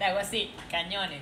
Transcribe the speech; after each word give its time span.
Te 0.00 0.06
hago 0.06 0.18
así, 0.18 0.50
cañones. 0.70 1.20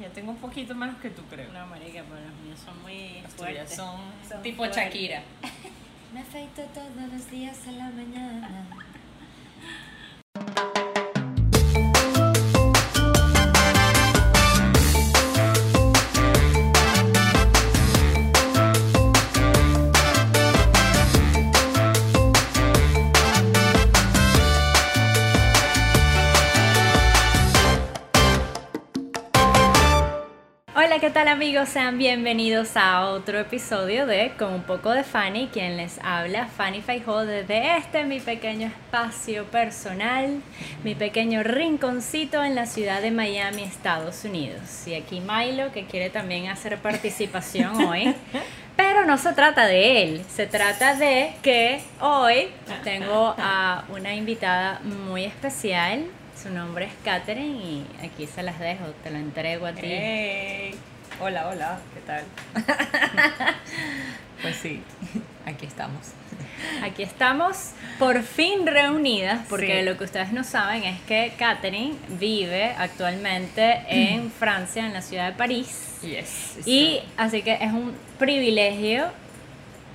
Ya 0.00 0.08
tengo 0.14 0.30
un 0.30 0.36
poquito 0.36 0.72
menos 0.72 0.94
que 1.00 1.10
tú, 1.10 1.22
creo. 1.28 1.52
No, 1.52 1.66
marica, 1.66 2.04
pero 2.08 2.20
los 2.20 2.34
míos 2.44 2.60
son 2.64 2.80
muy 2.82 3.20
Los 3.22 3.32
fuertes. 3.32 3.74
son, 3.74 4.00
Son 4.28 4.40
tipo 4.40 4.58
fuertes. 4.58 4.84
Shakira. 4.84 5.22
Me 6.14 6.20
afeito 6.20 6.62
todos 6.72 7.12
los 7.12 7.28
días 7.28 7.58
a 7.66 7.72
la 7.72 7.90
mañana. 7.90 8.68
Tal 31.20 31.28
amigos? 31.28 31.68
Sean 31.68 31.98
bienvenidos 31.98 32.78
a 32.78 33.04
otro 33.10 33.38
episodio 33.38 34.06
de 34.06 34.32
Con 34.38 34.54
un 34.54 34.62
poco 34.62 34.90
de 34.92 35.04
Fanny, 35.04 35.48
quien 35.52 35.76
les 35.76 35.98
habla, 36.02 36.46
Fanny 36.46 36.80
Feijó, 36.80 37.26
desde 37.26 37.76
este 37.76 38.04
mi 38.04 38.20
pequeño 38.20 38.68
espacio 38.68 39.44
personal, 39.44 40.40
mi 40.82 40.94
pequeño 40.94 41.42
rinconcito 41.42 42.42
en 42.42 42.54
la 42.54 42.64
ciudad 42.64 43.02
de 43.02 43.10
Miami, 43.10 43.64
Estados 43.64 44.24
Unidos. 44.24 44.62
Y 44.86 44.94
aquí 44.94 45.20
Milo, 45.20 45.70
que 45.72 45.84
quiere 45.84 46.08
también 46.08 46.48
hacer 46.48 46.78
participación 46.78 47.84
hoy. 47.84 48.14
Pero 48.78 49.04
no 49.04 49.18
se 49.18 49.34
trata 49.34 49.66
de 49.66 50.02
él, 50.02 50.22
se 50.26 50.46
trata 50.46 50.94
de 50.94 51.34
que 51.42 51.82
hoy 52.00 52.48
tengo 52.82 53.34
a 53.36 53.84
una 53.90 54.14
invitada 54.14 54.80
muy 55.04 55.24
especial. 55.24 56.06
Su 56.34 56.48
nombre 56.48 56.86
es 56.86 56.92
Katherine 57.04 57.62
y 57.62 57.86
aquí 58.02 58.26
se 58.26 58.42
las 58.42 58.58
dejo, 58.58 58.86
te 59.02 59.10
lo 59.10 59.18
entrego 59.18 59.66
a 59.66 59.72
ti. 59.72 59.82
Hey. 59.82 60.89
Hola, 61.20 61.48
hola, 61.48 61.78
¿qué 61.94 62.00
tal? 62.00 62.24
pues 64.42 64.56
sí, 64.56 64.82
aquí 65.44 65.66
estamos. 65.66 66.12
Aquí 66.82 67.02
estamos 67.02 67.72
por 67.98 68.22
fin 68.22 68.66
reunidas, 68.66 69.40
porque 69.48 69.80
Sí. 69.80 69.84
lo 69.84 69.98
que 69.98 70.04
ustedes 70.04 70.32
no 70.32 70.44
saben 70.44 70.84
es 70.84 70.98
que 71.02 71.32
Katherine 71.38 71.94
vive 72.08 72.74
actualmente 72.78 73.82
en 73.88 74.30
Francia, 74.30 74.86
en 74.86 74.94
la 74.94 75.02
ciudad 75.02 75.26
de 75.26 75.32
París. 75.36 75.98
Yes. 76.02 76.66
Y 76.66 77.00
así 77.18 77.42
que 77.42 77.54
es 77.54 77.72
un 77.72 77.94
privilegio 78.18 79.08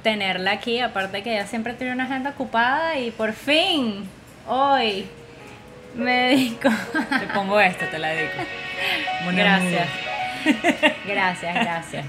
tenerla 0.03 0.51
aquí, 0.51 0.79
aparte 0.79 1.23
que 1.23 1.33
ella 1.33 1.47
siempre 1.47 1.73
tiene 1.73 1.93
una 1.93 2.03
agenda 2.03 2.31
ocupada 2.31 2.99
y 2.99 3.09
por 3.09 3.33
fin, 3.33 4.07
hoy, 4.47 5.07
me 5.95 6.11
dedico. 6.29 6.69
te 7.19 7.27
pongo 7.33 7.59
esto, 7.59 7.85
te 7.89 7.97
la 7.97 8.09
dedico. 8.09 8.33
Gracias. 9.33 9.87
Gracias, 11.07 11.53
gracias. 11.55 12.05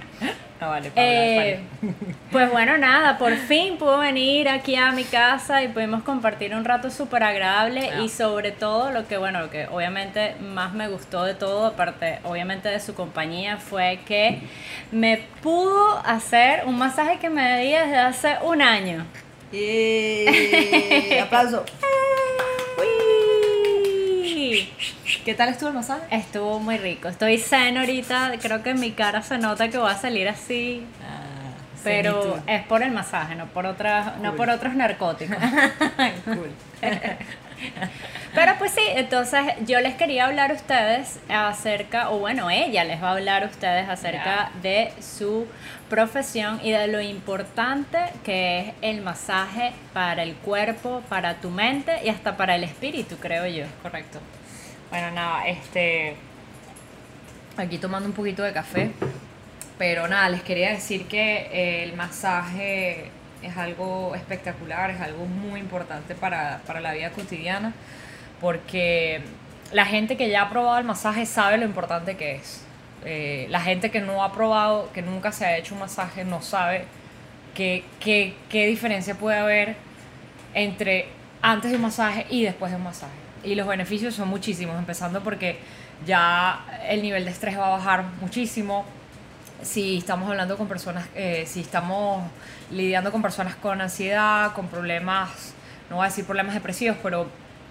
No 0.60 0.70
vale, 0.70 0.90
para 0.90 1.06
Eh, 1.06 1.60
hablar, 1.82 1.94
pues 2.32 2.50
bueno, 2.50 2.78
nada, 2.78 3.18
por 3.18 3.36
fin 3.36 3.76
pude 3.76 3.98
venir 3.98 4.48
aquí 4.48 4.74
a 4.74 4.90
mi 4.90 5.04
casa 5.04 5.62
y 5.62 5.68
pudimos 5.68 6.02
compartir 6.02 6.54
un 6.54 6.64
rato 6.64 6.90
súper 6.90 7.22
agradable 7.24 7.90
Ah. 7.92 8.00
y 8.00 8.08
sobre 8.08 8.52
todo 8.52 8.90
lo 8.90 9.06
que, 9.06 9.18
bueno, 9.18 9.40
lo 9.40 9.50
que 9.50 9.66
obviamente 9.66 10.34
más 10.40 10.72
me 10.72 10.88
gustó 10.88 11.24
de 11.24 11.34
todo, 11.34 11.66
aparte 11.66 12.20
obviamente 12.24 12.70
de 12.70 12.80
su 12.80 12.94
compañía, 12.94 13.58
fue 13.58 13.98
que 14.06 14.40
me 14.92 15.18
pudo 15.42 15.98
hacer 16.06 16.62
un 16.64 16.78
masaje 16.78 17.18
que 17.18 17.28
me 17.28 17.60
di 17.60 17.72
desde 17.72 17.98
hace 17.98 18.36
un 18.42 18.62
año. 18.62 19.04
Fanny. 19.52 21.18
aplauso. 21.22 21.64
¿Qué 25.24 25.34
tal 25.34 25.48
estuvo 25.48 25.68
el 25.70 25.74
masaje? 25.74 26.02
Estuvo 26.10 26.58
muy 26.60 26.78
rico, 26.78 27.08
estoy 27.08 27.38
zen 27.38 27.78
ahorita, 27.78 28.32
creo 28.40 28.62
que 28.62 28.70
en 28.70 28.80
mi 28.80 28.92
cara 28.92 29.22
se 29.22 29.38
nota 29.38 29.68
que 29.68 29.78
va 29.78 29.92
a 29.92 29.98
salir 29.98 30.28
así 30.28 30.86
Ah, 31.02 31.26
pero 31.84 32.40
es 32.46 32.62
por 32.64 32.82
el 32.82 32.90
masaje, 32.90 33.34
no 33.36 33.46
por 33.46 33.66
otras, 33.66 34.18
no 34.18 34.34
por 34.34 34.50
otros 34.50 34.74
narcóticos. 34.74 35.36
cool. 36.24 36.50
Pero 38.34 38.52
pues 38.58 38.72
sí, 38.72 38.82
entonces 38.86 39.40
yo 39.66 39.80
les 39.80 39.94
quería 39.94 40.26
hablar 40.26 40.50
a 40.50 40.54
ustedes 40.54 41.18
acerca, 41.30 42.10
o 42.10 42.18
bueno, 42.18 42.50
ella 42.50 42.84
les 42.84 43.02
va 43.02 43.08
a 43.08 43.12
hablar 43.12 43.44
a 43.44 43.46
ustedes 43.46 43.88
acerca 43.88 44.50
de 44.60 44.92
su 45.00 45.46
profesión 45.88 46.60
y 46.62 46.70
de 46.70 46.86
lo 46.88 47.00
importante 47.00 47.98
que 48.24 48.60
es 48.60 48.74
el 48.82 49.00
masaje 49.00 49.72
para 49.94 50.22
el 50.22 50.34
cuerpo, 50.34 51.02
para 51.08 51.36
tu 51.36 51.48
mente 51.48 51.98
y 52.04 52.10
hasta 52.10 52.36
para 52.36 52.56
el 52.56 52.64
espíritu, 52.64 53.16
creo 53.16 53.46
yo. 53.46 53.64
Correcto. 53.82 54.20
Bueno, 54.90 55.10
nada, 55.10 55.46
este. 55.46 56.16
Aquí 57.56 57.78
tomando 57.78 58.08
un 58.08 58.14
poquito 58.14 58.42
de 58.42 58.52
café. 58.52 58.92
Pero 59.78 60.08
nada, 60.08 60.28
les 60.28 60.42
quería 60.42 60.70
decir 60.70 61.06
que 61.06 61.48
eh, 61.52 61.84
el 61.84 61.94
masaje 61.96 63.10
es 63.42 63.56
algo 63.56 64.14
espectacular, 64.14 64.90
es 64.90 65.00
algo 65.00 65.26
muy 65.26 65.60
importante 65.60 66.14
para, 66.14 66.62
para 66.66 66.80
la 66.80 66.92
vida 66.94 67.10
cotidiana. 67.10 67.72
Porque 68.40 69.22
la 69.72 69.84
gente 69.84 70.16
que 70.16 70.28
ya 70.30 70.42
ha 70.42 70.50
probado 70.50 70.78
el 70.78 70.84
masaje 70.84 71.26
sabe 71.26 71.58
lo 71.58 71.64
importante 71.64 72.16
que 72.16 72.36
es. 72.36 72.62
Eh, 73.04 73.46
la 73.50 73.60
gente 73.60 73.90
que 73.90 74.00
no 74.00 74.22
ha 74.24 74.32
probado, 74.32 74.90
que 74.92 75.02
nunca 75.02 75.32
se 75.32 75.44
ha 75.44 75.56
hecho 75.58 75.74
un 75.74 75.80
masaje, 75.80 76.24
no 76.24 76.42
sabe 76.42 76.84
qué, 77.54 77.84
qué, 78.00 78.34
qué 78.48 78.66
diferencia 78.66 79.14
puede 79.14 79.38
haber 79.38 79.76
entre 80.54 81.06
antes 81.42 81.70
de 81.70 81.76
un 81.76 81.82
masaje 81.82 82.26
y 82.30 82.44
después 82.44 82.72
de 82.72 82.78
un 82.78 82.84
masaje. 82.84 83.25
Y 83.46 83.54
los 83.54 83.66
beneficios 83.66 84.14
son 84.14 84.28
muchísimos, 84.28 84.76
empezando 84.78 85.22
porque 85.22 85.58
ya 86.06 86.64
el 86.88 87.00
nivel 87.00 87.24
de 87.24 87.30
estrés 87.30 87.56
va 87.58 87.68
a 87.68 87.70
bajar 87.70 88.04
muchísimo. 88.20 88.84
Si 89.62 89.98
estamos 89.98 90.28
hablando 90.28 90.56
con 90.58 90.68
personas, 90.68 91.06
eh, 91.14 91.44
si 91.46 91.60
estamos 91.60 92.22
lidiando 92.70 93.10
con 93.12 93.22
personas 93.22 93.54
con 93.56 93.80
ansiedad, 93.80 94.52
con 94.52 94.66
problemas, 94.68 95.54
no 95.88 95.96
voy 95.96 96.06
a 96.06 96.08
decir 96.08 96.24
problemas 96.26 96.54
depresivos, 96.54 96.98
pero 97.02 97.26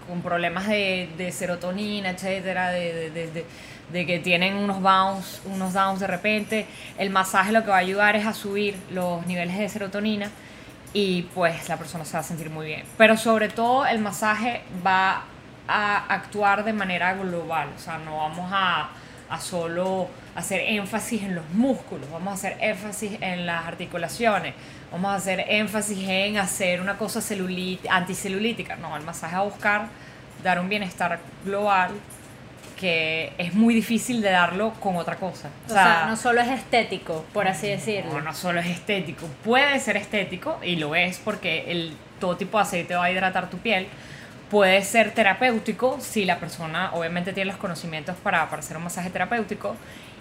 con 0.07 0.21
problemas 0.21 0.67
de, 0.67 1.31
serotonina, 1.31 2.09
etcétera, 2.11 2.69
de- 2.71 3.09
de- 3.11 3.45
de 3.91 4.05
que 4.05 4.19
tienen 4.19 4.55
unos 4.55 4.81
bounce, 4.81 5.41
unos 5.45 5.73
downs 5.73 5.99
de 5.99 6.07
repente, 6.07 6.65
el 6.97 7.09
masaje 7.11 7.51
lo 7.51 7.63
que 7.63 7.69
va 7.69 7.75
a 7.75 7.79
ayudar 7.79 8.15
es 8.15 8.25
a 8.25 8.33
subir 8.33 8.75
los 8.91 9.25
niveles 9.27 9.57
de 9.59 9.69
serotonina 9.69 10.31
y 10.93 11.23
pues 11.35 11.69
la 11.69 11.77
persona 11.77 12.03
se 12.05 12.13
va 12.13 12.19
a 12.21 12.23
sentir 12.23 12.49
muy 12.49 12.65
bien. 12.65 12.83
Pero 12.97 13.15
sobre 13.17 13.49
todo 13.49 13.85
el 13.85 13.99
masaje 13.99 14.61
va 14.85 15.23
a 15.67 16.05
actuar 16.13 16.63
de 16.63 16.73
manera 16.73 17.13
global, 17.13 17.69
o 17.75 17.79
sea, 17.79 17.97
no 17.97 18.17
vamos 18.17 18.49
a, 18.53 18.89
a 19.29 19.39
solo 19.39 20.07
hacer 20.35 20.61
énfasis 20.61 21.23
en 21.23 21.35
los 21.35 21.49
músculos, 21.51 22.09
vamos 22.11 22.31
a 22.31 22.33
hacer 22.33 22.57
énfasis 22.59 23.17
en 23.21 23.45
las 23.45 23.65
articulaciones, 23.65 24.53
vamos 24.91 25.11
a 25.11 25.15
hacer 25.15 25.45
énfasis 25.47 26.07
en 26.07 26.37
hacer 26.37 26.81
una 26.81 26.97
cosa 26.97 27.19
anticelulítica, 27.89 28.75
no, 28.75 28.95
el 28.95 29.03
masaje 29.03 29.35
va 29.35 29.41
a 29.41 29.45
buscar 29.45 29.87
dar 30.43 30.59
un 30.59 30.69
bienestar 30.69 31.19
global 31.43 31.91
que 32.75 33.31
es 33.37 33.53
muy 33.53 33.73
difícil 33.73 34.21
de 34.21 34.29
darlo 34.29 34.73
con 34.79 34.97
otra 34.97 35.15
cosa. 35.15 35.49
O 35.67 35.71
sea, 35.71 36.07
no 36.07 36.17
solo 36.17 36.41
es 36.41 36.49
estético, 36.49 37.25
por 37.33 37.47
así 37.47 37.67
decirlo. 37.67 38.13
no, 38.13 38.21
no 38.21 38.33
solo 38.33 38.59
es 38.59 38.67
estético, 38.67 39.27
puede 39.43 39.79
ser 39.79 39.97
estético 39.97 40.59
y 40.61 40.75
lo 40.75 40.93
es 40.93 41.19
porque 41.19 41.71
el, 41.71 41.95
todo 42.19 42.35
tipo 42.35 42.57
de 42.57 42.63
aceite 42.63 42.95
va 42.95 43.05
a 43.05 43.11
hidratar 43.11 43.49
tu 43.49 43.57
piel. 43.57 43.87
Puede 44.49 44.81
ser 44.83 45.11
terapéutico 45.13 45.97
si 45.99 46.25
la 46.25 46.39
persona 46.39 46.91
obviamente 46.93 47.33
tiene 47.33 47.51
los 47.51 47.59
conocimientos 47.59 48.15
para, 48.17 48.49
para 48.49 48.59
hacer 48.59 48.77
un 48.77 48.83
masaje 48.83 49.09
terapéutico. 49.09 49.75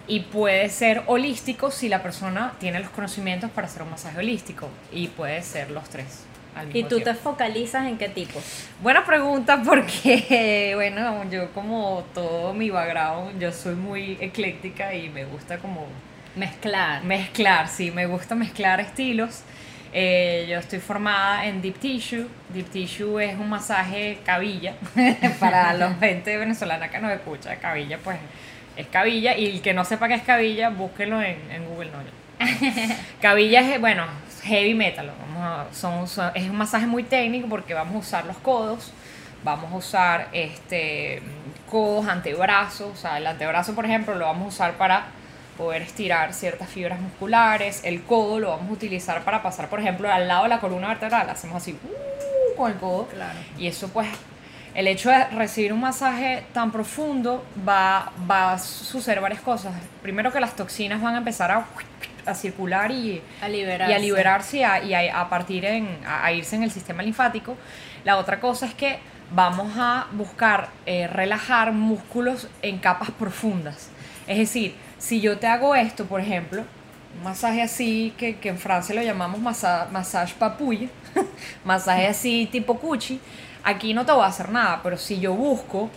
Y 0.06 0.20
puede 0.20 0.68
ser 0.68 1.02
holístico 1.06 1.70
si 1.70 1.88
la 1.88 2.02
persona 2.02 2.52
tiene 2.58 2.80
los 2.80 2.90
conocimientos 2.90 3.50
para 3.50 3.66
hacer 3.66 3.82
un 3.82 3.90
masaje 3.90 4.18
holístico. 4.18 4.68
Y 4.92 5.08
puede 5.08 5.42
ser 5.42 5.70
los 5.70 5.88
tres. 5.88 6.24
Al 6.54 6.66
mismo 6.68 6.80
¿Y 6.80 6.84
tú 6.84 6.98
te 6.98 7.04
tiempo. 7.04 7.20
focalizas 7.22 7.86
en 7.86 7.98
qué 7.98 8.08
tipo? 8.08 8.40
Buena 8.82 9.04
pregunta 9.04 9.62
porque, 9.64 10.72
bueno, 10.76 11.28
yo 11.30 11.50
como 11.52 12.04
todo 12.14 12.54
mi 12.54 12.70
background, 12.70 13.40
yo 13.40 13.52
soy 13.52 13.74
muy 13.74 14.16
ecléctica 14.20 14.94
y 14.94 15.08
me 15.08 15.24
gusta 15.24 15.58
como 15.58 15.86
Mezclar. 16.36 17.04
Mezclar, 17.04 17.68
sí, 17.68 17.90
me 17.90 18.06
gusta 18.06 18.34
mezclar 18.34 18.80
estilos. 18.80 19.42
Eh, 19.96 20.46
yo 20.50 20.58
estoy 20.58 20.80
formada 20.80 21.46
en 21.46 21.62
Deep 21.62 21.78
Tissue. 21.78 22.26
Deep 22.52 22.68
Tissue 22.70 23.20
es 23.20 23.34
un 23.38 23.48
masaje 23.48 24.18
cabilla. 24.24 24.74
Para 25.38 25.72
la 25.72 25.94
gente 25.94 26.36
venezolana 26.36 26.88
que 26.90 26.98
nos 26.98 27.12
escucha, 27.12 27.54
cabilla, 27.56 27.98
pues 28.02 28.18
es 28.76 28.86
cabilla. 28.88 29.36
Y 29.36 29.46
el 29.46 29.62
que 29.62 29.72
no 29.72 29.84
sepa 29.84 30.08
qué 30.08 30.14
es 30.14 30.22
cabilla, 30.22 30.70
búsquenlo 30.70 31.22
en, 31.22 31.38
en 31.50 31.64
Google. 31.66 31.90
No, 31.92 31.98
cabilla 33.20 33.60
es, 33.60 33.80
bueno, 33.80 34.04
heavy 34.42 34.74
metal. 34.74 35.12
Vamos 35.20 35.42
a- 35.70 35.72
son, 35.74 36.08
son- 36.08 36.32
es 36.34 36.42
un 36.50 36.56
masaje 36.56 36.86
muy 36.86 37.04
técnico 37.04 37.48
porque 37.48 37.72
vamos 37.74 37.94
a 37.94 37.98
usar 37.98 38.24
los 38.26 38.36
codos. 38.38 38.92
Vamos 39.44 39.72
a 39.72 39.76
usar 39.76 40.28
este, 40.32 41.22
codos, 41.70 42.08
antebrazos. 42.08 42.90
O 42.92 42.96
sea, 42.96 43.18
el 43.18 43.26
antebrazo, 43.28 43.74
por 43.76 43.84
ejemplo, 43.84 44.16
lo 44.16 44.26
vamos 44.26 44.46
a 44.46 44.48
usar 44.48 44.72
para 44.74 45.04
poder 45.56 45.82
estirar 45.82 46.32
ciertas 46.34 46.68
fibras 46.68 47.00
musculares. 47.00 47.82
El 47.84 48.02
codo 48.02 48.38
lo 48.40 48.50
vamos 48.50 48.68
a 48.70 48.72
utilizar 48.72 49.22
para 49.24 49.42
pasar, 49.42 49.68
por 49.68 49.80
ejemplo, 49.80 50.12
al 50.12 50.26
lado 50.28 50.44
de 50.44 50.48
la 50.50 50.60
columna 50.60 50.88
vertebral. 50.88 51.28
Hacemos 51.30 51.56
así. 51.56 51.72
uh, 51.72 52.56
con 52.56 52.70
el 52.70 52.78
codo. 52.78 53.06
Claro. 53.06 53.38
Y 53.58 53.66
eso 53.66 53.88
pues, 53.88 54.08
el 54.74 54.86
hecho 54.88 55.10
de 55.10 55.24
recibir 55.26 55.72
un 55.72 55.80
masaje 55.80 56.44
tan 56.52 56.70
profundo 56.72 57.44
va, 57.68 58.12
va 58.30 58.52
a 58.52 58.58
suceder 58.58 59.20
varias 59.20 59.40
cosas. 59.40 59.72
Primero 60.02 60.32
que 60.32 60.40
las 60.40 60.54
toxinas 60.56 61.00
van 61.00 61.14
a 61.14 61.18
empezar 61.18 61.50
a, 61.50 61.64
a 62.26 62.34
circular 62.34 62.90
y, 62.90 63.22
A 63.40 63.48
y 63.48 63.52
liberarse. 63.52 63.94
a 63.94 63.98
liberarse 63.98 64.56
y 64.58 64.62
a, 64.94 65.04
y 65.04 65.28
partir 65.30 65.64
en, 65.64 65.98
a, 66.06 66.24
a 66.26 66.32
irse 66.32 66.56
en 66.56 66.64
el 66.64 66.70
sistema 66.70 67.02
linfático. 67.02 67.56
La 68.04 68.16
otra 68.18 68.40
cosa 68.40 68.66
es 68.66 68.74
que 68.74 68.98
vamos 69.30 69.72
a 69.78 70.06
buscar 70.12 70.68
eh, 70.86 71.06
relajar 71.06 71.72
músculos 71.72 72.48
en 72.62 72.78
capas 72.78 73.10
profundas. 73.10 73.88
Es 74.26 74.38
decir, 74.38 74.74
si 75.04 75.20
yo 75.20 75.36
te 75.38 75.46
hago 75.46 75.74
esto, 75.74 76.06
por 76.06 76.18
ejemplo, 76.18 76.64
un 77.18 77.22
masaje 77.22 77.60
así, 77.60 78.14
que, 78.16 78.36
que 78.36 78.48
en 78.48 78.56
Francia 78.56 78.94
lo 78.94 79.02
llamamos 79.02 79.38
masa, 79.38 79.86
massage 79.92 80.34
papouille, 80.38 80.88
masaje 81.64 82.06
así 82.06 82.48
tipo 82.50 82.78
cuchi, 82.78 83.20
aquí 83.64 83.92
no 83.92 84.06
te 84.06 84.12
voy 84.12 84.22
a 84.22 84.28
hacer 84.28 84.48
nada, 84.48 84.80
pero 84.82 84.96
si 84.96 85.20
yo 85.20 85.34
busco 85.34 85.90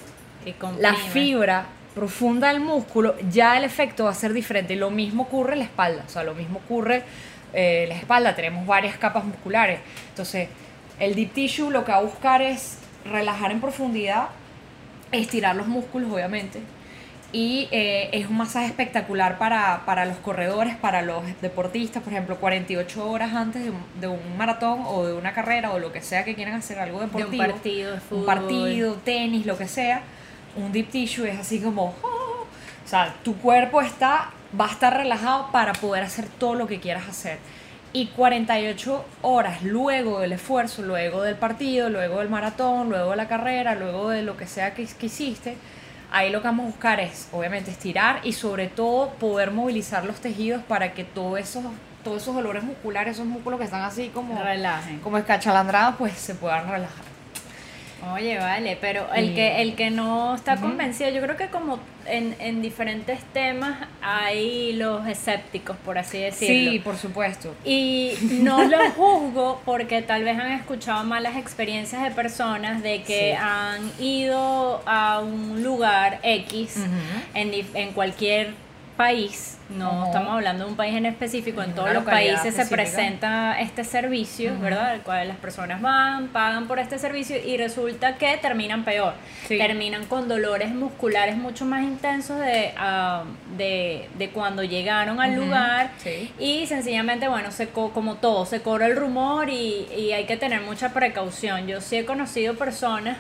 la 0.80 0.94
fibra 0.94 1.68
profunda 1.96 2.50
del 2.50 2.60
músculo, 2.60 3.16
ya 3.32 3.58
el 3.58 3.64
efecto 3.64 4.04
va 4.04 4.12
a 4.12 4.14
ser 4.14 4.34
diferente. 4.34 4.76
Lo 4.76 4.90
mismo 4.90 5.24
ocurre 5.24 5.54
en 5.54 5.60
la 5.60 5.66
espalda, 5.66 6.04
o 6.06 6.10
sea, 6.10 6.24
lo 6.24 6.36
mismo 6.36 6.60
ocurre 6.66 7.04
eh, 7.54 7.84
en 7.84 7.90
la 7.90 7.96
espalda, 7.96 8.36
tenemos 8.36 8.68
varias 8.68 8.98
capas 8.98 9.24
musculares. 9.24 9.80
Entonces, 10.10 10.50
el 11.00 11.16
deep 11.16 11.32
tissue 11.32 11.72
lo 11.72 11.86
que 11.86 11.94
va 11.94 12.00
a 12.00 12.02
buscar 12.02 12.42
es 12.42 12.80
relajar 13.06 13.52
en 13.52 13.62
profundidad, 13.62 14.28
estirar 15.14 15.56
los 15.56 15.68
músculos, 15.68 16.12
obviamente. 16.12 16.62
Y 17.38 17.68
eh, 17.70 18.10
es 18.14 18.28
un 18.32 18.38
masaje 18.38 18.66
espectacular 18.66 19.38
para, 19.38 19.84
para 19.86 20.06
los 20.06 20.18
corredores, 20.18 20.76
para 20.76 21.04
los 21.04 21.22
deportistas, 21.40 22.02
por 22.02 22.12
ejemplo, 22.12 22.38
48 22.38 23.08
horas 23.08 23.32
antes 23.36 23.64
de 23.64 23.70
un, 23.70 23.84
de 24.02 24.08
un 24.08 24.38
maratón 24.40 24.82
o 24.88 25.06
de 25.06 25.14
una 25.14 25.34
carrera 25.34 25.72
o 25.72 25.78
lo 25.78 25.92
que 25.92 26.02
sea 26.02 26.26
que 26.26 26.34
quieran 26.34 26.56
hacer 26.56 26.80
algo 26.80 26.98
De 26.98 27.06
un 27.06 27.12
deportivo 27.12 27.44
partido 27.44 27.92
de 27.92 28.00
fútbol. 28.00 28.20
un 28.22 28.26
partido, 28.26 28.94
tenis, 29.06 29.46
lo 29.46 29.56
que 29.56 29.68
sea, 29.68 30.02
un 30.56 30.72
deep 30.72 30.90
tissue 30.90 31.30
es 31.30 31.38
así 31.40 31.60
como, 31.60 31.94
oh, 32.02 32.48
o 32.84 32.90
sea, 32.90 33.14
tu 33.22 33.38
cuerpo 33.38 33.84
está, 33.84 34.32
va 34.60 34.66
a 34.66 34.72
estar 34.72 34.98
relajado 34.98 35.52
para 35.52 35.74
poder 35.74 36.06
hacer 36.06 36.26
todo 36.40 36.56
lo 36.56 36.66
que 36.66 36.80
quieras 36.80 37.08
hacer. 37.08 37.38
Y 37.94 38.08
48 38.08 39.06
horas 39.22 39.62
luego 39.62 40.22
del 40.22 40.32
esfuerzo, 40.32 40.82
luego 40.82 41.22
del 41.22 41.36
partido, 41.36 41.92
luego 41.92 42.18
del 42.18 42.30
maratón, 42.30 42.90
luego 42.90 43.12
de 43.12 43.18
la 43.18 43.28
carrera, 43.28 43.76
luego 43.76 44.10
de 44.10 44.24
lo 44.24 44.36
que 44.38 44.48
sea 44.48 44.74
que, 44.74 44.88
que 44.88 45.06
hiciste, 45.06 45.56
ahí 46.12 46.30
lo 46.32 46.42
que 46.42 46.48
vamos 46.48 46.66
a 46.66 46.68
buscar 46.70 47.00
es, 47.00 47.30
obviamente, 47.32 47.72
estirar 47.72 48.22
y 48.24 48.34
sobre 48.34 48.68
todo 48.68 49.10
poder 49.16 49.52
movilizar 49.52 50.06
los 50.06 50.20
tejidos 50.20 50.64
para 50.64 50.94
que 50.94 51.04
todos 51.04 51.40
esos, 51.40 51.64
todos 52.04 52.22
esos 52.22 52.36
dolores 52.36 52.64
musculares, 52.64 53.16
esos 53.16 53.26
músculos 53.26 53.60
que 53.60 53.66
están 53.66 53.82
así 53.82 54.10
como, 54.10 54.42
Relajen. 54.42 55.00
como 55.00 55.18
escachalandrados, 55.18 55.96
pues 55.98 56.14
se 56.14 56.36
puedan 56.36 56.70
relajar. 56.70 57.17
Oye, 58.14 58.38
vale, 58.38 58.78
pero 58.80 59.08
el 59.14 59.34
que 59.34 59.62
el 59.62 59.76
que 59.76 59.90
no 59.90 60.36
está 60.36 60.58
convencido, 60.58 61.10
yo 61.10 61.22
creo 61.22 61.36
que 61.36 61.48
como 61.48 61.80
en, 62.06 62.36
en 62.40 62.62
diferentes 62.62 63.20
temas 63.34 63.88
hay 64.02 64.74
los 64.74 65.08
escépticos, 65.08 65.76
por 65.78 65.98
así 65.98 66.20
decirlo. 66.20 66.72
Sí, 66.72 66.80
por 66.80 66.98
supuesto. 66.98 67.56
Y 67.66 68.14
no 68.44 68.64
lo 68.68 68.78
juzgo 68.92 69.62
porque 69.66 70.02
tal 70.04 70.24
vez 70.24 70.38
han 70.40 70.52
escuchado 70.52 71.04
malas 71.04 71.36
experiencias 71.38 72.04
de 72.04 72.12
personas 72.12 72.84
de 72.84 73.02
que 73.02 73.32
Sí. 73.32 73.38
han 73.40 73.92
ido 74.00 74.82
a 74.86 75.20
un 75.20 75.64
lugar 75.64 76.20
X 76.24 76.78
en, 77.34 77.52
en 77.74 77.92
cualquier 77.94 78.54
país, 78.96 79.58
no 79.70 80.06
estamos 80.06 80.32
hablando 80.34 80.66
de 80.66 80.70
un 80.72 80.78
país 80.78 80.96
en 80.96 81.06
específico, 81.06 81.62
en 81.62 81.70
En 81.72 81.76
todos 81.76 81.94
los 81.94 82.04
países 82.04 82.56
se 82.56 82.66
presenta 82.68 83.60
este 83.60 83.84
servicio. 83.84 84.58
¿verdad? 84.60 84.96
El 84.96 85.02
cual 85.02 85.28
las 85.28 85.38
personas 85.38 85.82
van, 85.82 86.28
pagan 86.30 86.68
por 86.68 86.80
este 86.80 86.98
servicio 87.00 87.36
y 87.44 87.58
resulta 87.58 88.18
que 88.18 88.38
terminan 88.38 88.84
peor, 88.84 89.14
Sí. 89.48 89.58
terminan 89.58 90.06
con 90.06 90.28
dolores 90.28 90.70
musculares 90.74 91.36
mucho 91.38 91.66
más 91.66 91.84
intensos 91.84 92.40
de, 92.40 92.74
ah, 92.78 93.24
de, 93.58 94.10
de 94.18 94.30
cuando 94.30 94.64
llegaron 94.64 95.20
al 95.20 95.36
lugar 95.36 95.92
Sí. 95.98 96.32
y 96.40 96.66
sencillamente, 96.68 97.28
bueno, 97.28 97.52
se 97.52 97.70
co- 97.70 97.92
como 97.92 98.16
todo, 98.16 98.46
se 98.46 98.62
corre 98.62 98.86
el 98.88 98.96
rumor 98.96 99.50
y, 99.50 99.88
y 99.98 100.12
hay 100.14 100.26
que 100.26 100.38
tener 100.38 100.62
mucha 100.62 100.94
precaución. 100.94 101.68
Yo 101.68 101.82
sí 101.82 101.98
he 101.98 102.06
conocido 102.06 102.56
personas 102.56 103.18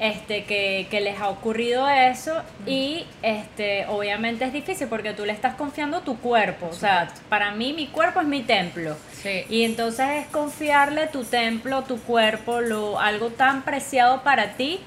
este, 0.00 0.44
que, 0.44 0.86
que 0.90 1.00
les 1.00 1.20
ha 1.20 1.28
ocurrido 1.28 1.88
eso 1.88 2.42
y 2.66 3.04
este, 3.22 3.86
obviamente 3.86 4.44
es 4.44 4.52
difícil 4.52 4.88
porque 4.88 5.12
tú 5.12 5.24
le 5.24 5.32
estás 5.32 5.54
confiando 5.54 5.81
tu 5.90 6.18
cuerpo. 6.18 6.68
O 6.70 6.74
sea, 6.74 7.08
para 7.28 7.52
mí 7.52 7.72
mi 7.72 7.86
cuerpo 7.88 8.20
es 8.20 8.26
mi 8.26 8.42
templo. 8.42 8.96
Sí. 9.22 9.44
Y 9.48 9.64
entonces 9.64 10.06
es 10.10 10.26
confiarle 10.28 11.06
tu 11.06 11.24
templo, 11.24 11.82
tu 11.82 11.98
cuerpo, 12.00 12.60
lo, 12.60 12.98
algo 12.98 13.30
tan 13.30 13.62
preciado 13.62 14.22
para 14.22 14.52
ti 14.54 14.80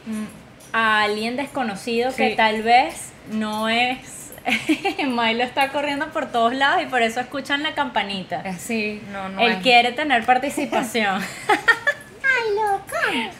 a 0.73 1.03
alguien 1.03 1.37
desconocido 1.37 2.13
que 2.15 2.35
tal 2.35 2.63
vez 2.63 3.11
no 3.31 3.69
es... 3.69 4.31
Milo 5.07 5.43
está 5.43 5.69
corriendo 5.69 6.11
por 6.11 6.31
todos 6.31 6.53
lados 6.53 6.83
y 6.83 6.85
por 6.85 7.01
eso 7.01 7.19
escuchan 7.19 7.63
la 7.63 7.73
campanita. 7.73 8.43
Sí, 8.59 9.01
no, 9.11 9.29
no. 9.29 9.41
Él 9.41 9.53
es. 9.53 9.63
quiere 9.63 9.91
tener 9.91 10.23
participación. 10.23 11.19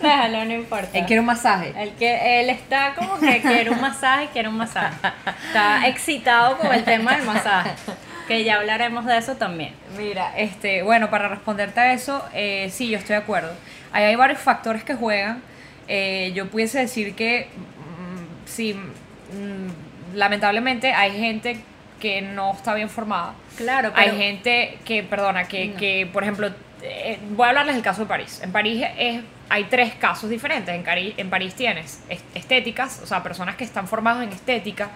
Déjalo, 0.01 0.45
no 0.45 0.53
importa. 0.53 0.89
Él 0.97 1.05
quiere 1.05 1.19
un 1.19 1.25
masaje. 1.25 1.73
Él, 1.77 1.93
que, 1.97 2.41
él 2.41 2.49
está 2.49 2.93
como 2.95 3.19
que 3.19 3.41
quiere 3.41 3.69
un 3.69 3.81
masaje, 3.81 4.29
quiere 4.33 4.47
un 4.49 4.57
masaje. 4.57 4.95
Está 5.47 5.87
excitado 5.87 6.57
con 6.57 6.73
el 6.73 6.83
tema 6.83 7.15
del 7.15 7.25
masaje. 7.25 7.71
Que 8.27 8.43
ya 8.43 8.55
hablaremos 8.55 9.05
de 9.05 9.17
eso 9.17 9.35
también. 9.35 9.73
Mira, 9.97 10.33
este, 10.37 10.81
bueno, 10.81 11.09
para 11.09 11.27
responderte 11.27 11.79
a 11.79 11.93
eso, 11.93 12.23
eh, 12.33 12.69
sí, 12.71 12.89
yo 12.89 12.97
estoy 12.97 13.15
de 13.15 13.21
acuerdo. 13.21 13.53
Ahí 13.91 14.03
hay 14.05 14.15
varios 14.15 14.39
factores 14.39 14.83
que 14.83 14.95
juegan. 14.95 15.43
Eh, 15.87 16.31
yo 16.33 16.47
pudiese 16.49 16.79
decir 16.79 17.13
que, 17.15 17.47
mm, 17.55 18.47
sí, 18.47 18.73
mm, 18.73 20.15
lamentablemente 20.17 20.91
hay 20.93 21.11
gente 21.17 21.57
que 21.99 22.21
no 22.21 22.51
está 22.53 22.73
bien 22.73 22.89
formada. 22.89 23.33
Claro, 23.57 23.91
Hay 23.95 24.07
pero 24.09 24.17
gente 24.17 24.77
que, 24.85 25.03
perdona, 25.03 25.47
que, 25.47 25.67
No. 25.67 25.77
que 25.77 26.09
por 26.11 26.23
ejemplo, 26.23 26.49
eh, 26.87 27.19
voy 27.31 27.45
a 27.45 27.49
hablarles 27.49 27.75
del 27.75 27.83
caso 27.83 28.01
de 28.01 28.07
París. 28.07 28.39
En 28.43 28.51
París 28.51 28.83
hay 29.49 29.63
tres 29.65 29.95
casos 29.95 30.29
diferentes. 30.29 30.73
En, 30.73 30.83
en 31.17 31.29
París 31.29 31.53
tienes 31.55 32.01
est- 32.09 32.23
estéticas, 32.35 33.01
o 33.03 33.07
sea, 33.07 33.21
personas 33.23 33.55
que 33.55 33.63
están 33.63 33.87
formadas 33.87 34.23
en 34.23 34.29
estética, 34.31 34.89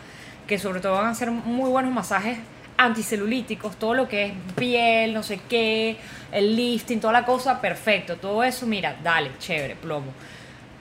que 0.47 0.57
sobre 0.57 0.79
todo 0.79 0.93
van 0.93 1.07
a 1.07 1.09
hacer 1.09 1.29
muy 1.31 1.69
buenos 1.69 1.91
masajes 1.93 2.37
anticelulíticos, 2.77 3.75
todo 3.77 3.93
lo 3.93 4.07
que 4.07 4.27
es 4.27 4.33
piel, 4.55 5.13
no 5.13 5.21
sé 5.21 5.39
qué, 5.49 5.97
el 6.31 6.55
lifting, 6.55 6.99
toda 7.01 7.13
la 7.13 7.25
cosa, 7.25 7.59
perfecto. 7.59 8.15
Todo 8.15 8.43
eso, 8.43 8.65
mira, 8.65 8.95
dale, 9.03 9.31
chévere, 9.37 9.75
plomo. 9.75 10.13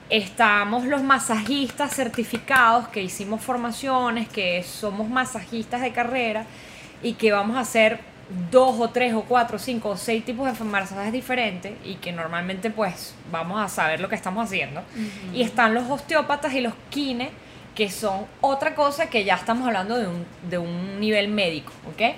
Estamos 0.09 0.85
los 0.85 1.03
masajistas 1.03 1.93
certificados 1.93 2.87
que 2.87 3.01
hicimos 3.03 3.41
formaciones, 3.41 4.27
que 4.29 4.63
somos 4.63 5.07
masajistas 5.09 5.81
de 5.81 5.91
carrera 5.91 6.45
y 7.03 7.13
que 7.13 7.31
vamos 7.31 7.57
a 7.57 7.59
hacer 7.59 7.99
dos 8.51 8.79
o 8.79 8.89
tres 8.89 9.13
o 9.13 9.23
cuatro, 9.23 9.57
cinco 9.57 9.89
o 9.89 9.97
seis 9.97 10.23
tipos 10.23 10.57
de 10.57 10.63
masajes 10.63 11.11
diferentes 11.11 11.73
y 11.83 11.95
que 11.95 12.11
normalmente 12.11 12.69
pues 12.69 13.15
vamos 13.31 13.59
a 13.59 13.67
saber 13.67 13.99
lo 13.99 14.09
que 14.09 14.15
estamos 14.15 14.45
haciendo. 14.45 14.81
Y 15.33 15.41
están 15.41 15.73
los 15.73 15.89
osteópatas 15.89 16.53
y 16.53 16.61
los 16.61 16.73
kine, 16.89 17.31
que 17.73 17.89
son 17.89 18.25
otra 18.41 18.75
cosa 18.75 19.09
que 19.09 19.23
ya 19.23 19.35
estamos 19.35 19.67
hablando 19.67 19.97
de 19.97 20.07
un, 20.07 20.25
de 20.49 20.57
un 20.57 20.99
nivel 20.99 21.29
médico, 21.29 21.71
¿ok? 21.91 22.15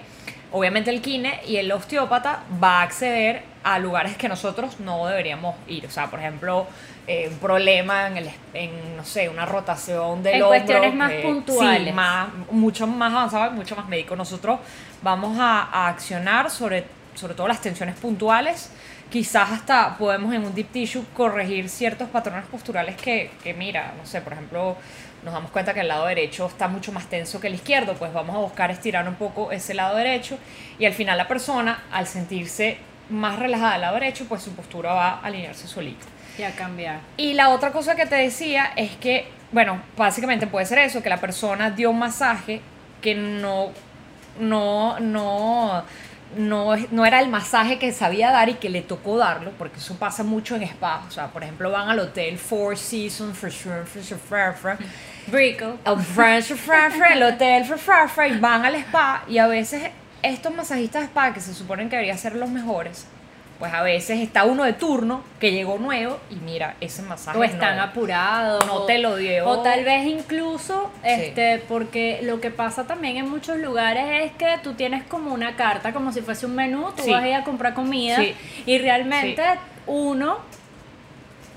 Obviamente 0.51 0.89
el 0.89 1.01
kine 1.01 1.39
y 1.47 1.55
el 1.57 1.71
osteópata 1.71 2.43
va 2.61 2.79
a 2.79 2.83
acceder 2.83 3.43
a 3.63 3.79
lugares 3.79 4.17
que 4.17 4.27
nosotros 4.27 4.79
no 4.81 5.07
deberíamos 5.07 5.55
ir. 5.67 5.85
O 5.85 5.89
sea, 5.89 6.09
por 6.09 6.19
ejemplo, 6.19 6.67
eh, 7.08 7.27
un 7.29 7.38
problema 7.39 8.08
en, 8.08 8.17
el, 8.17 8.29
en, 8.53 8.96
no 8.98 9.03
sé, 9.03 9.27
una 9.29 9.46
rotación 9.46 10.22
del 10.24 10.36
En 10.36 10.43
hombro. 10.43 10.58
cuestiones 10.60 10.93
más 10.96 11.12
que- 11.12 11.22
puntuales. 11.22 11.88
Sí, 11.88 11.91
más, 11.93 12.27
mucho 12.51 12.88
más 12.88 13.12
avanzado 13.12 13.51
y 13.51 13.55
mucho 13.55 13.75
más 13.75 13.88
médico. 13.88 14.15
Nosotros 14.15 14.60
vamos 15.01 15.38
a, 15.39 15.63
a 15.63 15.88
accionar 15.89 16.50
sobre, 16.51 16.86
sobre 17.15 17.34
todo 17.34 17.48
las 17.48 17.60
tensiones 17.62 17.96
puntuales. 17.96 18.72
Quizás 19.10 19.51
hasta 19.51 19.98
podemos 19.98 20.34
en 20.34 20.46
un 20.46 20.53
deep 20.55 20.72
tissue 20.72 21.03
corregir 21.13 21.67
ciertos 21.70 22.08
patrones 22.10 22.46
posturales 22.46 22.96
que, 22.96 23.31
que, 23.43 23.53
mira, 23.53 23.93
no 24.00 24.05
sé, 24.05 24.22
por 24.22 24.31
ejemplo, 24.34 24.77
nos 25.24 25.34
damos 25.34 25.51
cuenta 25.51 25.74
que 25.74 25.81
el 25.81 25.89
lado 25.89 26.05
derecho 26.05 26.46
está 26.48 26.70
mucho 26.70 26.93
más 26.93 27.08
tenso 27.08 27.41
que 27.41 27.48
el 27.48 27.55
izquierdo, 27.55 27.93
pues 27.96 28.13
vamos 28.13 28.36
a 28.36 28.39
buscar 28.39 28.72
estirar 28.72 29.05
un 29.10 29.15
poco 29.15 29.51
ese 29.51 29.74
lado 29.74 29.98
derecho 29.98 30.38
y 30.79 30.86
al 30.86 30.93
final 30.93 31.17
la 31.17 31.27
persona, 31.27 31.84
al 31.91 32.08
sentirse 32.08 32.77
más 33.10 33.38
relajada 33.38 33.74
del 33.74 33.81
lado 33.81 33.96
derecho, 33.96 34.25
pues 34.29 34.43
su 34.43 34.53
postura 34.55 34.93
va 34.93 35.10
a 35.15 35.20
alinearse 35.25 35.67
solita. 35.67 36.05
Ya 36.41 36.51
cambiar. 36.55 37.00
Y 37.17 37.33
la 37.33 37.50
otra 37.50 37.71
cosa 37.71 37.95
que 37.95 38.05
te 38.05 38.15
decía 38.15 38.71
es 38.75 38.91
que, 38.98 39.29
bueno, 39.51 39.81
básicamente 39.95 40.48
puede 40.48 40.65
ser 40.65 40.79
eso, 40.79 41.01
que 41.01 41.10
la 41.10 41.19
persona 41.19 41.71
dio 41.71 41.91
un 41.91 42.00
masaje 42.00 42.62
que 43.01 43.15
no, 43.15 43.71
no, 44.39 45.00
no, 45.00 45.83
no, 46.38 46.75
no 46.75 47.05
era 47.05 47.19
el 47.19 47.29
masaje 47.29 47.77
que 47.77 47.91
sabía 47.91 48.31
dar 48.31 48.50
y 48.50 48.55
que 48.55 48.69
le 48.69 48.81
tocó 48.81 49.17
darlo, 49.17 49.51
porque 49.57 49.77
eso 49.77 49.95
pasa 49.95 50.24
mucho 50.24 50.55
en 50.55 50.63
spa. 50.63 51.03
O 51.07 51.12
sea, 51.12 51.27
por 51.27 51.43
ejemplo, 51.43 51.69
van 51.71 51.89
al 51.89 52.00
hotel 52.00 52.38
Four 52.38 52.77
Seasons, 52.77 53.38
for 53.38 53.51
sure, 53.51 53.86
for 53.86 54.03
sure, 54.03 54.19
for 54.19 54.51
sure, 54.51 54.77
el 55.31 56.00
French 56.00 56.55
Frafra, 56.55 57.13
el 57.13 57.24
hotel 57.24 57.65
y 58.29 58.39
van 58.39 58.65
al 58.65 58.75
spa 58.75 59.24
y 59.27 59.38
a 59.38 59.48
veces 59.48 59.91
estos 60.24 60.53
masajistas 60.53 61.03
de 61.03 61.07
spa 61.07 61.33
que 61.33 61.39
se 61.39 61.53
suponen 61.53 61.89
que 61.89 61.95
deberían 61.95 62.17
ser 62.17 62.36
los 62.36 62.50
mejores 62.50 63.05
pues 63.61 63.73
a 63.75 63.83
veces 63.83 64.19
está 64.19 64.43
uno 64.45 64.63
de 64.63 64.73
turno 64.73 65.21
que 65.39 65.51
llegó 65.51 65.77
nuevo 65.77 66.17
y 66.31 66.35
mira, 66.37 66.75
ese 66.81 67.03
masaje 67.03 67.37
o 67.37 67.43
están 67.43 67.77
no, 67.77 67.83
apurados 67.83 68.65
no 68.65 68.85
te 68.87 68.97
lo 68.97 69.17
dio. 69.17 69.47
o 69.47 69.59
tal 69.61 69.85
vez 69.85 70.07
incluso 70.07 70.89
este 71.03 71.59
porque 71.69 72.21
lo 72.23 72.41
que 72.41 72.49
pasa 72.49 72.87
también 72.87 73.17
en 73.17 73.29
muchos 73.29 73.57
lugares 73.59 74.25
es 74.25 74.31
que 74.31 74.47
tú 74.63 74.73
tienes 74.73 75.03
como 75.03 75.31
una 75.31 75.55
carta 75.55 75.93
como 75.93 76.11
si 76.11 76.21
fuese 76.21 76.47
un 76.47 76.55
menú 76.55 76.91
tú 76.97 77.03
Sí. 77.03 77.11
vas 77.11 77.21
a 77.23 77.27
ir 77.27 77.35
a 77.35 77.43
comprar 77.43 77.75
comida 77.75 78.15
Sí. 78.15 78.33
y 78.65 78.79
realmente 78.79 79.43
uno 79.85 80.39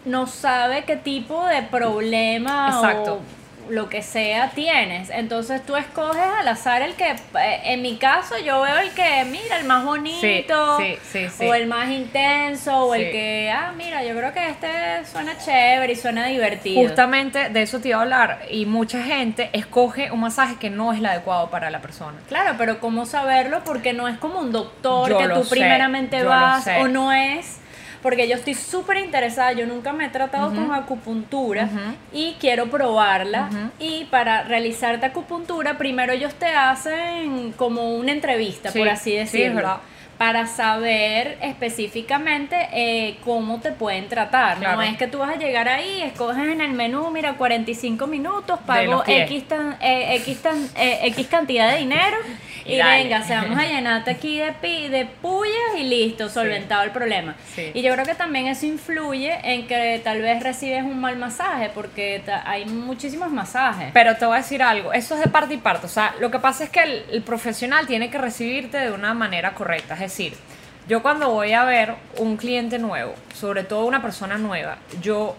no 0.04 0.26
sabe 0.26 0.84
qué 0.84 0.96
tipo 0.96 1.46
de 1.46 1.62
problema 1.62 2.68
Exacto. 2.68 3.14
o 3.14 3.20
lo 3.68 3.88
que 3.88 4.02
sea 4.02 4.50
tienes. 4.50 5.10
Entonces 5.10 5.64
tú 5.64 5.76
escoges 5.76 6.22
al 6.22 6.48
azar 6.48 6.82
el 6.82 6.94
que, 6.94 7.10
eh, 7.10 7.60
en 7.64 7.82
mi 7.82 7.96
caso 7.96 8.38
yo 8.38 8.60
veo 8.62 8.78
el 8.78 8.90
que, 8.90 9.24
mira, 9.30 9.58
el 9.58 9.66
más 9.66 9.84
bonito, 9.84 10.78
sí, 10.78 10.96
sí, 11.10 11.28
sí. 11.28 11.46
o 11.46 11.54
el 11.54 11.66
más 11.66 11.90
intenso, 11.90 12.86
o 12.86 12.94
el 12.94 13.10
que, 13.10 13.52
ah, 13.54 13.72
mira, 13.76 14.04
yo 14.04 14.16
creo 14.16 14.32
que 14.32 14.48
este 14.48 14.68
suena 15.10 15.36
chévere 15.38 15.92
y 15.92 15.96
suena 15.96 16.26
divertido. 16.26 16.82
Justamente 16.82 17.48
de 17.48 17.62
eso 17.62 17.80
te 17.80 17.88
iba 17.88 17.98
a 17.98 18.02
hablar 18.02 18.42
y 18.50 18.66
mucha 18.66 19.02
gente 19.02 19.50
escoge 19.52 20.10
un 20.10 20.20
masaje 20.20 20.56
que 20.56 20.70
no 20.70 20.92
es 20.92 20.98
el 20.98 21.06
adecuado 21.06 21.50
para 21.50 21.70
la 21.70 21.80
persona. 21.80 22.18
Claro, 22.28 22.54
pero 22.58 22.80
¿cómo 22.80 23.06
saberlo? 23.06 23.62
Porque 23.64 23.92
no 23.92 24.08
es 24.08 24.18
como 24.18 24.40
un 24.40 24.52
doctor 24.52 25.10
Yo 25.10 25.18
que 25.18 25.28
tú 25.28 25.44
sé, 25.44 25.50
primeramente 25.50 26.22
vas 26.22 26.66
o 26.80 26.88
no 26.88 27.12
es. 27.12 27.60
Porque 28.04 28.28
yo 28.28 28.36
estoy 28.36 28.52
súper 28.54 28.98
interesada, 28.98 29.52
yo 29.54 29.64
nunca 29.66 29.92
me 29.94 30.04
he 30.04 30.08
tratado 30.10 30.54
con 30.54 30.72
acupuntura 30.74 31.68
y 32.12 32.36
quiero 32.38 32.66
probarla. 32.70 33.48
Y 33.80 34.04
para 34.10 34.42
realizarte 34.44 35.06
acupuntura, 35.06 35.78
primero 35.78 36.12
ellos 36.12 36.34
te 36.34 36.46
hacen 36.48 37.52
como 37.56 37.94
una 37.96 38.12
entrevista, 38.12 38.70
Sí, 38.70 38.78
por 38.78 38.88
así 38.90 39.12
decirlo. 39.16 39.80
para 40.18 40.46
saber 40.46 41.38
específicamente 41.40 42.68
eh, 42.72 43.16
cómo 43.24 43.58
te 43.60 43.72
pueden 43.72 44.08
tratar. 44.08 44.58
Claro. 44.58 44.76
No 44.76 44.82
es 44.82 44.96
que 44.96 45.06
tú 45.08 45.18
vas 45.18 45.30
a 45.30 45.36
llegar 45.36 45.68
ahí, 45.68 46.02
escoges 46.02 46.46
en 46.46 46.60
el 46.60 46.72
menú, 46.72 47.10
mira, 47.10 47.34
45 47.34 48.06
minutos, 48.06 48.60
pago. 48.66 49.02
X, 49.06 49.48
tan- 49.48 49.76
eh, 49.80 50.14
X, 50.16 50.42
tan- 50.42 50.68
eh, 50.76 51.00
X 51.08 51.26
cantidad 51.26 51.72
de 51.72 51.78
dinero 51.78 52.16
y, 52.72 52.76
venga, 52.76 53.22
se 53.22 53.34
vamos 53.34 53.58
a 53.58 53.64
llenarte 53.66 54.10
aquí 54.10 54.38
de, 54.38 54.52
pi- 54.52 54.88
de 54.88 55.04
pullas 55.06 55.54
y 55.78 55.82
listo, 55.84 56.28
solventado 56.28 56.82
el 56.82 56.90
problema. 56.90 57.34
Sí. 57.54 57.70
Y 57.74 57.82
yo 57.82 57.92
creo 57.92 58.04
que 58.06 58.14
también 58.14 58.46
eso 58.46 58.66
influye 58.66 59.32
en 59.42 59.66
que 59.66 60.00
tal 60.02 60.20
vez 60.22 60.42
recibes 60.42 60.82
un 60.82 61.00
mal 61.00 61.16
masaje, 61.16 61.70
porque 61.74 62.22
hay 62.44 62.64
muchísimos 62.66 63.30
masajes. 63.30 63.90
Pero 63.92 64.16
te 64.16 64.24
voy 64.26 64.34
a 64.34 64.38
decir 64.38 64.62
algo, 64.62 64.92
eso 64.92 65.14
es 65.14 65.20
de 65.20 65.28
parte 65.28 65.54
y 65.54 65.58
parte. 65.58 65.86
O 65.86 65.90
sea, 65.90 66.14
lo 66.20 66.30
que 66.30 66.38
pasa 66.38 66.64
es 66.64 66.70
que 66.70 66.82
el, 66.82 67.04
el 67.12 67.22
profesional 67.22 67.86
tiene 67.86 68.10
que 68.10 68.18
recibirte 68.18 68.78
de 68.78 68.90
una 68.92 69.14
manera 69.14 69.52
correcta. 69.54 69.94
Es 69.94 70.00
decir, 70.00 70.34
yo 70.88 71.02
cuando 71.02 71.30
voy 71.30 71.52
a 71.52 71.64
ver 71.64 71.94
un 72.18 72.36
cliente 72.36 72.78
nuevo, 72.78 73.14
sobre 73.34 73.64
todo 73.64 73.86
una 73.86 74.02
persona 74.02 74.36
nueva, 74.38 74.78
yo, 75.00 75.34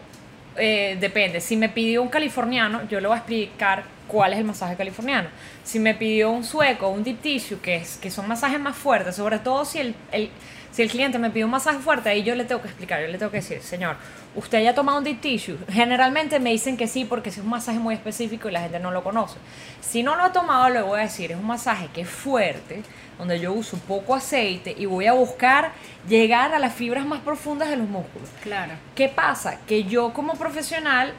eh, 0.57 0.97
depende, 0.99 1.39
si 1.41 1.55
me 1.57 1.69
pidió 1.69 2.01
un 2.01 2.07
californiano, 2.09 2.87
yo 2.89 2.99
le 2.99 3.07
voy 3.07 3.15
a 3.15 3.19
explicar 3.19 3.83
cuál 4.07 4.33
es 4.33 4.39
el 4.39 4.45
masaje 4.45 4.75
californiano. 4.75 5.29
Si 5.63 5.79
me 5.79 5.93
pidió 5.93 6.31
un 6.31 6.43
sueco, 6.43 6.89
un 6.89 7.03
deep 7.03 7.21
tissue, 7.21 7.59
que, 7.59 7.75
es, 7.77 7.97
que 7.97 8.09
son 8.11 8.27
masajes 8.27 8.59
más 8.59 8.75
fuertes, 8.75 9.15
sobre 9.15 9.39
todo 9.39 9.65
si 9.65 9.79
el, 9.79 9.95
el- 10.11 10.29
si 10.71 10.81
el 10.81 10.89
cliente 10.89 11.17
me 11.19 11.29
pide 11.29 11.45
un 11.45 11.51
masaje 11.51 11.79
fuerte, 11.79 12.09
ahí 12.09 12.21
yo 12.23 12.35
le 12.35 12.43
tengo 12.43 12.61
que 12.61 12.67
explicar, 12.67 12.99
yo 12.99 13.07
le 13.07 13.17
tengo 13.17 13.31
que 13.31 13.37
decir, 13.37 13.61
señor, 13.61 13.95
usted 14.35 14.61
ya 14.61 14.71
ha 14.71 14.75
tomado 14.75 14.97
un 14.97 15.05
deep 15.05 15.21
tissue. 15.21 15.57
Generalmente 15.69 16.37
me 16.41 16.49
dicen 16.49 16.75
que 16.75 16.87
sí 16.87 17.05
porque 17.05 17.29
es 17.29 17.37
un 17.37 17.47
masaje 17.47 17.79
muy 17.79 17.93
específico 17.95 18.49
y 18.49 18.51
la 18.51 18.59
gente 18.59 18.79
no 18.81 18.91
lo 18.91 19.01
conoce. 19.01 19.37
Si 19.79 20.03
no 20.03 20.17
lo 20.17 20.23
ha 20.23 20.33
tomado, 20.33 20.67
le 20.67 20.81
voy 20.81 20.99
a 20.99 21.03
decir, 21.03 21.31
es 21.31 21.37
un 21.37 21.47
masaje 21.47 21.87
que 21.93 22.01
es 22.01 22.09
fuerte, 22.09 22.83
donde 23.17 23.39
yo 23.39 23.53
uso 23.53 23.77
poco 23.87 24.15
aceite 24.15 24.75
y 24.77 24.85
voy 24.85 25.05
a 25.07 25.13
buscar 25.13 25.71
llegar 26.09 26.53
a 26.53 26.59
las 26.59 26.73
fibras 26.73 27.05
más 27.05 27.21
profundas 27.21 27.69
de 27.69 27.77
los 27.77 27.87
músculos. 27.87 28.27
Claro. 28.43 28.73
¿Qué 28.95 29.07
pasa? 29.07 29.59
Que 29.65 29.85
yo 29.85 30.11
como 30.11 30.33
profesional, 30.33 31.13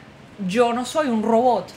yo 0.45 0.73
no 0.73 0.85
soy 0.85 1.07
un 1.07 1.23
robot. 1.23 1.71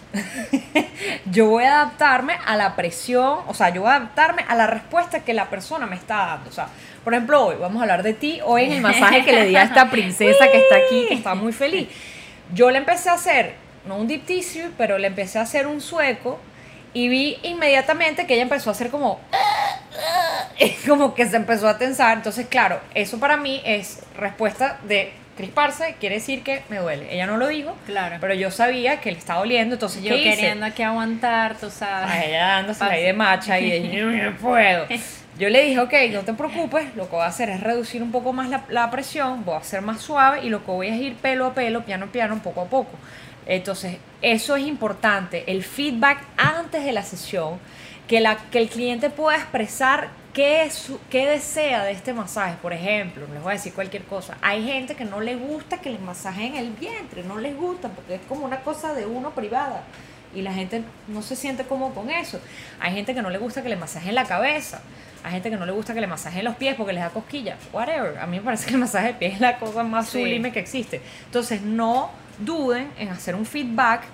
yo 1.30 1.46
voy 1.46 1.64
a 1.64 1.82
adaptarme 1.82 2.34
a 2.44 2.56
la 2.56 2.76
presión, 2.76 3.38
o 3.46 3.54
sea, 3.54 3.70
yo 3.70 3.82
voy 3.82 3.90
a 3.90 3.96
adaptarme 3.96 4.44
a 4.46 4.54
la 4.54 4.66
respuesta 4.66 5.20
que 5.20 5.34
la 5.34 5.48
persona 5.48 5.86
me 5.86 5.96
está 5.96 6.16
dando. 6.26 6.50
O 6.50 6.52
sea, 6.52 6.68
por 7.04 7.14
ejemplo, 7.14 7.46
hoy 7.46 7.56
vamos 7.58 7.78
a 7.80 7.82
hablar 7.82 8.02
de 8.02 8.12
ti, 8.12 8.40
hoy 8.44 8.64
en 8.64 8.72
el 8.72 8.80
masaje 8.80 9.24
que 9.24 9.32
le 9.32 9.46
di 9.46 9.56
a 9.56 9.62
esta 9.62 9.90
princesa 9.90 10.50
que 10.50 10.58
está 10.58 10.76
aquí, 10.76 11.06
que 11.08 11.14
está 11.14 11.34
muy 11.34 11.52
feliz. 11.52 11.88
Yo 12.52 12.70
le 12.70 12.78
empecé 12.78 13.08
a 13.08 13.14
hacer, 13.14 13.54
no 13.86 13.96
un 13.96 14.08
tissue, 14.20 14.70
pero 14.76 14.98
le 14.98 15.06
empecé 15.06 15.38
a 15.38 15.42
hacer 15.42 15.66
un 15.66 15.80
sueco 15.80 16.38
y 16.92 17.08
vi 17.08 17.38
inmediatamente 17.42 18.26
que 18.26 18.34
ella 18.34 18.42
empezó 18.42 18.70
a 18.70 18.72
hacer 18.72 18.90
como 18.90 19.20
como 20.88 21.14
que 21.14 21.26
se 21.26 21.36
empezó 21.36 21.68
a 21.68 21.78
tensar. 21.78 22.16
Entonces, 22.16 22.46
claro, 22.48 22.80
eso 22.94 23.18
para 23.18 23.36
mí 23.36 23.62
es 23.64 24.00
respuesta 24.16 24.78
de 24.84 25.12
crisparse, 25.40 25.96
quiere 25.98 26.16
decir 26.16 26.42
que 26.42 26.62
me 26.68 26.78
duele. 26.78 27.12
Ella 27.12 27.26
no 27.26 27.36
lo 27.36 27.48
dijo, 27.48 27.74
Claro. 27.86 28.16
pero 28.20 28.34
yo 28.34 28.50
sabía 28.50 29.00
que 29.00 29.10
le 29.12 29.18
estaba 29.18 29.40
doliendo, 29.40 29.74
entonces 29.74 30.02
Yo 30.02 30.10
¿qué 30.14 30.20
hice? 30.22 30.36
queriendo 30.36 30.66
aquí 30.66 30.82
aguantar, 30.82 31.56
tú 31.56 31.70
sabes. 31.70 32.10
A 32.10 32.24
ella 32.24 32.46
dándose 32.48 32.84
ahí 32.84 33.02
de 33.04 33.12
macha 33.12 33.58
y 33.58 33.70
de, 33.70 33.90
yo 33.90 34.06
no 34.10 34.36
puedo. 34.36 34.86
Yo 35.38 35.48
le 35.48 35.62
dije, 35.64 35.78
ok, 35.80 35.94
no 36.12 36.20
te 36.20 36.34
preocupes, 36.34 36.94
lo 36.96 37.04
que 37.08 37.12
voy 37.16 37.22
a 37.22 37.26
hacer 37.28 37.48
es 37.48 37.62
reducir 37.62 38.02
un 38.02 38.12
poco 38.12 38.34
más 38.34 38.50
la, 38.50 38.64
la 38.68 38.90
presión, 38.90 39.42
voy 39.46 39.54
a 39.54 39.58
hacer 39.58 39.80
más 39.80 40.02
suave 40.02 40.44
y 40.44 40.50
lo 40.50 40.62
que 40.66 40.70
voy 40.70 40.88
a 40.88 40.94
es 40.94 41.00
ir 41.00 41.14
pelo 41.14 41.46
a 41.46 41.54
pelo, 41.54 41.82
piano 41.82 42.06
a 42.06 42.08
piano, 42.08 42.38
poco 42.42 42.60
a 42.60 42.64
poco. 42.66 42.90
Entonces, 43.46 43.96
eso 44.20 44.56
es 44.56 44.66
importante, 44.66 45.44
el 45.46 45.64
feedback 45.64 46.18
antes 46.36 46.84
de 46.84 46.92
la 46.92 47.02
sesión, 47.02 47.58
que, 48.06 48.20
la, 48.20 48.36
que 48.50 48.58
el 48.58 48.68
cliente 48.68 49.08
pueda 49.08 49.38
expresar 49.38 50.08
qué, 50.32 50.70
su- 50.70 51.00
qué 51.10 51.26
desea 51.26 51.84
de 51.84 51.92
este 51.92 52.12
masaje. 52.12 52.54
Por 52.62 52.72
ejemplo, 52.72 53.26
les 53.32 53.42
voy 53.42 53.50
a 53.50 53.54
decir 53.54 53.72
cualquier 53.72 54.04
cosa. 54.04 54.36
Hay 54.42 54.64
gente 54.64 54.94
que 54.94 55.04
no 55.04 55.20
le 55.20 55.36
gusta 55.36 55.78
que 55.78 55.90
les 55.90 56.00
masajeen 56.00 56.56
el 56.56 56.70
vientre, 56.72 57.22
no 57.24 57.38
les 57.38 57.56
gusta 57.56 57.88
porque 57.88 58.16
es 58.16 58.20
como 58.28 58.44
una 58.44 58.60
cosa 58.60 58.94
de 58.94 59.06
uno 59.06 59.30
privada 59.30 59.82
y 60.34 60.42
la 60.42 60.52
gente 60.52 60.82
no 61.08 61.22
se 61.22 61.34
siente 61.36 61.64
cómodo 61.64 61.94
con 61.94 62.10
eso. 62.10 62.40
Hay 62.80 62.92
gente 62.94 63.14
que 63.14 63.22
no 63.22 63.30
le 63.30 63.38
gusta 63.38 63.62
que 63.62 63.68
le 63.68 63.76
masajeen 63.76 64.14
la 64.14 64.24
cabeza. 64.24 64.80
Hay 65.22 65.32
gente 65.32 65.50
que 65.50 65.56
no 65.56 65.66
le 65.66 65.72
gusta 65.72 65.92
que 65.92 66.00
le 66.00 66.06
masajeen 66.06 66.44
los 66.46 66.56
pies 66.56 66.74
porque 66.76 66.92
les 66.94 67.02
da 67.02 67.10
cosquillas. 67.10 67.58
Whatever. 67.72 68.18
A 68.18 68.26
mí 68.26 68.38
me 68.38 68.42
parece 68.44 68.66
que 68.66 68.72
el 68.74 68.78
masaje 68.78 69.08
de 69.08 69.14
pies 69.14 69.34
es 69.34 69.40
la 69.40 69.58
cosa 69.58 69.82
más 69.82 70.08
Sí. 70.08 70.18
sublime 70.20 70.50
que 70.52 70.60
existe. 70.60 71.02
Entonces, 71.26 71.60
no 71.60 72.10
duden 72.38 72.90
en 72.98 73.08
hacer 73.10 73.34
un 73.34 73.44
feedback 73.44 74.04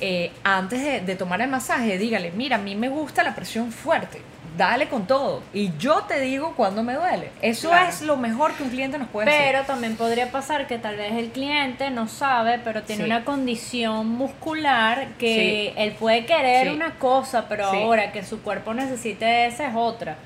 eh, 0.00 0.30
antes 0.44 0.82
de, 0.84 1.00
de 1.00 1.14
tomar 1.16 1.40
el 1.40 1.48
masaje. 1.48 1.96
Dígale, 1.96 2.32
mira, 2.32 2.56
a 2.56 2.58
mí 2.58 2.74
me 2.74 2.88
gusta 2.90 3.22
la 3.22 3.34
presión 3.34 3.72
fuerte. 3.72 4.20
Dale 4.56 4.88
con 4.88 5.06
todo. 5.06 5.42
Y 5.54 5.70
yo 5.78 6.02
te 6.02 6.20
digo 6.20 6.54
cuando 6.56 6.82
me 6.82 6.94
duele. 6.94 7.30
Eso 7.40 7.68
Claro. 7.70 7.88
es 7.88 8.02
lo 8.02 8.16
mejor 8.16 8.52
que 8.52 8.62
un 8.62 8.68
cliente 8.70 8.98
nos 8.98 9.08
puede 9.08 9.26
decir. 9.30 9.40
Pero 9.46 9.64
también 9.64 9.96
podría 9.96 10.30
pasar 10.30 10.66
que 10.66 10.78
tal 10.78 10.96
vez 10.96 11.12
el 11.12 11.30
cliente 11.30 11.90
no 11.90 12.06
sabe, 12.08 12.58
pero 12.58 12.82
tiene 12.82 13.04
Sí. 13.04 13.06
una 13.10 13.24
condición 13.24 14.08
muscular 14.08 15.08
que 15.18 15.72
Sí. 15.74 15.80
él 15.80 15.92
puede 15.92 16.26
querer 16.26 16.68
Sí. 16.68 16.74
una 16.74 16.98
cosa, 16.98 17.48
pero 17.48 17.66
ahora 17.66 18.12
que 18.12 18.22
su 18.24 18.42
cuerpo 18.42 18.74
necesite 18.74 19.46
esa 19.46 19.68
es 19.68 19.74
otra. 19.74 20.16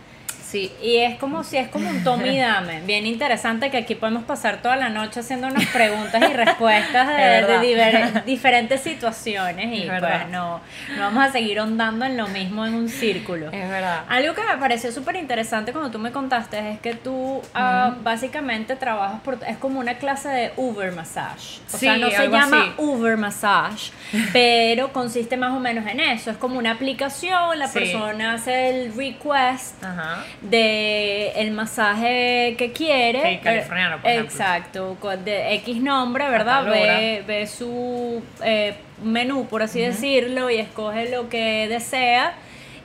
Sí. 0.51 0.73
Y 0.83 0.99
es 0.99 1.17
como 1.19 1.43
si 1.45 1.57
es 1.57 1.69
como 1.69 1.89
un 1.91 2.05
tome 2.05 2.29
y 2.35 2.39
dame. 2.41 2.81
Bien 2.83 3.07
interesante 3.07 3.71
que 3.71 3.79
aquí 3.79 3.95
podemos 3.95 4.25
pasar 4.25 4.63
toda 4.63 4.77
la 4.77 4.89
noche 4.89 5.21
haciéndonos 5.21 5.65
preguntas 5.67 6.23
y 6.31 6.33
respuestas 6.45 7.09
de, 7.09 7.15
de 7.47 7.59
diver- 7.61 8.25
diferentes 8.25 8.81
situaciones 8.83 9.67
y 9.85 9.89
pues 9.89 10.29
no, 10.31 10.61
no 10.97 11.01
vamos 11.01 11.25
a 11.25 11.33
seguir 11.33 11.61
ondando 11.61 12.05
en 12.05 12.17
lo 12.17 12.29
mismo 12.29 12.65
en 12.65 12.75
un 12.75 12.89
círculo. 12.89 13.47
Es 13.51 13.69
verdad. 13.69 14.05
Algo 14.09 14.35
que 14.35 14.43
me 14.45 14.57
pareció 14.59 14.93
súper 14.93 15.17
interesante 15.17 15.73
cuando 15.73 15.91
tú 15.91 15.99
me 15.99 16.13
contaste 16.13 16.73
es 16.73 16.81
que 16.81 16.95
tú 16.95 17.43
ah, 17.55 17.95
básicamente 18.03 18.77
trabajas 18.77 19.21
por... 19.23 19.39
Es 19.47 19.57
como 19.57 19.81
una 19.81 19.95
clase 19.99 20.29
de 20.29 20.53
Uber 20.57 20.93
Massage. 20.93 21.61
O 21.73 21.77
sea, 21.79 21.97
no 21.97 22.11
se 22.11 22.29
llama 22.29 22.61
así. 22.63 22.73
Uber 22.79 23.17
Massage, 23.17 23.91
pero 24.33 24.93
consiste 24.93 25.37
más 25.37 25.51
o 25.53 25.61
menos 25.61 25.87
en 25.87 26.01
eso. 26.01 26.31
Es 26.31 26.37
como 26.37 26.59
una 26.59 26.73
aplicación, 26.73 27.59
la 27.59 27.67
Sí. 27.69 27.79
persona 27.81 28.35
hace 28.35 28.71
el 28.71 28.95
request 28.97 29.83
Ajá. 29.83 30.25
De 30.51 31.33
el 31.37 31.51
masaje 31.53 32.55
que 32.59 32.73
quiere. 32.73 33.23
Sí, 33.35 33.39
californiano, 33.43 33.99
por 34.01 34.11
ejemplo. 34.11 34.31
Exacto, 34.33 34.97
de 35.25 35.55
X 35.57 35.77
nombre, 35.83 36.29
¿verdad? 36.29 36.65
Ve, 36.65 37.23
ve 37.27 37.47
su 37.47 38.23
eh, 38.43 38.75
menú, 39.03 39.47
por 39.47 39.63
así 39.63 39.81
decirlo, 39.81 40.51
y 40.51 40.57
escoge 40.59 41.11
lo 41.11 41.29
que 41.29 41.67
desea. 41.69 42.35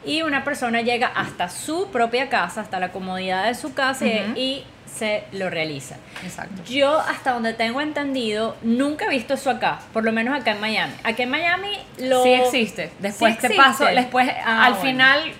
Y 0.03 0.23
una 0.23 0.43
persona 0.43 0.81
llega 0.81 1.07
hasta 1.07 1.47
su 1.49 1.89
propia 1.91 2.27
casa, 2.27 2.61
hasta 2.61 2.79
la 2.79 2.91
comodidad 2.91 3.45
de 3.45 3.53
su 3.55 3.73
casa 3.73 4.05
y- 4.35 4.63
se 4.91 5.23
lo 5.31 5.49
realiza. 5.49 5.95
Exacto. 6.21 6.63
Yo, 6.69 6.99
hasta 6.99 7.31
donde 7.31 7.53
tengo 7.53 7.79
entendido, 7.79 8.57
nunca 8.61 9.05
he 9.05 9.09
visto 9.09 9.35
eso 9.35 9.49
acá, 9.49 9.79
por 9.93 10.03
lo 10.03 10.11
menos 10.11 10.37
acá 10.37 10.51
en 10.51 10.59
Miami. 10.59 10.91
Aquí 11.05 11.21
en 11.21 11.29
Miami 11.29 11.69
lo... 11.97 12.21
Sí 12.23 12.33
existe. 12.33 12.91
Después 12.99 13.35
Sí 13.39 13.47
te 13.47 13.55
paso, 13.55 13.85
después 13.85 14.29
Ah, 14.45 14.65
al 14.65 14.73
bueno. 14.73 14.85
final 14.85 15.31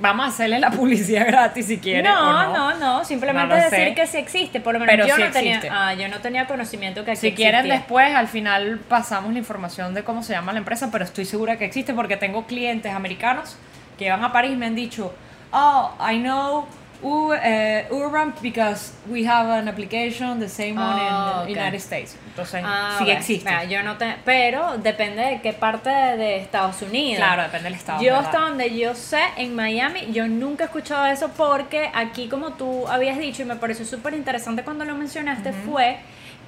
vamos 0.00 0.26
a 0.26 0.28
hacerle 0.30 0.58
la 0.58 0.70
publicidad 0.70 1.26
gratis 1.28 1.66
si 1.66 1.78
quieren. 1.78 2.04
No, 2.04 2.30
o 2.30 2.32
no, 2.32 2.52
no, 2.52 2.78
no, 2.78 3.04
simplemente 3.04 3.54
No 3.54 3.54
decir 3.54 3.70
sé. 3.88 3.94
que 3.94 4.06
sí 4.06 4.16
existe, 4.18 4.60
por 4.60 4.72
lo 4.74 4.80
menos 4.80 4.94
Pero 4.94 5.06
yo 5.06 5.16
sí 5.16 5.22
no 5.22 5.30
tenía, 5.30 5.60
ah, 5.70 5.94
yo 5.94 6.08
no 6.08 6.18
tenía 6.20 6.46
conocimiento 6.46 7.04
que 7.04 7.12
aquí 7.12 7.20
Si 7.20 7.32
quieren 7.32 7.60
existía. 7.60 7.78
después, 7.78 8.14
al 8.14 8.26
final 8.28 8.80
pasamos 8.88 9.32
la 9.32 9.38
información 9.38 9.94
de 9.94 10.02
cómo 10.02 10.22
se 10.22 10.32
llama 10.32 10.52
la 10.52 10.58
empresa, 10.58 10.88
pero 10.90 11.04
estoy 11.04 11.24
segura 11.24 11.56
que 11.58 11.64
existe 11.64 11.94
porque 11.94 12.16
tengo 12.16 12.46
clientes 12.46 12.92
americanos 12.94 13.56
que 13.98 14.10
van 14.10 14.24
a 14.24 14.32
París 14.32 14.52
y 14.52 14.56
me 14.56 14.66
han 14.66 14.74
dicho, 14.74 15.12
oh, 15.52 15.92
I 16.00 16.18
know 16.18 16.66
U- 17.02 17.32
eh, 17.32 17.86
urban 17.90 18.34
because 18.42 18.92
we 19.08 19.26
have 19.26 19.48
an 19.50 19.68
application 19.68 20.38
the 20.38 20.48
same 20.48 20.74
one 20.78 21.00
in 21.00 21.46
the 21.54 21.60
United 21.60 21.80
States. 21.80 22.16
Entonces, 22.26 22.62
Ah, 22.64 22.96
sí 22.98 23.10
existe. 23.10 23.48
Mira, 23.48 23.64
yo 23.64 23.82
no 23.82 23.96
te, 23.96 24.16
pero 24.24 24.76
depende 24.78 25.22
de 25.22 25.40
qué 25.40 25.52
parte 25.52 25.88
de, 25.90 26.36
Estados 26.38 26.82
Unidos. 26.82 27.16
Claro, 27.16 27.42
depende 27.42 27.64
del 27.64 27.74
estado. 27.74 28.02
Yo 28.02 28.12
¿verdad? 28.12 28.26
hasta 28.26 28.38
donde 28.40 28.76
yo 28.76 28.94
sé, 28.94 29.22
en 29.36 29.54
Miami, 29.56 30.12
yo 30.12 30.28
nunca 30.28 30.64
he 30.64 30.66
escuchado 30.66 31.06
eso 31.06 31.30
porque 31.36 31.90
aquí, 31.94 32.28
como 32.28 32.52
tú 32.52 32.86
habías 32.88 33.18
dicho, 33.18 33.42
y 33.42 33.44
me 33.46 33.56
pareció 33.56 33.84
súper 33.86 34.14
interesante 34.14 34.62
cuando 34.62 34.84
lo 34.84 34.94
mencionaste, 34.94 35.52
fue 35.52 35.98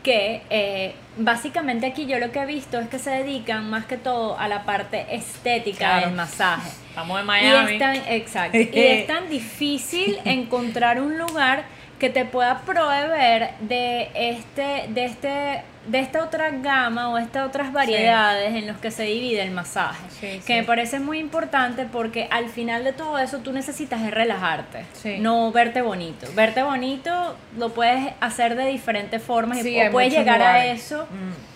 que 0.03 0.43
eh, 0.51 0.95
básicamente 1.17 1.87
aquí 1.87 2.07
yo 2.07 2.19
lo 2.19 2.33
que 2.33 2.41
he 2.41 2.47
visto 2.47 2.79
es 2.81 2.89
que 2.89 2.99
se 2.99 3.11
dedican 3.11 3.71
más 3.71 3.87
que 3.87 3.97
todo 3.97 4.39
a 4.39 4.49
la 4.49 4.65
parte 4.65 5.07
estética 5.15 5.79
Claro. 5.79 6.07
del 6.07 6.17
masaje. 6.17 6.71
Estamos 6.89 7.19
en 7.19 7.25
Y 7.25 7.27
Miami. 7.27 7.73
es 7.75 7.79
tan, 7.79 7.97
exacto. 8.09 8.59
y 8.59 8.69
es 8.75 9.07
tan 9.07 9.29
difícil 9.29 10.19
encontrar 10.25 11.01
un 11.01 11.19
lugar 11.19 11.65
que 12.03 12.11
te 12.11 12.25
pueda 12.25 12.63
proveer 12.63 13.51
de 13.61 14.11
este, 14.13 14.89
de 14.89 15.05
este, 15.05 15.63
de 15.87 16.01
esta 16.01 16.25
otra 16.25 16.51
gama 16.51 17.11
o 17.11 17.17
estas 17.17 17.47
otras 17.47 17.73
variedades 17.73 18.57
en 18.57 18.67
los 18.67 18.77
que 18.79 18.91
se 18.91 19.05
divide 19.05 19.41
el 19.43 19.53
masaje. 19.53 20.03
Sí, 20.11 20.27
que 20.39 20.43
sí. 20.43 20.53
me 20.55 20.65
parece 20.65 20.99
muy 20.99 21.21
importante 21.21 21.85
porque 21.85 22.27
al 22.33 22.49
final 22.49 22.83
de 22.83 22.93
todo 22.93 23.21
eso 23.21 23.39
tú 23.39 23.53
necesitas 23.53 24.03
es 24.03 24.11
relajarte, 24.11 24.85
no 25.21 25.53
verte 25.53 25.81
bonito. 25.81 26.27
Verte 26.35 26.65
bonito 26.65 27.37
lo 27.57 27.69
puedes 27.69 28.13
hacer 28.21 28.57
de 28.57 28.67
diferentes 28.67 29.23
formas 29.23 29.65
y 29.65 29.81
puedes 29.93 30.13
llegar 30.13 30.43
a 30.43 30.67
eso 30.67 31.07
Mm. 31.09 31.52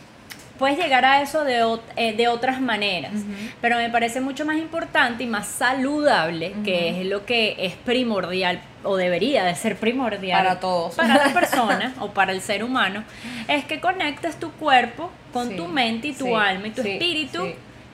Puedes 0.58 0.78
llegar 0.78 1.04
a 1.04 1.22
eso 1.22 1.44
de, 1.44 1.78
eh, 1.96 2.12
de 2.16 2.28
otras 2.28 2.60
maneras, 2.60 3.12
pero 3.60 3.76
me 3.76 3.90
parece 3.90 4.20
mucho 4.20 4.44
más 4.44 4.56
importante 4.56 5.24
y 5.24 5.26
más 5.26 5.46
saludable, 5.46 6.52
que 6.64 7.00
es 7.00 7.06
lo 7.06 7.24
que 7.26 7.56
es 7.58 7.74
primordial 7.74 8.60
o 8.84 8.96
debería 8.96 9.44
de 9.44 9.54
ser 9.54 9.76
primordial 9.76 10.44
Para 10.44 10.60
todos. 10.60 10.94
para 10.94 11.26
la 11.26 11.32
persona 11.40 11.94
o 12.00 12.10
para 12.10 12.32
el 12.32 12.40
ser 12.40 12.62
humano, 12.64 13.04
es 13.48 13.64
que 13.64 13.80
conectes 13.80 14.38
tu 14.38 14.50
cuerpo 14.52 15.10
con 15.32 15.48
Sí, 15.50 15.56
tu 15.56 15.66
mente 15.66 16.08
y 16.08 16.12
tu 16.12 16.26
sí, 16.26 16.32
alma 16.34 16.68
y 16.68 16.70
tu 16.70 16.82
sí, 16.82 16.90
espíritu. 16.90 17.46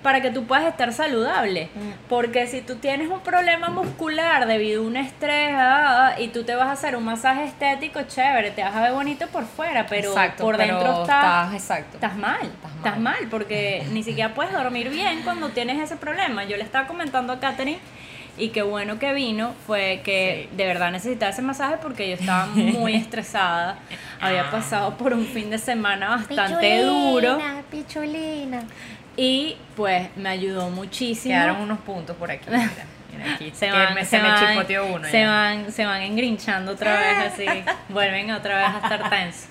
Para 0.03 0.21
que 0.21 0.31
tú 0.31 0.45
puedas 0.45 0.65
estar 0.67 0.93
saludable. 0.93 1.69
Mm. 1.75 2.09
Porque 2.09 2.47
si 2.47 2.61
tú 2.61 2.77
tienes 2.77 3.09
un 3.09 3.21
problema 3.21 3.69
muscular 3.69 4.47
debido 4.47 4.83
a 4.83 4.87
un 4.87 4.97
estrés 4.97 5.55
ah, 5.55 6.15
ah, 6.17 6.21
y 6.21 6.29
tú 6.29 6.45
te 6.45 6.55
vas 6.55 6.69
a 6.69 6.73
hacer 6.73 6.97
un 6.97 7.05
masaje 7.05 7.45
estético, 7.45 8.03
chévere, 8.03 8.51
te 8.51 8.63
vas 8.63 8.75
a 8.75 8.83
ver 8.83 8.93
bonito 8.93 9.27
por 9.29 9.45
fuera, 9.45 9.87
pero 9.87 10.09
Exacto, 10.09 10.43
por 10.45 10.57
pero 10.57 10.75
dentro 10.77 11.03
estás 11.03 11.53
estás 11.55 11.55
exacto. 11.55 11.97
Estás 11.97 12.17
mal, 12.17 12.43
Estás 12.43 12.77
estás 12.77 12.99
mal. 12.99 13.29
porque 13.31 13.85
ni 13.93 14.03
siquiera 14.03 14.35
puedes 14.35 14.53
dormir 14.53 14.91
bien 14.91 15.23
cuando 15.23 15.51
tienes 15.51 15.81
ese 15.81 15.97
problema. 15.97 16.45
Yo 16.45 16.57
le 16.57 16.65
estaba 16.65 16.87
comentando 16.87 17.33
a 17.33 17.41
Katherine 17.41 17.79
y 18.39 18.49
qué 18.49 18.63
bueno 18.63 18.99
que 18.99 19.13
vino 19.13 19.53
fue 19.67 20.01
que 20.05 20.49
de 20.57 20.67
verdad 20.67 20.91
necesitaba 20.91 21.31
ese 21.31 21.43
masaje 21.43 21.77
porque 21.83 22.09
yo 22.09 22.15
estaba 22.15 22.47
muy 22.47 22.95
estresada. 22.97 23.79
Había 24.21 24.51
pasado 24.51 24.97
por 24.97 25.13
un 25.13 25.27
fin 25.27 25.51
de 25.51 25.59
semana 25.59 26.09
bastante 26.09 26.83
duro 26.83 27.39
Pichulina. 27.71 28.65
Y 29.17 29.57
pues 29.77 30.09
me 30.17 30.29
ayudó 30.29 30.71
muchísimo. 30.71 31.35
Quedaron 31.35 31.61
unos 31.61 31.79
puntos 31.81 32.17
por 32.17 32.31
aquí. 32.31 32.45
Mira, 32.49 32.71
mira 33.13 33.35
aquí. 33.35 33.51
se 33.55 33.71
van, 33.71 33.95
me, 33.95 34.05
se, 34.05 34.11
se 34.11 34.19
me 34.23 34.29
van, 34.29 34.67
uno. 34.95 35.09
se 35.09 35.27
van, 35.27 35.73
se 35.73 35.85
van 35.87 36.03
engrinchando 36.03 36.73
otra 36.73 36.99
vez 36.99 37.19
así, 37.33 37.47
vuelven 37.89 38.31
otra 38.33 38.57
vez 38.59 38.69
a 38.69 38.79
estar 38.79 39.11
tensos. 39.11 39.47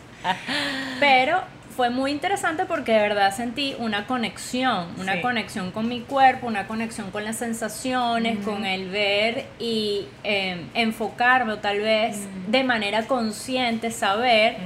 Pero 1.00 1.42
fue 1.76 1.90
muy 1.90 2.12
interesante 2.12 2.66
porque 2.66 2.92
de 2.92 3.00
verdad 3.00 3.34
sentí 3.36 3.76
una 3.80 4.06
conexión, 4.06 4.88
una 5.00 5.14
Sí. 5.16 5.22
conexión 5.22 5.72
con 5.72 5.88
mi 5.88 6.02
cuerpo, 6.02 6.46
una 6.48 6.68
conexión 6.68 7.12
con 7.12 7.24
las 7.24 7.38
sensaciones, 7.38 8.44
con 8.46 8.66
el 8.66 8.90
ver 8.90 9.46
y 9.58 10.06
eh, 10.24 10.66
enfocarme 10.74 11.54
o 11.54 11.58
tal 11.60 11.80
vez 11.80 12.18
de 12.48 12.64
manera 12.64 13.04
consciente 13.08 13.90
saber 13.90 14.58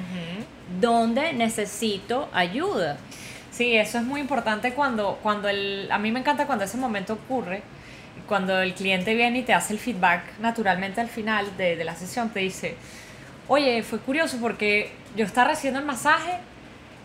dónde 0.81 1.31
necesito 1.33 2.27
ayuda. 2.33 2.97
Sí, 3.55 3.77
eso 3.77 3.99
es 3.99 4.03
muy 4.03 4.19
importante 4.19 4.73
cuando, 4.73 5.17
cuando 5.23 5.47
el, 5.47 5.87
a 5.89 5.97
mí 5.97 6.11
me 6.11 6.19
encanta 6.19 6.45
cuando 6.45 6.65
ese 6.65 6.77
momento 6.77 7.13
ocurre, 7.13 7.61
cuando 8.27 8.59
el 8.61 8.73
cliente 8.73 9.13
viene 9.13 9.39
y 9.39 9.43
te 9.43 9.53
hace 9.53 9.71
el 9.71 9.79
feedback 9.79 10.39
naturalmente 10.39 10.99
al 10.99 11.07
final 11.07 11.55
de, 11.55 11.77
de 11.77 11.83
la 11.85 11.95
sesión, 11.95 12.29
te 12.31 12.41
dice, 12.41 12.75
oye, 13.47 13.81
fue 13.83 13.99
curioso 13.99 14.39
porque 14.41 14.91
yo 15.15 15.23
estaba 15.23 15.49
recibiendo 15.49 15.79
el 15.79 15.85
masaje 15.85 16.31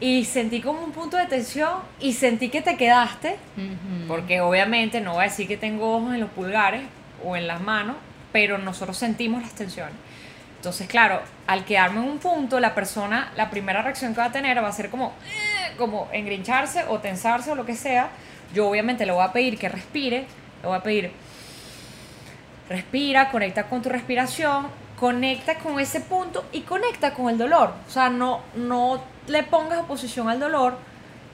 y 0.00 0.24
sentí 0.24 0.60
como 0.60 0.82
un 0.82 0.92
punto 0.92 1.16
de 1.18 1.26
tensión 1.26 1.74
y 2.00 2.14
sentí 2.14 2.48
que 2.48 2.62
te 2.62 2.76
quedaste, 2.76 3.36
porque 4.08 4.40
obviamente 4.40 5.00
no 5.00 5.12
voy 5.12 5.20
a 5.20 5.28
decir 5.28 5.46
que 5.46 5.56
tengo 5.56 5.96
ojos 5.98 6.14
en 6.14 6.20
los 6.20 6.30
pulgares 6.30 6.82
o 7.24 7.36
en 7.36 7.46
las 7.46 7.60
manos, 7.60 7.96
pero 8.32 8.58
nosotros 8.58 8.96
sentimos 8.96 9.42
las 9.42 9.52
tensiones. 9.52 9.94
Entonces, 10.60 10.88
claro, 10.88 11.22
al 11.46 11.64
quedarme 11.64 12.02
en 12.02 12.06
un 12.10 12.18
punto, 12.18 12.60
la 12.60 12.74
persona, 12.74 13.32
la 13.34 13.48
primera 13.48 13.80
reacción 13.80 14.12
que 14.12 14.20
va 14.20 14.26
a 14.26 14.30
tener 14.32 14.62
va 14.62 14.68
a 14.68 14.72
ser 14.72 14.90
como, 14.90 15.14
"Eh", 15.24 15.72
como 15.78 16.10
engrincharse 16.12 16.84
o 16.86 16.98
tensarse 16.98 17.50
o 17.50 17.54
lo 17.54 17.64
que 17.64 17.74
sea. 17.74 18.10
Yo 18.52 18.68
obviamente 18.68 19.06
le 19.06 19.12
voy 19.12 19.24
a 19.24 19.32
pedir 19.32 19.58
que 19.58 19.70
respire, 19.70 20.26
le 20.60 20.68
voy 20.68 20.76
a 20.76 20.82
pedir, 20.82 21.12
respira, 22.68 23.30
conecta 23.30 23.64
con 23.70 23.80
tu 23.80 23.88
respiración, 23.88 24.66
conecta 24.98 25.54
con 25.54 25.80
ese 25.80 26.02
punto 26.02 26.44
y 26.52 26.60
conecta 26.60 27.14
con 27.14 27.30
el 27.30 27.38
dolor. 27.38 27.72
O 27.88 27.90
sea, 27.90 28.10
no, 28.10 28.40
no 28.54 29.02
le 29.28 29.42
pongas 29.44 29.78
oposición 29.78 30.28
al 30.28 30.40
dolor, 30.40 30.76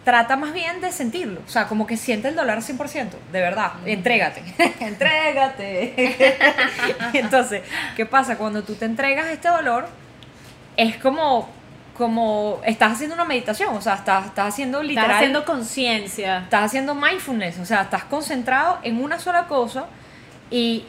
trata 0.06 0.36
más 0.36 0.52
bien 0.52 0.80
de 0.80 0.92
sentirlo. 0.92 1.40
O 1.44 1.50
sea, 1.50 1.66
como 1.66 1.84
que 1.84 1.96
siente 1.96 2.28
el 2.28 2.36
dolor 2.36 2.58
al 2.58 2.62
100%, 2.62 3.08
de 3.32 3.40
verdad, 3.40 3.72
entrégate, 3.84 4.40
entrégate. 4.80 6.38
Entonces, 7.12 7.62
¿qué 7.96 8.06
pasa? 8.06 8.38
Cuando 8.38 8.62
tú 8.62 8.76
te 8.76 8.84
entregas 8.84 9.26
este 9.26 9.48
dolor, 9.48 9.88
es 10.76 10.96
como, 10.98 11.48
como 11.96 12.60
estás 12.64 12.92
haciendo 12.92 13.16
una 13.16 13.24
meditación, 13.24 13.74
o 13.74 13.80
sea, 13.80 13.94
estás, 13.94 14.26
estás 14.26 14.54
haciendo 14.54 14.80
literal... 14.80 15.06
Estás 15.06 15.16
haciendo 15.16 15.44
conciencia. 15.44 16.38
estás 16.38 16.62
haciendo 16.66 16.94
mindfulness, 16.94 17.58
o 17.58 17.64
sea, 17.64 17.82
estás 17.82 18.04
concentrado 18.04 18.78
en 18.84 19.02
una 19.02 19.18
sola 19.18 19.48
cosa 19.48 19.86
y 20.52 20.84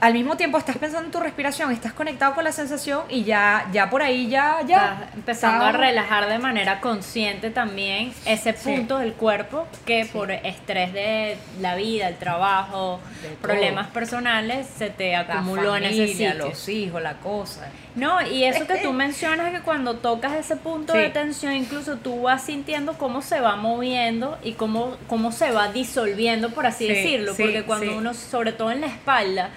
al 0.00 0.12
mismo 0.12 0.36
tiempo 0.36 0.58
estás 0.58 0.76
pensando 0.78 1.06
en 1.06 1.10
tu 1.12 1.20
respiración, 1.20 1.72
estás 1.72 1.92
conectado 1.92 2.34
con 2.34 2.44
la 2.44 2.52
sensación 2.52 3.02
y 3.08 3.24
ya, 3.24 3.66
ya 3.72 3.88
por 3.88 4.02
ahí 4.02 4.28
ya, 4.28 4.58
ya. 4.66 4.92
Estás 5.00 5.14
empezando 5.14 5.64
a 5.64 5.72
relajar 5.72 6.28
de 6.28 6.38
manera 6.38 6.80
consciente 6.80 7.50
también 7.50 8.12
ese 8.26 8.52
Sí. 8.52 8.70
punto 8.76 8.98
del 8.98 9.14
cuerpo 9.14 9.66
que 9.86 10.04
por 10.12 10.30
estrés 10.30 10.92
de 10.92 11.38
la 11.60 11.74
vida, 11.76 12.08
el 12.08 12.16
trabajo, 12.16 13.00
De 13.22 13.28
todo. 13.28 13.38
problemas 13.40 13.86
personales 13.88 14.66
se 14.76 14.90
te 14.90 15.12
La 15.12 15.20
acumuló 15.20 15.76
en 15.76 15.84
ese 15.84 16.08
sitio. 16.08 16.34
los 16.34 16.68
hijos, 16.68 17.02
la 17.02 17.14
cosa. 17.14 17.66
No, 17.96 18.20
y 18.24 18.44
eso 18.44 18.66
que 18.66 18.76
tú 18.76 18.92
mencionas 18.92 19.52
que 19.52 19.60
cuando 19.60 19.96
tocas 19.96 20.34
ese 20.34 20.56
punto 20.56 20.92
Sí. 20.92 20.98
de 21.00 21.10
tensión, 21.10 21.54
incluso 21.54 21.96
tú 21.96 22.22
vas 22.22 22.42
sintiendo 22.44 22.92
cómo 22.98 23.22
se 23.22 23.40
va 23.40 23.56
moviendo 23.56 24.38
y 24.44 24.52
cómo, 24.52 24.96
cómo 25.08 25.32
se 25.32 25.50
va 25.50 25.72
disolviendo, 25.72 26.50
por 26.50 26.66
así 26.66 26.86
Sí, 26.86 26.92
decirlo. 26.92 27.34
sí, 27.34 27.42
porque 27.42 27.62
cuando 27.64 27.96
uno, 27.96 28.14
sobre 28.14 28.52
todo 28.52 28.70
en 28.70 28.82
la 28.82 28.86
espalda, 28.88 29.50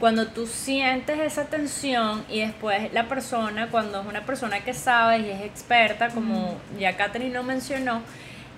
cuando 0.00 0.26
tú 0.28 0.46
sientes 0.46 1.18
esa 1.20 1.44
tensión 1.44 2.24
y 2.30 2.40
después 2.40 2.92
la 2.92 3.06
persona, 3.06 3.68
cuando 3.70 4.00
es 4.00 4.06
una 4.06 4.24
persona 4.26 4.60
que 4.64 4.72
sabe 4.74 5.18
y 5.20 5.30
es 5.30 5.42
experta, 5.42 6.08
como 6.08 6.56
ya 6.78 6.96
Catherine 6.96 7.32
lo 7.34 7.42
mencionó, 7.42 8.02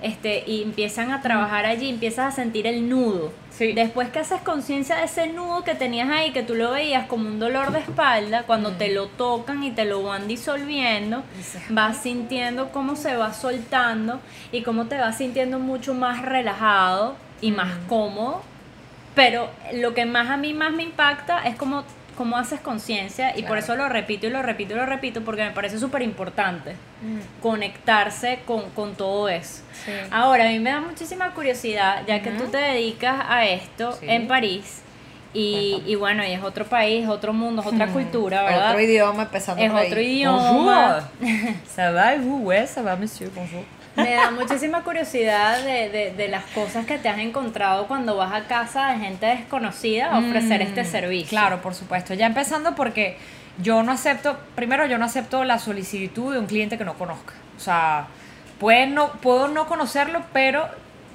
este, 0.03 0.45
y 0.47 0.63
empiezan 0.63 1.11
a 1.11 1.23
trabajar 1.23 1.67
allí, 1.67 1.89
empiezas 1.89 2.33
a 2.33 2.37
sentir 2.37 2.67
el 2.67 2.89
nudo. 2.89 3.33
Sí. 3.51 3.73
Después 3.73 4.11
que 4.11 4.19
haces 4.19 4.43
conciencia 4.43 4.97
de 4.97 5.05
ese 5.05 5.29
nudo 5.29 5.65
que 5.65 5.75
tenías 5.75 6.11
ahí, 6.11 6.33
que 6.33 6.43
tú 6.43 6.55
lo 6.55 6.73
veías 6.73 7.07
como 7.07 7.27
un 7.27 7.39
dolor 7.39 7.73
de 7.73 7.79
espalda, 7.79 8.43
cuando 8.43 8.73
te 8.73 8.93
lo 8.93 9.07
tocan 9.07 9.63
y 9.63 9.71
te 9.71 9.87
lo 9.87 10.03
van 10.03 10.29
disolviendo, 10.29 11.23
vas 11.71 11.97
sintiendo 11.97 12.71
cómo 12.71 12.97
se 12.97 13.17
va 13.17 13.33
soltando 13.33 14.21
y 14.53 14.63
cómo 14.63 14.87
te 14.87 14.99
vas 14.99 15.17
sintiendo 15.17 15.59
mucho 15.59 15.95
más 15.95 16.21
relajado 16.23 17.17
y 17.41 17.51
más 17.51 17.73
cómodo. 17.89 18.43
Pero 19.15 19.49
lo 19.73 19.95
que 19.95 20.05
más 20.05 20.29
a 20.29 20.37
mí 20.37 20.53
más 20.53 20.73
me 20.73 20.83
impacta 20.83 21.47
es 21.47 21.57
cómo, 21.57 21.85
cómo 22.17 22.37
haces 22.39 22.59
conciencia 22.61 23.37
y 23.39 23.43
por 23.45 23.59
eso 23.59 23.77
lo 23.77 23.89
repito 23.89 24.27
y 24.27 24.31
lo 24.31 24.43
repito 24.43 24.75
y 24.75 24.77
lo 24.77 24.87
repito 24.87 25.21
porque 25.23 25.45
me 25.45 25.51
parece 25.53 25.79
súper 25.79 26.03
importante 26.03 26.75
conectarse 27.43 28.41
con, 28.47 28.71
con 28.71 28.95
todo 28.95 29.29
eso. 29.29 29.63
Sí. 29.85 29.93
Ahora, 30.11 30.45
a 30.45 30.49
mí 30.49 30.59
me 30.59 30.71
da 30.71 30.81
muchísima 30.81 31.31
curiosidad, 31.33 32.03
ya 32.07 32.23
que 32.23 32.31
tú 32.31 32.45
te 32.45 32.57
dedicas 32.59 33.17
a 33.29 33.45
esto 33.47 33.93
Sí. 33.93 34.07
en 34.09 34.27
París, 34.27 34.83
y, 35.35 35.83
y 35.87 35.95
bueno, 35.97 36.25
y 36.25 36.33
es 36.33 36.43
otro 36.43 36.65
país, 36.65 37.07
otro 37.07 37.33
mundo, 37.35 37.61
es 37.61 37.69
otra 37.69 37.89
cultura, 37.89 38.43
¿verdad? 38.43 38.71
Otro 38.71 38.81
idioma 38.81 39.23
empezando 39.25 39.63
es 39.63 39.71
por 39.71 39.81
ahí. 39.81 39.87
otro 39.89 40.01
idioma. 40.01 40.51
Bonjour. 41.21 41.55
Ça 41.77 41.93
va 41.93 42.15
et 42.15 42.19
vous? 42.21 42.43
Ouais, 42.47 42.67
ça 42.67 42.81
va, 42.83 42.97
monsieur, 42.97 43.31
bonjour. 43.35 43.63
Me 43.97 44.15
da 44.15 44.31
muchísima 44.31 44.83
curiosidad 44.83 45.63
de, 45.65 45.89
de, 45.89 46.13
de 46.17 46.29
las 46.29 46.45
cosas 46.47 46.87
que 46.87 46.99
te 46.99 47.09
has 47.09 47.19
encontrado 47.19 47.87
cuando 47.87 48.17
vas 48.17 48.33
a 48.33 48.47
casa 48.47 48.89
de 48.93 48.99
gente 48.99 49.27
desconocida 49.27 50.13
a 50.13 50.19
ofrecer 50.19 50.63
este 50.63 50.85
servicio. 50.85 51.31
Claro, 51.31 51.63
por 51.63 51.75
supuesto. 51.75 52.15
Ya 52.15 52.27
empezando 52.27 52.75
porque 52.75 53.17
yo 53.59 53.83
no 53.83 53.93
acepto, 53.93 54.37
primero 54.55 54.87
yo 54.87 54.99
no 54.99 55.05
acepto 55.07 55.45
la 55.45 55.59
solicitud 55.59 56.33
de 56.33 56.39
un 56.39 56.47
cliente 56.47 56.77
que 56.79 56.85
no 56.85 56.95
conozca. 56.95 57.35
O 57.57 57.61
sea, 57.61 58.07
puede 58.61 58.87
no, 58.87 59.13
puedo 59.13 59.49
no 59.49 59.67
conocerlo, 59.67 60.23
pero 60.33 60.69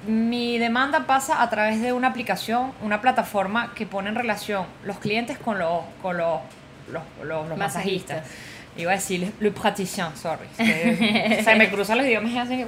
mi 0.06 0.58
demanda 0.58 1.06
pasa 1.06 1.42
a 1.42 1.50
través 1.50 1.80
de 1.80 1.92
una 1.92 2.08
aplicación, 2.08 2.72
una 2.82 3.00
plataforma 3.00 3.72
que 3.74 3.86
pone 3.86 4.08
en 4.08 4.16
relación 4.16 4.66
los 4.84 4.98
clientes 4.98 5.38
con 5.38 5.58
los, 5.58 5.82
con 6.02 6.16
los 6.16 6.40
los, 6.90 7.02
los, 7.24 7.48
los 7.48 7.56
Masajistas. 7.56 8.18
masajistas. 8.18 8.51
Iba 8.76 8.92
a 8.92 8.94
decir 8.94 9.32
le 9.38 9.50
praticien, 9.50 10.16
sorry. 10.16 10.46
Se, 10.56 11.42
se 11.44 11.54
me 11.56 11.70
cruzan 11.70 11.98
los 11.98 12.06
idiomas 12.06 12.32
y 12.32 12.38
hacen 12.38 12.58
que, 12.58 12.66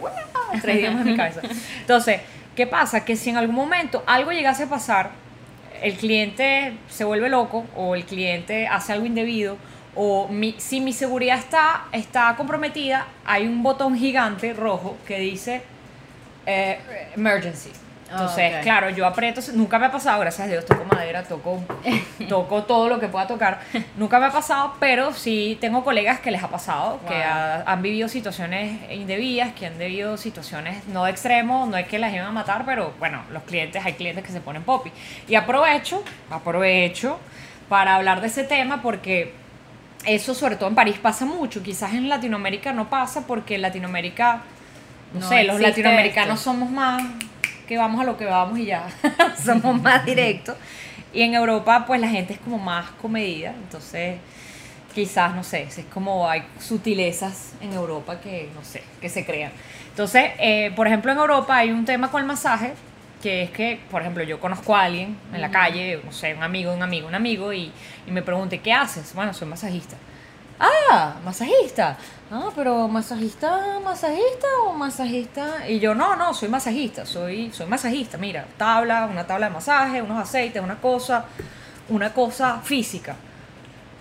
tres 0.61 0.77
idiomas 0.79 1.03
en 1.03 1.13
mi 1.13 1.17
cabeza. 1.17 1.41
Entonces, 1.81 2.21
¿qué 2.55 2.67
pasa? 2.67 3.05
Que 3.05 3.17
si 3.17 3.31
en 3.31 3.37
algún 3.37 3.57
momento 3.57 4.03
algo 4.07 4.33
llegase 4.33 4.65
a 4.65 4.69
pasar, 4.69 5.11
el 5.83 5.95
cliente 5.95 6.75
se 6.89 7.05
vuelve 7.05 7.29
loco 7.29 7.67
o 7.77 7.95
el 7.95 8.05
cliente 8.05 8.67
hace 8.67 8.93
algo 8.93 9.07
indebido 9.07 9.57
o 9.97 10.29
si 10.59 10.81
mi 10.81 10.93
seguridad 10.93 11.39
está, 11.39 11.85
está 11.93 12.35
comprometida, 12.37 13.07
hay 13.25 13.47
un 13.47 13.63
botón 13.63 13.97
gigante 13.97 14.53
rojo 14.53 14.97
que 15.07 15.21
dice 15.21 15.63
eh, 16.47 16.79
emergency. 17.15 17.71
Entonces, 18.11 18.53
Ah, 18.53 18.57
ok. 18.59 18.63
claro, 18.63 18.91
yo 18.91 19.07
aprieto, 19.07 19.41
nunca 19.55 19.79
me 19.79 19.87
ha 19.87 19.91
pasado, 19.91 20.21
gracias 20.21 20.47
a 20.47 20.51
Dios, 20.51 20.65
toco 20.67 20.85
madera, 20.85 21.23
toco, 21.25 21.65
toco 22.29 22.63
todo 22.65 22.89
lo 22.89 23.01
que 23.01 23.09
pueda 23.09 23.27
tocar. 23.27 23.61
Nunca 23.97 24.21
me 24.21 24.27
ha 24.27 24.31
pasado, 24.31 24.75
pero 24.79 25.13
sí 25.15 25.59
tengo 25.61 25.83
colegas 25.83 26.21
que 26.21 26.31
les 26.31 26.43
ha 26.43 26.49
pasado, 26.49 27.01
que 27.09 27.15
Wow. 27.15 27.23
ha- 27.25 27.63
han 27.67 27.83
vivido 27.83 28.09
situaciones 28.09 28.79
indebidas, 28.91 29.53
que 29.55 29.67
han 29.67 29.79
vivido 29.79 30.17
situaciones 30.17 30.87
no 30.89 31.05
de 31.05 31.11
extremo, 31.11 31.67
no 31.67 31.77
es 31.77 31.87
que 31.89 31.99
las 31.99 32.13
iban 32.13 32.27
a 32.27 32.31
matar, 32.33 32.65
pero 32.67 32.93
bueno, 32.99 33.23
los 33.33 33.43
clientes, 33.45 33.85
hay 33.85 33.95
clientes 33.95 34.23
que 34.25 34.31
se 34.33 34.41
ponen 34.41 34.63
poppy. 34.63 34.93
Y 35.27 35.35
aprovecho, 35.35 36.05
aprovecho 36.31 37.19
para 37.69 37.97
hablar 37.97 38.21
de 38.21 38.27
ese 38.29 38.45
tema 38.45 38.83
porque 38.83 39.33
eso 40.05 40.35
sobre 40.35 40.57
todo 40.57 40.69
en 40.69 40.75
París 40.75 40.97
pasa 41.01 41.25
mucho, 41.25 41.63
quizás 41.63 41.95
en 41.95 42.09
Latinoamérica 42.11 42.73
no 42.73 42.91
pasa 42.91 43.27
porque 43.27 43.55
en 43.55 43.63
Latinoamérica, 43.63 44.43
no, 45.15 45.21
No 45.21 45.29
sé, 45.29 45.45
los 45.45 45.59
latinoamericanos 45.61 46.39
esto. 46.39 46.51
somos 46.51 46.71
más 46.71 47.03
que 47.65 47.77
vamos 47.77 48.01
a 48.01 48.05
lo 48.05 48.17
que 48.17 48.27
vamos 48.27 48.59
y 48.59 48.67
ya, 48.67 48.87
somos 49.45 49.81
más 49.81 50.05
directos. 50.05 50.57
Y 51.13 51.23
en 51.23 51.35
Europa 51.35 51.85
pues 51.87 52.01
la 52.01 52.09
gente 52.09 52.35
es 52.35 52.41
como 52.41 52.59
más 52.59 52.91
comedida, 53.01 53.51
entonces 53.51 54.19
quizás, 54.95 55.35
no 55.35 55.43
sé, 55.43 55.63
es 55.63 55.85
como 55.93 56.29
hay 56.29 56.45
sutilezas 56.61 57.53
en 57.61 57.73
Europa 57.73 58.21
que, 58.21 58.49
no 58.55 58.65
sé, 58.65 58.83
que 59.01 59.09
se 59.09 59.25
crean. 59.25 59.53
Entonces, 59.91 60.31
eh, 60.39 60.73
por 60.77 60.87
ejemplo, 60.87 61.13
en 61.13 61.19
Europa 61.19 61.57
hay 61.57 61.71
un 61.71 61.85
tema 61.85 62.11
con 62.11 62.21
el 62.21 62.27
masaje, 62.27 62.75
que 63.23 63.43
es 63.43 63.51
que, 63.51 63.81
por 63.91 64.03
ejemplo, 64.03 64.23
yo 64.23 64.39
conozco 64.39 64.77
a 64.77 64.83
alguien 64.83 65.17
en 65.33 65.41
la 65.41 65.51
calle, 65.51 66.01
no 66.05 66.13
sé, 66.13 66.35
un 66.35 66.43
amigo, 66.43 66.73
un 66.73 66.83
amigo, 66.83 67.09
un 67.09 67.15
amigo, 67.15 67.53
y, 67.53 67.73
y 68.07 68.11
me 68.11 68.23
pregunte, 68.23 68.61
¿qué 68.61 68.73
haces? 68.73 69.15
Bueno, 69.15 69.33
soy 69.33 69.49
masajista. 69.49 69.97
Ah, 70.61 71.15
masajista. 71.25 71.97
Ah, 72.31 72.49
pero 72.55 72.89
masajista, 72.89 73.79
masajista 73.85 74.47
o 74.67 74.73
masajista. 74.73 75.69
Y 75.69 75.79
yo, 75.79 75.95
no, 75.95 76.17
no, 76.17 76.35
soy 76.35 76.49
masajista, 76.49 77.07
soy, 77.07 77.53
soy 77.53 77.67
masajista. 77.67 78.19
Mira, 78.19 78.47
tabla, 78.57 79.07
una 79.11 79.27
tabla 79.27 79.49
de 79.49 79.53
masaje, 79.53 80.03
unos 80.03 80.19
aceites, 80.21 80.63
una 80.63 80.77
cosa, 80.77 81.27
una 81.89 82.13
cosa 82.13 82.61
física. 82.63 83.15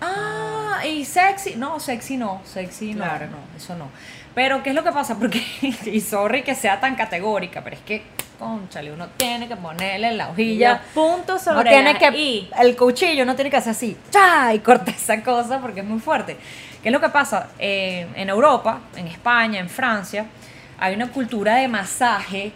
Ah, 0.00 0.80
y 0.86 1.04
sexy. 1.04 1.54
No, 1.56 1.78
sexy 1.78 2.16
no, 2.16 2.40
sexy 2.44 2.94
no, 2.94 3.04
Claro. 3.04 3.26
no, 3.26 3.56
eso 3.56 3.74
no. 3.76 3.88
Pero, 4.34 4.62
¿qué 4.62 4.70
es 4.70 4.74
lo 4.74 4.82
que 4.82 4.90
pasa? 4.90 5.16
Porque, 5.16 5.40
y 5.86 6.00
sorry 6.00 6.42
que 6.42 6.54
sea 6.54 6.80
tan 6.80 6.96
categórica, 6.96 7.62
pero 7.62 7.76
es 7.76 7.82
que, 7.82 8.02
conchale, 8.38 8.90
uno 8.92 9.06
tiene 9.16 9.46
que 9.46 9.54
ponerle 9.56 10.10
la 10.12 10.30
hojilla. 10.30 10.82
Puntos 10.92 11.42
sobre 11.42 11.70
tiene 11.70 11.92
las 11.92 12.02
que, 12.02 12.18
I. 12.18 12.50
el 12.58 12.74
cuchillo 12.76 13.24
no 13.24 13.36
tiene 13.36 13.50
que 13.50 13.58
hacer 13.58 13.70
así, 13.70 13.96
¡cha! 14.10 14.52
y 14.52 14.58
corta 14.58 14.90
esa 14.90 15.22
cosa 15.22 15.60
porque 15.60 15.80
es 15.80 15.86
muy 15.86 16.00
fuerte. 16.00 16.36
¿Qué 16.84 16.90
es 16.90 16.92
lo 16.92 17.00
que 17.00 17.08
pasa? 17.08 17.48
Eh, 17.58 18.06
en 18.14 18.28
Europa, 18.28 18.78
en 18.94 19.06
España, 19.06 19.58
en 19.58 19.70
Francia, 19.70 20.26
hay 20.78 20.94
una 20.94 21.08
cultura 21.08 21.54
de 21.54 21.66
masaje 21.66 22.52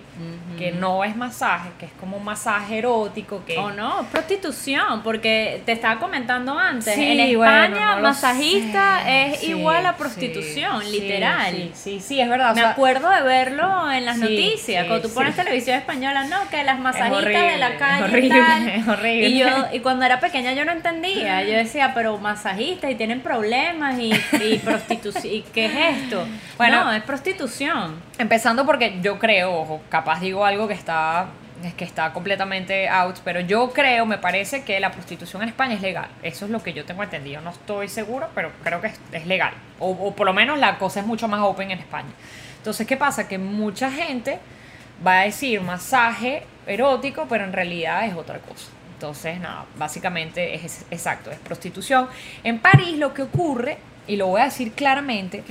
que 0.58 0.72
no 0.72 1.04
es 1.04 1.14
masaje, 1.16 1.70
que 1.78 1.86
es 1.86 1.92
como 2.00 2.16
un 2.16 2.24
masaje 2.24 2.78
erótico, 2.78 3.42
que 3.46 3.56
O 3.58 3.70
no, 3.70 4.04
prostitución, 4.10 5.02
porque 5.02 5.62
te 5.64 5.72
estaba 5.72 6.00
comentando 6.00 6.58
antes, 6.58 6.94
Sí, 6.94 7.18
en 7.20 7.36
bueno, 7.36 7.54
España 7.54 7.96
no 7.96 8.02
masajista 8.02 9.02
sé. 9.04 9.26
es 9.26 9.40
Sí, 9.40 9.50
igual 9.50 9.86
a 9.86 9.96
prostitución, 9.96 10.82
sí, 10.82 11.00
literal. 11.00 11.54
Sí, 11.54 11.70
sí, 11.74 12.00
sí, 12.00 12.20
es 12.20 12.28
verdad. 12.28 12.50
o 12.52 12.54
Me 12.54 12.60
sea, 12.62 12.70
acuerdo 12.70 13.08
de 13.10 13.22
verlo 13.22 13.90
en 13.92 14.04
las 14.04 14.18
noticias, 14.18 14.86
cuando 14.86 15.08
tú 15.08 15.14
pones 15.14 15.36
televisión 15.36 15.76
española, 15.78 16.24
no, 16.24 16.48
que 16.50 16.64
las 16.64 16.78
masajistas 16.80 17.22
horrible, 17.22 17.50
de 17.52 17.58
la 17.58 17.76
calle 17.76 18.00
y 18.00 18.04
horrible, 18.04 18.40
tal. 18.40 18.68
es 18.68 18.88
horrible. 18.88 19.28
Y 19.28 19.38
yo 19.38 19.46
y 19.72 19.80
cuando 19.80 20.04
era 20.04 20.18
pequeña 20.20 20.52
yo 20.52 20.64
no 20.64 20.72
entendía, 20.72 21.42
yo 21.44 21.52
decía, 21.56 21.92
pero 21.94 22.18
masajistas 22.18 22.90
y 22.90 22.94
tienen 22.96 23.20
problemas 23.20 23.98
y, 23.98 24.12
y 24.42 24.58
prostitución, 24.58 25.32
¿y 25.32 25.42
qué 25.42 25.66
es 25.66 25.98
esto? 26.02 26.26
Bueno. 26.58 26.86
no, 26.86 26.92
es 26.92 27.02
prostitución. 27.04 28.02
Empezando 28.18 28.66
porque 28.66 28.98
yo 29.00 29.16
creo, 29.20 29.54
ojo, 29.60 29.80
capaz 29.88 30.07
digo 30.20 30.44
algo 30.44 30.66
que 30.68 30.74
está 30.74 31.26
es 31.64 31.74
que 31.74 31.84
está 31.84 32.12
completamente 32.12 32.88
out, 32.88 33.16
pero 33.24 33.40
yo 33.40 33.70
creo, 33.72 34.06
me 34.06 34.16
parece 34.16 34.62
que 34.62 34.78
la 34.78 34.92
prostitución 34.92 35.42
en 35.42 35.48
España 35.48 35.74
es 35.74 35.80
legal. 35.80 36.06
Eso 36.22 36.44
es 36.44 36.52
lo 36.52 36.62
que 36.62 36.72
yo 36.72 36.84
tengo 36.84 37.02
entendido. 37.02 37.40
No 37.40 37.50
estoy 37.50 37.88
seguro, 37.88 38.28
pero 38.32 38.52
creo 38.62 38.80
que 38.80 38.86
es, 38.86 39.00
es 39.10 39.26
legal. 39.26 39.52
O, 39.80 39.90
o 39.90 40.14
por 40.14 40.24
lo 40.24 40.32
menos 40.32 40.56
la 40.60 40.78
cosa 40.78 41.00
es 41.00 41.06
mucho 41.06 41.26
más 41.26 41.40
open 41.40 41.72
en 41.72 41.80
España. 41.80 42.10
Entonces, 42.58 42.86
¿qué 42.86 42.96
pasa? 42.96 43.26
Que 43.26 43.38
mucha 43.38 43.90
gente 43.90 44.38
va 45.04 45.20
a 45.20 45.22
decir 45.24 45.60
masaje 45.60 46.44
erótico, 46.66 47.26
pero 47.28 47.42
en 47.42 47.52
realidad 47.52 48.04
es 48.06 48.14
otra 48.14 48.38
cosa. 48.38 48.66
Entonces, 48.94 49.40
nada, 49.40 49.64
básicamente 49.76 50.54
es, 50.54 50.64
es- 50.64 50.86
exacto, 50.92 51.32
es 51.32 51.38
prostitución. 51.40 52.08
En 52.44 52.60
París 52.60 52.98
lo 52.98 53.12
que 53.14 53.22
ocurre, 53.22 53.78
y 54.06 54.14
lo 54.16 54.28
voy 54.28 54.40
a 54.42 54.44
decir 54.44 54.72
claramente, 54.74 55.42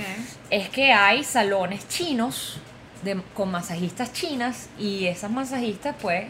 es 0.48 0.70
que 0.70 0.90
hay 0.92 1.22
salones 1.22 1.86
chinos 1.88 2.60
de, 3.02 3.20
con 3.34 3.50
masajistas 3.50 4.12
chinas 4.12 4.68
y 4.78 5.06
esas 5.06 5.30
masajistas 5.30 5.94
pues 6.00 6.26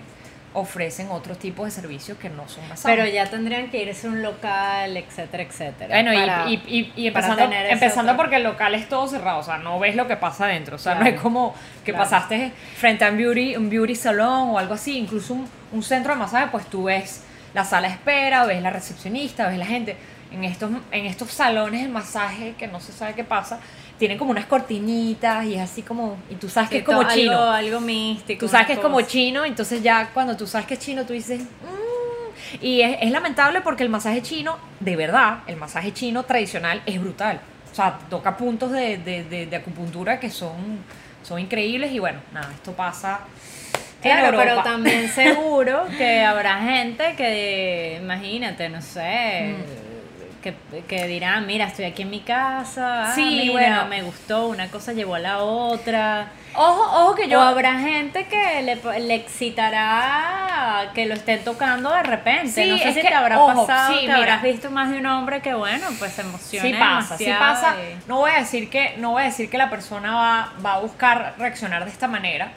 ofrecen 0.55 1.09
otro 1.11 1.37
tipo 1.37 1.65
de 1.67 1.71
servicios 1.71 2.17
que 2.19 2.31
no 2.31 2.49
son 2.49 2.63
masajes. 2.69 2.85
Pero 2.97 3.07
ya 3.07 3.27
tendrían 3.27 3.71
que 3.71 3.83
irse 3.83 4.07
a 4.07 4.11
un 4.11 4.23
local, 4.23 4.97
etcétera, 4.97 5.43
etcétera. 5.43 5.89
Bueno, 5.95 6.13
y- 6.13 6.17
para- 6.27 6.49
y, 6.51 6.55
y- 6.67 6.93
y 6.97 7.07
empezando, 7.07 7.43
empezando 7.53 8.17
porque 8.17 8.37
el 8.37 8.45
local 8.45 8.75
es 8.75 8.89
todo 8.89 9.07
cerrado, 9.07 9.41
o 9.41 9.43
sea, 9.43 9.59
no 9.59 9.79
ves 9.79 9.95
lo 9.95 10.09
que 10.09 10.17
pasa 10.17 10.47
adentro, 10.47 10.77
o 10.77 10.79
sea, 10.79 10.95
no 10.95 11.01
Claro. 11.03 11.17
es 11.17 11.21
como 11.23 11.55
que 11.85 11.93
Claro. 11.93 12.05
pasaste 12.05 12.53
frente 12.77 13.05
a 13.05 13.11
un 13.11 13.19
beauty, 13.19 13.57
un 13.57 13.69
beauty 13.69 13.95
salón 13.95 14.51
o 14.51 14.59
algo 14.59 14.75
así, 14.75 14.97
incluso 14.99 15.35
un, 15.35 15.49
un 15.71 15.83
centro 15.83 16.15
de 16.15 16.19
masaje, 16.19 16.49
pues 16.51 16.67
tú 16.67 16.85
ves 16.85 17.23
la 17.55 17.65
sala 17.65 17.89
de 17.89 17.95
espera, 17.95 18.45
ves 18.47 18.63
la 18.63 18.71
recepcionista, 18.71 19.49
ves 19.49 19.59
la 19.59 19.67
gente. 19.67 19.97
En 20.31 20.45
estos, 20.45 20.71
en 20.93 21.07
estos 21.07 21.31
salones 21.31 21.83
de 21.83 21.89
masaje 21.89 22.55
que 22.59 22.67
no 22.67 22.81
se 22.81 22.93
sabe 22.93 23.15
qué 23.15 23.25
pasa, 23.25 23.61
tienen 23.99 24.17
como 24.19 24.31
unas 24.31 24.47
cortinitas 24.47 25.45
y 25.45 25.55
es 25.55 25.61
así 25.61 25.83
como, 25.83 26.17
y 26.31 26.37
tú 26.37 26.49
sabes 26.49 26.71
que 26.71 26.77
Sí, 26.77 26.81
es 26.81 26.85
como 26.85 27.03
chino. 27.09 27.51
Algo, 27.51 27.81
místico. 27.81 28.41
Tú 28.41 28.49
sabes 28.49 28.67
que 28.69 28.75
es 28.75 28.79
como 28.79 29.01
chino, 29.03 29.45
entonces 29.45 29.83
ya 29.83 30.11
cuando 30.15 30.37
tú 30.37 30.47
sabes 30.47 30.67
que 30.67 30.75
es 30.75 30.81
chino, 30.81 31.05
tú 31.05 31.13
dices... 31.13 31.41
"Mm". 31.43 32.59
Y 32.63 32.81
es, 32.81 32.97
es 33.03 33.11
lamentable 33.11 33.61
porque 33.61 33.83
el 33.83 33.91
masaje 33.91 34.23
chino, 34.23 34.57
de 34.81 34.97
verdad, 34.97 35.41
el 35.47 35.57
masaje 35.57 35.93
chino 35.93 36.23
tradicional 36.23 36.81
es 36.87 36.99
brutal. 37.01 37.41
O 37.71 37.75
sea, 37.75 37.99
toca 38.09 38.37
puntos 38.37 38.73
de, 38.73 38.97
de, 38.99 39.25
de- 39.25 39.47
de 39.47 39.57
acupuntura 39.57 40.19
que 40.19 40.31
son, 40.31 40.55
son 41.23 41.39
increíbles 41.41 41.93
y 41.93 41.99
bueno, 41.99 42.21
nada, 42.33 42.51
esto 42.55 42.73
pasa 42.73 43.21
en 44.03 44.17
Claro, 44.17 44.39
pero 44.39 44.63
también 44.63 45.09
seguro 45.11 45.85
que 45.99 46.25
habrá 46.25 46.61
gente 46.63 47.15
que, 47.17 47.99
imagínate, 48.01 48.69
no 48.71 48.81
sé, 48.81 49.55
que, 50.43 50.55
que 50.89 51.07
dirán, 51.07 51.47
mira, 51.47 51.67
estoy 51.67 51.85
aquí 51.87 52.03
en 52.03 52.11
mi 52.11 52.21
casa, 52.21 53.11
ah, 53.11 53.13
Sí, 53.15 53.51
mira, 53.53 53.53
bueno. 53.53 53.87
me 53.87 54.03
gustó, 54.03 54.47
una 54.49 54.69
cosa 54.69 54.93
llevó 54.93 55.17
a 55.17 55.19
la 55.19 55.39
otra. 55.39 56.29
Ojo, 56.55 56.83
ojo 56.83 57.15
que 57.15 57.29
yo... 57.29 57.39
O 57.39 57.43
habrá 57.43 57.79
gente 57.81 58.27
que 58.27 58.63
le, 58.63 58.77
le 59.01 59.15
excitará 59.83 60.91
que 60.95 61.07
lo 61.07 61.15
estén 61.15 61.45
tocando 61.45 61.91
de 61.91 62.03
repente. 62.03 62.49
Sí, 62.49 62.69
no 62.71 62.79
sé 62.79 62.89
es 62.89 62.95
si 62.95 63.01
que, 63.01 63.09
te 63.09 63.15
habrá 63.15 63.39
ojo, 63.41 63.67
pasado, 63.67 63.93
sí, 63.95 64.01
que 64.01 64.07
mira. 64.07 64.19
habrás 64.19 64.43
visto 64.43 64.71
más 64.71 64.91
de 64.91 64.99
un 64.99 65.07
hombre 65.07 65.41
que, 65.41 65.55
bueno, 65.55 65.87
pues 65.99 66.13
se 66.13 66.23
emociona 66.23 66.67
Sí 66.69 66.75
pasa, 66.75 67.17
sí 67.19 67.27
pasa. 67.39 67.77
y- 67.81 68.09
No 68.09 68.19
voy 68.19 68.31
a 68.31 68.39
decir 68.39 68.69
que, 68.71 68.95
no 68.99 69.13
voy 69.13 69.23
a 69.23 69.27
decir 69.27 69.51
que 69.51 69.59
la 69.59 69.71
persona 69.71 70.15
va, 70.15 70.53
va 70.65 70.75
a 70.75 70.79
buscar 70.81 71.35
reaccionar 71.39 71.85
de 71.85 71.91
esta 71.91 72.09
manera, 72.09 72.53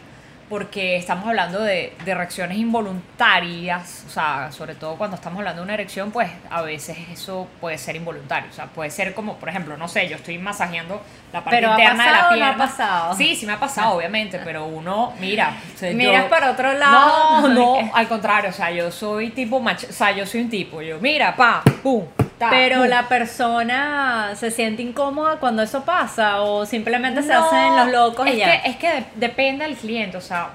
porque 0.52 0.98
estamos 0.98 1.26
hablando 1.28 1.62
de, 1.64 1.96
de 2.04 2.14
reacciones 2.14 2.58
involuntarias, 2.58 4.04
o 4.06 4.10
sea, 4.10 4.52
sobre 4.52 4.76
todo 4.76 4.96
cuando 4.98 5.16
estamos 5.16 5.40
hablando 5.40 5.62
de 5.62 5.64
una 5.66 5.74
erección, 5.76 6.12
pues 6.12 6.30
a 6.50 6.62
veces 6.62 6.98
eso 7.12 7.48
puede 7.62 7.78
ser 7.78 7.96
involuntario, 7.96 8.50
o 8.50 8.54
sea, 8.54 8.66
puede 8.66 8.90
ser 8.92 9.14
como, 9.14 9.38
por 9.38 9.48
ejemplo, 9.48 9.78
no 9.78 9.88
sé, 9.88 10.08
yo 10.10 10.18
estoy 10.18 10.38
masajeando 10.38 11.02
la 11.32 11.42
parte 11.44 11.58
Pero 11.58 11.72
¿ha 11.72 11.80
interna 11.80 12.04
de 12.06 12.12
la 12.12 12.18
pasado 12.18 12.28
o 12.34 12.36
no 12.38 12.46
ha 12.46 12.48
pierna. 12.50 12.66
pasado? 12.68 13.16
Sí, 13.16 13.36
sí 13.36 13.46
me 13.46 13.54
ha 13.54 13.60
pasado, 13.60 13.96
obviamente, 13.96 14.40
pero 14.44 14.66
uno, 14.66 15.14
mira, 15.20 15.56
o 15.74 15.78
sea, 15.78 15.94
Miras 15.94 16.24
yo- 16.24 16.30
para 16.30 16.52
otro 16.52 16.74
lado. 16.74 17.48
no, 17.48 17.48
no, 17.78 17.92
al 17.96 18.08
contrario, 18.10 18.50
o 18.50 18.54
sea, 18.54 18.72
yo 18.72 18.92
soy 18.92 19.30
tipo 19.30 19.60
mach, 19.62 19.86
o 19.90 19.94
sea, 19.94 20.12
yo 20.12 20.26
soy 20.26 20.42
un 20.42 20.50
tipo, 20.50 20.82
yo, 20.82 21.00
mira, 21.00 21.34
pa, 21.36 21.62
pum, 21.82 22.06
ta, 22.42 22.50
Pero 22.50 22.86
la 22.86 23.08
persona 23.08 24.34
se 24.36 24.50
siente 24.52 24.82
incómoda 24.82 25.38
cuando 25.38 25.62
eso 25.62 25.84
pasa 25.86 26.42
o 26.42 26.66
simplemente 26.66 27.22
se 27.22 27.30
No, 27.34 27.44
hacen 27.44 27.78
los 27.78 27.92
locos 27.92 28.28
es 28.28 28.34
y 28.34 28.38
ya. 28.38 28.62
Que, 28.64 28.70
es 28.72 28.76
que 28.78 28.88
de- 28.90 29.06
depende 29.16 29.64
del 29.66 29.76
cliente, 29.78 30.18
o 30.18 30.22
sea, 30.22 30.50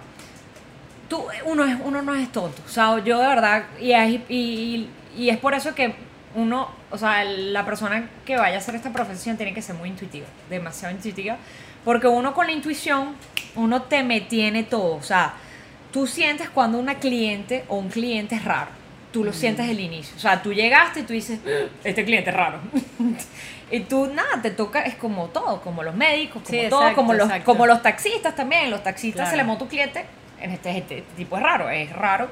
tú, 1.09 1.25
uno, 1.45 1.65
es, 1.65 1.77
uno 1.85 2.03
no 2.03 2.15
es 2.15 2.31
tonto, 2.33 2.61
o 2.67 2.69
sea, 2.69 2.99
yo 3.05 3.19
de 3.21 3.27
verdad, 3.29 3.65
y 3.81 3.93
es, 3.93 4.21
y, 4.29 4.89
y 5.17 5.29
es 5.31 5.39
por 5.39 5.55
eso 5.55 5.75
que 5.75 5.95
uno, 6.35 6.69
o 6.91 6.99
sea, 6.99 7.25
la 7.25 7.65
persona 7.65 8.11
que 8.25 8.37
vaya 8.37 8.57
a 8.57 8.59
hacer 8.59 8.75
esta 8.75 8.91
profesión 8.93 9.37
tiene 9.37 9.55
que 9.55 9.63
ser 9.63 9.77
muy 9.77 9.89
intuitiva, 9.89 10.27
demasiado 10.51 10.95
intuitiva, 10.95 11.37
porque 11.85 12.09
uno 12.09 12.35
con 12.35 12.47
la 12.47 12.53
intuición, 12.53 13.15
uno 13.55 13.83
te 13.83 14.03
me 14.03 14.21
tiene 14.21 14.65
todo, 14.65 14.97
o 14.97 15.03
sea, 15.03 15.35
tú 15.93 16.07
sientes 16.07 16.51
cuando 16.51 16.79
una 16.79 16.97
cliente 16.97 17.65
o 17.69 17.77
un 17.77 17.89
cliente 17.89 18.35
es 18.35 18.45
raro. 18.45 18.71
Tú 19.13 19.25
lo 19.25 19.33
sientes 19.33 19.69
el 19.69 19.81
inicio. 19.81 20.15
O 20.17 20.21
sea, 20.21 20.43
tú 20.43 20.53
llegaste 20.53 21.01
y 21.01 21.03
tú 21.05 21.13
dices, 21.13 21.39
"Ah, 21.47 21.69
este 21.85 22.05
cliente 22.05 22.31
es 22.31 22.37
raro. 22.37 22.59
y 23.71 23.81
tú, 23.81 24.07
nada, 24.13 24.41
te 24.43 24.51
toca, 24.51 24.83
es 24.83 24.95
como 24.97 25.27
todo, 25.27 25.61
como 25.63 25.83
los 25.83 25.95
médicos, 25.95 26.43
como 26.43 26.61
Sí, 26.63 26.67
todo, 26.69 26.81
exacto, 26.81 26.97
como, 26.97 27.15
los, 27.15 27.27
exacto. 27.27 27.45
como 27.45 27.67
los 27.67 27.83
taxistas 27.83 28.35
también. 28.37 28.71
Los 28.71 28.83
taxistas 28.83 29.23
Claro. 29.23 29.31
se 29.31 29.37
le 29.37 29.45
monta 29.45 29.65
un 29.65 29.71
cliente, 29.71 30.05
en 30.41 30.51
este, 30.51 30.77
este 30.77 31.03
tipo 31.17 31.37
es 31.37 31.43
raro, 31.43 31.69
es 31.71 31.91
raro. 31.93 32.29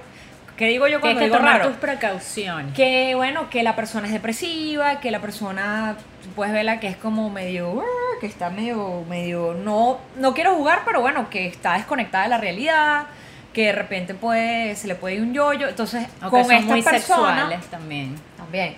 ¿Qué 0.57 0.67
digo 0.69 0.87
yo 0.87 1.01
cuando 1.01 1.19
que 1.19 1.25
digo 1.25 1.37
tomar 1.39 1.59
raro? 1.59 1.71
tus 1.71 1.79
precauciones. 1.79 2.75
que 2.75 3.15
bueno, 3.17 3.51
que 3.51 3.65
la 3.65 3.75
persona 3.75 4.07
es 4.07 4.13
depresiva, 4.13 5.01
que 5.01 5.11
la 5.11 5.21
persona 5.21 5.97
puedes 6.37 6.55
verla 6.55 6.79
que 6.79 6.87
es 6.87 6.97
como 6.97 7.29
medio 7.29 7.83
que 8.21 8.27
está 8.29 8.51
medio 8.51 9.03
medio 9.11 9.55
no 9.55 9.99
no 10.17 10.33
quiero 10.33 10.55
jugar, 10.55 10.83
pero 10.85 11.01
bueno, 11.01 11.29
que 11.29 11.49
está 11.49 11.73
desconectada 11.75 12.25
de 12.25 12.31
la 12.31 12.39
realidad, 12.39 13.07
que 13.55 13.67
de 13.67 13.73
repente 13.73 14.13
puede 14.15 14.77
se 14.77 14.87
le 14.89 14.95
puede 14.97 15.15
ir 15.15 15.23
un 15.23 15.33
yoyo, 15.33 15.69
entonces 15.69 16.07
Aunque 16.21 16.37
con 16.37 16.45
son 16.45 16.53
esta 16.53 16.67
muy 16.73 16.83
persona 16.83 17.35
sexuales 17.49 17.67
también. 17.71 18.17
también. 18.37 18.75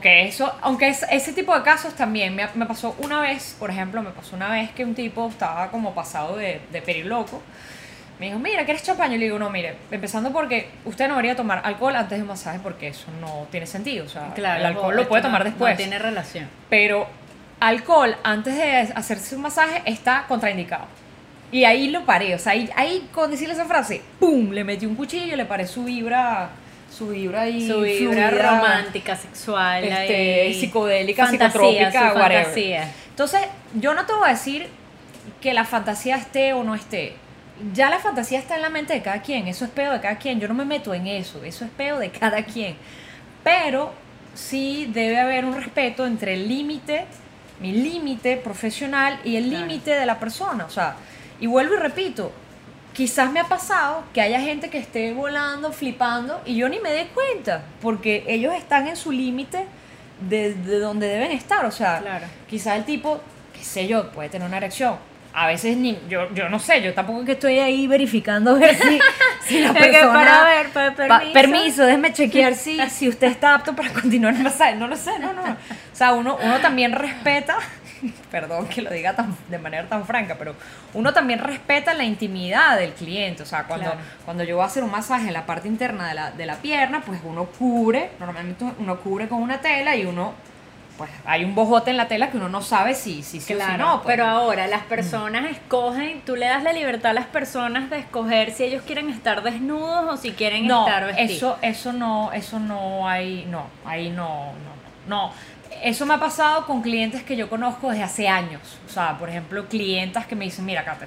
Que 0.00 0.28
eso, 0.28 0.54
aunque 0.62 0.86
es, 0.88 1.04
ese 1.10 1.32
tipo 1.32 1.52
de 1.56 1.62
casos 1.64 1.94
también 1.94 2.36
me, 2.36 2.46
me 2.54 2.66
pasó 2.66 2.94
una 3.00 3.20
vez, 3.20 3.56
por 3.58 3.68
ejemplo, 3.68 4.00
me 4.00 4.10
pasó 4.10 4.36
una 4.36 4.48
vez 4.48 4.70
que 4.70 4.84
un 4.84 4.94
tipo 4.94 5.26
estaba 5.28 5.72
como 5.72 5.92
pasado 5.92 6.36
de, 6.36 6.60
de 6.70 6.82
periloco. 6.82 7.42
Me 8.20 8.26
dijo, 8.26 8.38
mira, 8.38 8.64
¿quieres 8.64 8.84
champaña? 8.84 9.16
Y 9.16 9.18
le 9.18 9.24
digo, 9.24 9.40
no, 9.40 9.50
mire, 9.50 9.74
empezando 9.90 10.32
porque 10.32 10.68
usted 10.84 11.08
no 11.08 11.14
debería 11.14 11.34
tomar 11.34 11.62
alcohol 11.64 11.96
antes 11.96 12.16
de 12.16 12.22
un 12.22 12.28
masaje 12.28 12.60
porque 12.62 12.86
eso 12.88 13.06
no 13.20 13.48
tiene 13.50 13.66
sentido. 13.66 14.04
O 14.06 14.08
sea, 14.08 14.32
Claro, 14.34 14.60
el 14.60 14.66
alcohol 14.66 14.94
lo 14.94 15.08
puede 15.08 15.22
no- 15.22 15.28
tomar 15.30 15.42
después. 15.42 15.72
No 15.72 15.76
tiene 15.76 15.98
relación. 15.98 16.48
Pero 16.70 17.08
alcohol 17.58 18.16
antes 18.22 18.54
de 18.56 18.92
hacerse 18.94 19.34
un 19.34 19.42
masaje 19.42 19.82
está 19.86 20.26
contraindicado. 20.28 20.84
Y 21.52 21.64
ahí 21.64 21.88
lo 21.90 22.04
paré, 22.06 22.34
o 22.34 22.38
sea, 22.38 22.52
ahí, 22.52 22.68
ahí 22.74 23.08
con 23.12 23.30
decirle 23.30 23.52
esa 23.54 23.66
frase, 23.66 24.00
¡pum! 24.18 24.50
Le 24.50 24.64
metí 24.64 24.86
un 24.86 24.94
cuchillo, 24.96 25.36
le 25.36 25.44
paré 25.44 25.66
su 25.66 25.84
vibra, 25.84 26.48
su 26.90 27.08
vibra 27.08 27.42
ahí 27.42 27.68
Su 27.68 27.82
vibra 27.82 28.30
fluida, 28.30 28.50
romántica, 28.52 29.14
sexual, 29.16 29.84
este, 29.84 30.54
psicodélica, 30.58 31.26
fantasía, 31.26 31.90
psicotrópica, 31.90 32.14
whatever. 32.14 32.84
Entonces, 33.10 33.40
yo 33.74 33.92
no 33.92 34.06
te 34.06 34.14
voy 34.14 34.28
a 34.28 34.32
decir 34.32 34.66
que 35.42 35.52
la 35.52 35.64
fantasía 35.64 36.16
esté 36.16 36.54
o 36.54 36.64
no 36.64 36.74
esté. 36.74 37.14
Ya 37.74 37.90
la 37.90 37.98
fantasía 37.98 38.38
está 38.38 38.56
en 38.56 38.62
la 38.62 38.70
mente 38.70 38.94
de 38.94 39.02
cada 39.02 39.20
quien, 39.20 39.46
eso 39.46 39.66
es 39.66 39.70
peo 39.70 39.92
de 39.92 40.00
cada 40.00 40.16
quien. 40.16 40.40
Yo 40.40 40.48
no 40.48 40.54
me 40.54 40.64
meto 40.64 40.94
en 40.94 41.06
eso, 41.06 41.44
eso 41.44 41.66
es 41.66 41.70
peo 41.70 41.98
de 41.98 42.10
cada 42.10 42.42
quien. 42.44 42.76
Pero 43.44 43.92
sí 44.34 44.88
debe 44.92 45.20
haber 45.20 45.44
un 45.44 45.54
respeto 45.54 46.06
entre 46.06 46.32
el 46.32 46.48
límite, 46.48 47.04
mi 47.60 47.72
límite 47.72 48.38
profesional 48.38 49.20
y 49.22 49.36
el 49.36 49.50
Claro. 49.50 49.66
límite 49.66 49.90
de 49.92 50.06
la 50.06 50.18
persona. 50.18 50.64
O 50.64 50.70
sea, 50.70 50.96
y 51.40 51.46
vuelvo 51.46 51.74
y 51.74 51.78
repito, 51.78 52.32
quizás 52.92 53.30
me 53.32 53.40
ha 53.40 53.44
pasado 53.44 54.04
que 54.12 54.20
haya 54.20 54.40
gente 54.40 54.68
que 54.70 54.78
esté 54.78 55.12
volando, 55.12 55.72
flipando, 55.72 56.40
y 56.44 56.56
yo 56.56 56.68
ni 56.68 56.78
me 56.80 56.90
dé 56.92 57.08
cuenta, 57.14 57.62
porque 57.80 58.24
ellos 58.28 58.54
están 58.54 58.86
en 58.88 58.96
su 58.96 59.12
límite 59.12 59.66
de, 60.28 60.54
de 60.54 60.78
donde 60.78 61.08
deben 61.08 61.32
estar. 61.32 61.64
O 61.64 61.70
sea, 61.70 61.98
Claro. 62.00 62.26
quizás 62.48 62.76
el 62.76 62.84
tipo, 62.84 63.20
qué 63.56 63.64
sé 63.64 63.86
yo, 63.88 64.10
puede 64.12 64.28
tener 64.28 64.46
una 64.46 64.58
erección. 64.58 64.96
A 65.34 65.46
veces 65.46 65.78
ni, 65.78 65.98
yo, 66.10 66.28
yo 66.34 66.50
no 66.50 66.58
sé, 66.58 66.82
yo 66.82 66.92
tampoco 66.92 67.20
es 67.20 67.24
que 67.26 67.32
estoy 67.32 67.58
ahí 67.58 67.86
verificando 67.86 68.58
ver 68.58 68.76
si, 68.76 68.98
si 69.46 69.60
la 69.62 69.72
persona... 69.72 70.12
para 70.12 70.44
ver, 70.44 70.68
para- 70.68 70.94
Pa- 70.94 71.18
permiso. 71.20 71.32
permiso, 71.32 71.86
déjeme 71.86 72.12
chequear 72.12 72.54
si, 72.64 72.78
si 72.90 73.08
usted 73.08 73.28
está 73.28 73.54
apto 73.54 73.74
para 73.74 73.90
continuar 73.94 74.34
el 74.34 74.42
masaje. 74.42 74.74
No 74.76 74.86
lo 74.88 74.94
sé, 74.96 75.18
no, 75.18 75.32
no. 75.32 75.42
O 75.42 75.56
sea, 75.94 76.12
uno, 76.12 76.36
uno 76.42 76.60
también 76.60 76.92
respeta, 76.92 77.56
perdón 78.30 78.66
que 78.68 78.82
lo 78.82 78.90
diga 78.90 79.14
tan, 79.14 79.36
de 79.48 79.58
manera 79.58 79.88
tan 79.88 80.04
franca, 80.04 80.36
pero 80.38 80.54
uno 80.94 81.12
también 81.12 81.38
respeta 81.38 81.94
la 81.94 82.04
intimidad 82.04 82.76
del 82.78 82.92
cliente. 82.92 83.42
O 83.42 83.46
sea, 83.46 83.64
cuando, 83.64 83.86
Claro. 83.90 84.00
cuando 84.24 84.44
yo 84.44 84.56
voy 84.56 84.64
a 84.64 84.66
hacer 84.66 84.82
un 84.84 84.90
masaje 84.90 85.28
en 85.28 85.32
la 85.34 85.46
parte 85.46 85.68
interna 85.68 86.08
de 86.08 86.14
la, 86.14 86.30
de 86.30 86.46
la 86.46 86.56
pierna, 86.56 87.00
pues 87.04 87.20
uno 87.24 87.44
cubre, 87.46 88.10
normalmente 88.20 88.64
uno 88.78 88.96
cubre 89.00 89.28
con 89.28 89.42
una 89.42 89.60
tela 89.60 89.94
y 89.96 90.04
uno, 90.06 90.32
pues 90.98 91.10
hay 91.24 91.42
un 91.42 91.54
bojote 91.54 91.90
en 91.90 91.96
la 91.96 92.06
tela 92.06 92.30
que 92.30 92.36
uno 92.36 92.50
no 92.50 92.60
sabe 92.60 92.94
si 92.94 93.22
si, 93.22 93.40
si 93.40 93.54
Claro, 93.54 93.78
no. 93.78 94.02
pues. 94.02 94.14
pero 94.14 94.26
ahora 94.26 94.66
las 94.66 94.82
personas 94.82 95.50
escogen, 95.50 96.20
tú 96.20 96.36
le 96.36 96.46
das 96.46 96.62
la 96.62 96.72
libertad 96.74 97.12
a 97.12 97.14
las 97.14 97.26
personas 97.26 97.88
de 97.88 97.98
escoger 98.00 98.52
si 98.52 98.64
ellos 98.64 98.82
quieren 98.86 99.08
estar 99.08 99.42
desnudos 99.42 100.04
o 100.12 100.16
si 100.18 100.32
quieren 100.32 100.66
no, 100.66 100.86
estar 100.86 101.06
vestidos. 101.06 101.30
eso, 101.32 101.58
eso 101.62 101.92
no, 101.94 102.30
eso 102.32 102.60
no 102.60 103.08
hay, 103.08 103.46
no, 103.48 103.66
ahí 103.86 104.10
no, 104.10 104.52
no, 104.52 105.08
no. 105.28 105.32
Eso 105.82 106.06
me 106.06 106.14
ha 106.14 106.18
pasado 106.18 106.66
con 106.66 106.82
clientes 106.82 107.22
que 107.22 107.36
yo 107.36 107.48
conozco 107.48 107.90
desde 107.90 108.02
hace 108.04 108.28
años. 108.28 108.60
O 108.86 108.88
sea, 108.92 109.16
por 109.18 109.28
ejemplo, 109.28 109.66
clientas 109.66 110.26
que 110.26 110.36
me 110.36 110.44
dicen, 110.44 110.64
mira, 110.64 110.84
Kate, 110.84 111.06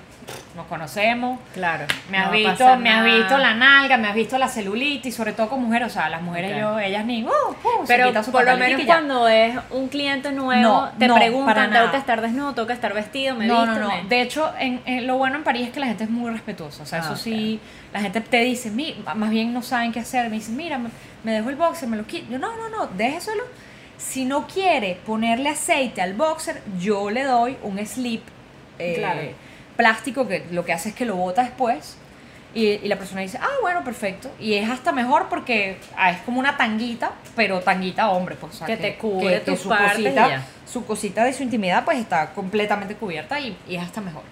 nos 0.55 0.65
conocemos, 0.65 1.39
Claro. 1.53 1.85
me 2.09 2.17
has 2.17 2.31
visto, 2.31 2.75
me 2.77 2.89
has 2.91 3.05
visto 3.05 3.37
la 3.37 3.53
nalga, 3.53 3.97
me 3.97 4.07
has 4.07 4.15
visto 4.15 4.37
la 4.37 4.47
celulitis, 4.47 5.13
sobre 5.15 5.33
todo 5.33 5.49
con 5.49 5.61
mujeres, 5.63 5.87
o 5.87 5.91
sea, 5.91 6.09
las 6.09 6.21
mujeres 6.21 6.57
yo, 6.59 6.79
ellas 6.79 7.05
ni, 7.05 7.23
uh, 7.23 7.27
uh, 7.27 7.85
Pero 7.87 8.23
su 8.23 8.31
por 8.31 8.45
lo 8.45 8.57
menos 8.57 8.81
cuando 8.85 9.27
es 9.27 9.55
un 9.71 9.87
cliente 9.87 10.31
nuevo, 10.31 10.61
No, 10.61 10.89
te 10.97 11.07
no, 11.07 11.15
preguntan, 11.15 11.71
tengo 11.71 11.91
que 11.91 11.97
estar 11.97 12.21
desnudo, 12.21 12.53
tengo 12.53 12.67
que 12.67 12.73
estar 12.73 12.93
vestido, 12.93 13.35
me 13.35 13.47
no, 13.47 13.65
no, 13.65 13.71
visto, 13.73 13.87
no. 13.87 13.95
me- 14.03 14.09
De 14.09 14.21
hecho, 14.21 14.51
en, 14.59 14.81
en 14.85 15.07
lo 15.07 15.17
bueno 15.17 15.37
en 15.37 15.43
París 15.43 15.67
es 15.67 15.73
que 15.73 15.79
la 15.79 15.87
gente 15.87 16.03
es 16.05 16.09
muy 16.09 16.31
respetuosa. 16.31 16.83
O 16.83 16.85
sea, 16.85 16.99
Ah, 16.99 17.03
eso 17.05 17.13
ok. 17.13 17.19
sí, 17.19 17.59
la 17.93 18.01
gente 18.01 18.19
te 18.21 18.37
dice, 18.41 18.71
"Mi- 18.71 18.95
más 19.15 19.29
bien 19.29 19.53
no 19.53 19.61
saben 19.61 19.91
qué 19.91 19.99
hacer. 19.99 20.29
Me 20.29 20.37
dicen, 20.37 20.55
mira, 20.57 20.77
me, 20.77 20.89
me 21.23 21.31
dejo 21.33 21.49
el 21.49 21.55
boxer, 21.55 21.87
me 21.87 21.97
lo 21.97 22.05
quito. 22.05 22.31
Yo, 22.31 22.39
no, 22.39 22.55
no, 22.57 22.69
no, 22.69 22.87
déjeselo. 22.87 23.43
Si 23.97 24.25
no 24.25 24.47
quiere 24.47 24.97
ponerle 25.05 25.49
aceite 25.49 26.01
al 26.01 26.13
boxer, 26.13 26.61
yo 26.79 27.09
le 27.09 27.23
doy 27.23 27.57
un 27.63 27.83
slip 27.85 28.23
eh, 28.79 28.95
Claro. 28.97 29.21
plástico 29.77 30.27
que 30.27 30.45
lo 30.51 30.65
que 30.65 30.73
hace 30.73 30.89
es 30.89 30.95
que 30.95 31.05
lo 31.05 31.15
bota 31.15 31.43
después. 31.43 31.97
Y, 32.53 32.67
y 32.67 32.87
la 32.87 32.97
persona 32.97 33.19
dice, 33.21 33.37
ah, 33.41 33.49
bueno, 33.61 33.83
perfecto. 33.83 34.31
Y 34.39 34.53
es 34.53 34.69
hasta 34.69 34.93
mejor 34.93 35.27
porque 35.29 35.77
ah, 35.97 36.11
es 36.11 36.19
como 36.21 36.39
una 36.39 36.55
tanguita, 36.55 37.11
pero 37.35 37.59
tanguita 37.59 38.09
hombre, 38.11 38.35
pues. 38.39 38.53
o 38.53 38.57
sea, 38.59 38.67
Que 38.67 38.77
te 38.77 38.95
cubre 38.95 39.39
tus 39.41 39.59
partes 39.63 39.99
y 39.99 40.03
cosita, 40.03 40.43
su 40.65 40.85
cosita 40.85 41.23
de 41.25 41.33
su 41.33 41.43
intimidad, 41.43 41.83
pues 41.83 41.97
está 41.99 42.31
completamente 42.33 42.95
cubierta 42.95 43.39
y, 43.41 43.57
y 43.67 43.75
es 43.75 43.83
hasta 43.83 43.99
mejor. 43.99 44.23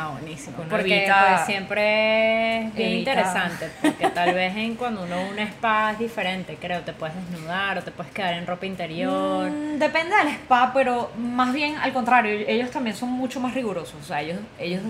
Ah, 0.00 0.10
buenísimo. 0.12 0.58
Uno 0.60 0.68
Porque 0.68 1.06
evita- 1.06 1.26
pues, 1.36 1.46
siempre 1.46 2.58
es 2.66 2.74
bien 2.74 2.88
evita- 2.90 2.98
interesante. 2.98 3.68
Porque 3.82 4.08
tal 4.14 4.32
vez 4.34 4.56
en 4.56 4.76
cuando 4.76 5.02
uno 5.02 5.16
un 5.28 5.38
spa 5.40 5.90
es 5.92 5.98
diferente, 5.98 6.56
creo. 6.60 6.82
Te 6.82 6.92
puedes 6.92 7.16
desnudar 7.16 7.78
o 7.78 7.82
te 7.82 7.90
puedes 7.90 8.12
quedar 8.12 8.34
en 8.34 8.46
ropa 8.46 8.66
interior. 8.66 9.50
Mm, 9.50 9.78
depende 9.78 10.14
del 10.16 10.28
spa, 10.28 10.70
pero 10.72 11.10
más 11.18 11.52
bien 11.52 11.76
al 11.78 11.92
contrario, 11.92 12.44
ellos 12.46 12.70
también 12.70 12.94
son 12.94 13.10
mucho 13.10 13.40
más 13.40 13.54
rigurosos. 13.54 13.96
O 14.00 14.04
sea, 14.04 14.20
ellos, 14.22 14.38
ellos 14.58 14.82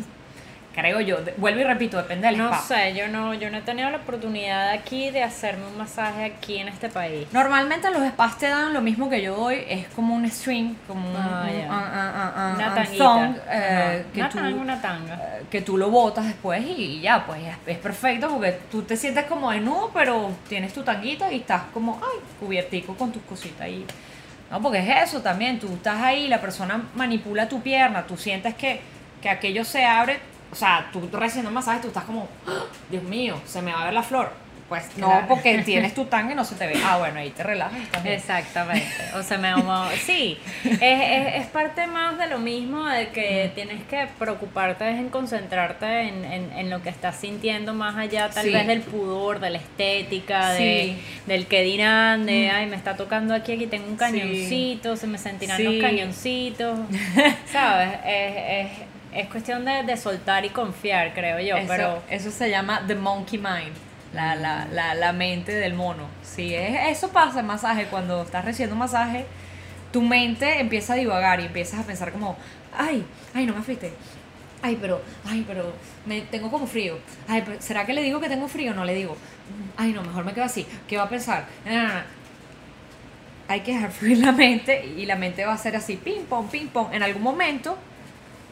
creo 0.74 1.00
yo, 1.00 1.16
vuelvo 1.38 1.60
y 1.60 1.64
repito, 1.64 1.96
depende 1.96 2.28
del 2.28 2.38
No 2.38 2.48
spa. 2.52 2.60
sé, 2.60 2.94
yo 2.94 3.08
no, 3.08 3.34
yo 3.34 3.50
no 3.50 3.58
he 3.58 3.62
tenido 3.62 3.90
la 3.90 3.96
oportunidad 3.96 4.70
aquí 4.70 5.10
de 5.10 5.24
hacerme 5.24 5.66
un 5.66 5.76
masaje 5.76 6.24
aquí 6.24 6.58
en 6.58 6.68
este 6.68 6.88
país. 6.88 7.26
Normalmente 7.32 7.90
los 7.90 8.06
spas 8.08 8.38
te 8.38 8.46
dan 8.48 8.72
lo 8.72 8.80
mismo 8.80 9.10
que 9.10 9.20
yo 9.20 9.34
doy, 9.36 9.64
es 9.68 9.88
como 9.88 10.14
un 10.14 10.30
string, 10.30 10.76
como 10.86 11.08
Ah, 11.18 11.46
un- 11.50 12.54
Una 12.56 12.68
un 12.68 12.74
tanguita. 12.74 13.34
eh, 13.50 14.04
que 14.14 14.20
una 14.20 14.28
tú- 14.28 14.38
tanga, 14.38 14.56
una 14.62 14.80
tanga. 14.80 15.14
eh, 15.14 15.42
que 15.50 15.62
tú 15.62 15.76
lo 15.76 15.90
botas 15.90 16.26
después 16.26 16.62
y 16.64 17.00
ya, 17.00 17.26
pues 17.26 17.40
es, 17.42 17.56
es 17.66 17.78
perfecto 17.78 18.28
porque 18.28 18.52
tú 18.70 18.82
te 18.82 18.96
sientes 18.96 19.24
como 19.26 19.50
desnudo, 19.50 19.90
pero 19.92 20.30
tienes 20.48 20.72
tu 20.72 20.82
tanguita 20.84 21.32
y 21.32 21.36
estás 21.38 21.62
como, 21.74 22.00
ay, 22.02 22.18
cubiertico 22.38 22.94
con 22.94 23.10
tus 23.10 23.22
cositas 23.22 23.62
ahí. 23.62 23.84
No, 24.50 24.62
porque 24.62 24.78
es 24.78 25.08
eso 25.08 25.20
también, 25.22 25.58
tú 25.58 25.66
estás 25.74 26.00
ahí, 26.00 26.28
la 26.28 26.40
persona 26.40 26.82
manipula 26.94 27.48
tu 27.48 27.60
pierna, 27.60 28.06
tú 28.06 28.16
sientes 28.16 28.54
que, 28.54 28.80
que 29.20 29.28
aquello 29.28 29.64
se 29.64 29.84
abre, 29.84 30.20
o 30.50 30.54
sea, 30.54 30.88
tú 30.92 31.08
recibiendo 31.12 31.48
un 31.48 31.54
masaje, 31.54 31.80
tú 31.80 31.88
estás 31.88 32.04
como, 32.04 32.28
¡Ah! 32.46 32.64
Dios 32.90 33.02
mío, 33.04 33.36
se 33.46 33.62
me 33.62 33.72
va 33.72 33.82
a 33.82 33.84
ver 33.86 33.94
la 33.94 34.02
flor. 34.02 34.32
Pues 34.68 34.84
no, 34.98 35.24
porque 35.28 35.56
tienes 35.64 35.94
tu 35.94 36.04
tanga 36.04 36.32
y 36.32 36.34
no 36.34 36.44
se 36.44 36.54
te 36.54 36.66
ve. 36.66 36.74
Ah, 36.84 36.98
bueno, 36.98 37.20
ahí 37.20 37.30
te 37.30 37.42
relajas. 37.42 38.02
bien. 38.02 38.16
Exactamente. 38.16 38.86
O 39.14 39.22
sea, 39.22 39.38
me 39.38 39.50
como, 39.54 39.88
sí, 40.04 40.36
es, 40.64 40.78
es, 40.82 41.34
es 41.36 41.46
parte 41.46 41.86
más 41.86 42.18
de 42.18 42.26
lo 42.26 42.38
mismo 42.38 42.86
de 42.86 43.08
que 43.08 43.50
tienes 43.54 43.82
que 43.84 44.08
preocuparte 44.18 44.86
en 44.86 45.08
concentrarte 45.08 46.02
en, 46.08 46.22
en, 46.22 46.52
en 46.52 46.68
lo 46.68 46.82
que 46.82 46.90
estás 46.90 47.16
sintiendo 47.16 47.72
más 47.72 47.96
allá 47.96 48.28
tal 48.28 48.44
Sí. 48.44 48.52
vez 48.52 48.66
del 48.66 48.82
pudor, 48.82 49.40
de 49.40 49.48
la 49.48 49.56
estética, 49.56 50.50
de, 50.50 50.98
del 51.26 51.46
que 51.46 51.62
dirán, 51.62 52.26
de, 52.26 52.50
ay, 52.50 52.66
me 52.66 52.76
está 52.76 52.94
tocando 52.94 53.32
aquí, 53.32 53.52
aquí 53.52 53.68
tengo 53.68 53.86
un 53.86 53.92
Sí. 53.92 53.96
cañoncito, 53.98 54.96
se 54.96 55.06
me 55.06 55.16
sentirán 55.16 55.64
los 55.64 55.76
cañoncitos, 55.80 56.78
¿sabes? 57.50 57.88
Es, 58.04 58.36
es, 58.66 58.78
es 59.14 59.28
cuestión 59.28 59.64
de, 59.64 59.82
de 59.82 59.96
soltar 59.96 60.44
y 60.44 60.50
confiar, 60.50 61.14
creo 61.14 61.40
yo, 61.40 61.56
eso, 61.56 61.68
pero... 61.68 62.02
eso 62.10 62.30
se 62.30 62.50
llama 62.50 62.84
the 62.86 62.94
monkey 62.94 63.38
mind, 63.38 63.74
la, 64.12 64.34
la, 64.34 64.66
la, 64.70 64.94
la 64.94 65.12
mente 65.12 65.52
del 65.52 65.74
mono. 65.74 66.04
Sí, 66.22 66.54
es, 66.54 66.96
eso 66.96 67.08
pasa 67.08 67.40
en 67.40 67.46
masaje, 67.46 67.86
cuando 67.86 68.22
estás 68.22 68.44
recibiendo 68.44 68.74
un 68.74 68.80
masaje, 68.80 69.26
tu 69.92 70.02
mente 70.02 70.60
empieza 70.60 70.92
a 70.92 70.96
divagar 70.96 71.40
y 71.40 71.46
empiezas 71.46 71.80
a 71.80 71.82
pensar 71.84 72.12
como, 72.12 72.36
ay, 72.76 73.04
ay, 73.34 73.46
no 73.46 73.54
me 73.54 73.60
afeité. 73.60 73.92
Ay, 74.60 74.76
pero, 74.80 75.00
ay, 75.24 75.44
pero 75.46 75.72
me 76.04 76.20
tengo 76.22 76.50
como 76.50 76.66
frío. 76.66 76.98
Ay, 77.28 77.42
pero, 77.46 77.62
¿será 77.62 77.86
que 77.86 77.92
le 77.92 78.02
digo 78.02 78.20
que 78.20 78.28
tengo 78.28 78.48
frío? 78.48 78.74
No 78.74 78.84
le 78.84 78.94
digo. 78.94 79.16
Ay, 79.76 79.92
no, 79.92 80.02
mejor 80.02 80.24
me 80.24 80.32
quedo 80.32 80.44
así. 80.44 80.66
¿Qué 80.88 80.96
va 80.96 81.04
a 81.04 81.08
pensar? 81.08 81.46
No, 81.64 81.72
no, 81.72 81.88
no. 81.88 82.18
Hay 83.46 83.60
que 83.60 83.72
dejar 83.72 83.92
fluir 83.92 84.18
la 84.18 84.32
mente 84.32 84.84
y 84.84 85.06
la 85.06 85.16
mente 85.16 85.46
va 85.46 85.54
a 85.54 85.58
ser 85.58 85.76
así, 85.76 85.96
ping 85.96 86.24
pong, 86.28 86.48
ping 86.50 86.66
pong. 86.66 86.92
En 86.92 87.02
algún 87.02 87.22
momento 87.22 87.78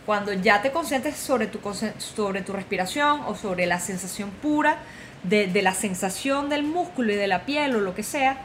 cuando 0.06 0.32
ya 0.32 0.62
te 0.62 0.70
concentres 0.70 1.16
sobre 1.16 1.48
tu, 1.48 1.58
sobre 1.98 2.42
tu 2.42 2.52
respiración 2.52 3.22
o 3.26 3.34
sobre 3.34 3.66
la 3.66 3.80
sensación 3.80 4.30
pura 4.30 4.78
de, 5.24 5.48
de 5.48 5.62
la 5.62 5.74
sensación 5.74 6.48
del 6.48 6.62
músculo 6.62 7.12
y 7.12 7.16
de 7.16 7.26
la 7.26 7.44
piel 7.44 7.74
o 7.74 7.80
lo 7.80 7.94
que 7.94 8.04
sea, 8.04 8.38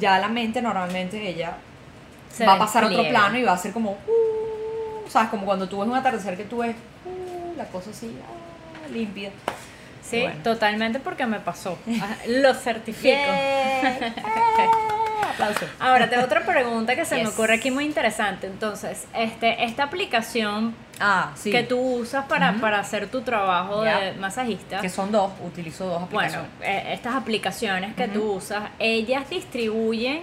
ya 0.00 0.18
la 0.18 0.28
mente 0.28 0.62
normalmente 0.62 1.28
ella 1.28 1.58
Se 2.32 2.46
va 2.46 2.54
a 2.54 2.58
pasar 2.58 2.84
a 2.84 2.86
otro 2.86 3.06
plano 3.08 3.36
y 3.38 3.42
va 3.42 3.52
a 3.52 3.58
ser 3.58 3.72
como, 3.72 3.92
uh, 3.92 5.08
¿sabes? 5.10 5.28
Como 5.28 5.44
cuando 5.44 5.68
tú 5.68 5.80
ves 5.80 5.88
un 5.88 5.94
atardecer 5.94 6.36
que 6.36 6.44
tú 6.44 6.58
ves 6.58 6.74
uh, 7.04 7.56
la 7.58 7.66
cosa 7.66 7.90
así, 7.90 8.10
ah, 8.24 8.88
límpida. 8.90 9.30
Sí, 10.02 10.20
Bueno. 10.22 10.40
totalmente 10.42 10.98
porque 10.98 11.26
me 11.26 11.40
pasó. 11.40 11.78
Ah, 12.00 12.16
Lo 12.26 12.54
certifico. 12.54 13.16
Aplausos. 15.22 15.68
Ahora, 15.80 16.08
tengo 16.10 16.24
otra 16.24 16.44
pregunta 16.44 16.94
que 16.96 17.04
se 17.04 17.16
me 17.16 17.28
ocurre 17.28 17.54
aquí 17.54 17.70
muy 17.70 17.84
interesante. 17.84 18.46
Entonces, 18.46 19.06
este, 19.14 19.64
esta 19.64 19.84
aplicación 19.84 20.74
Ah, 21.00 21.32
sí. 21.34 21.50
que 21.50 21.62
tú 21.62 21.78
usas 21.78 22.26
para, 22.26 22.54
para 22.54 22.78
hacer 22.80 23.08
tu 23.08 23.22
trabajo 23.22 23.82
de 23.82 24.12
masajista, 24.20 24.80
Que 24.80 24.88
son 24.88 25.10
dos, 25.10 25.30
utilizo 25.44 25.86
dos 25.86 26.10
bueno, 26.10 26.40
aplicaciones. 26.40 26.50
eh, 26.62 26.92
estas 26.94 27.14
aplicaciones 27.14 27.94
que 27.94 28.08
tú 28.08 28.32
usas, 28.34 28.64
ellas 28.78 29.28
distribuyen 29.30 30.20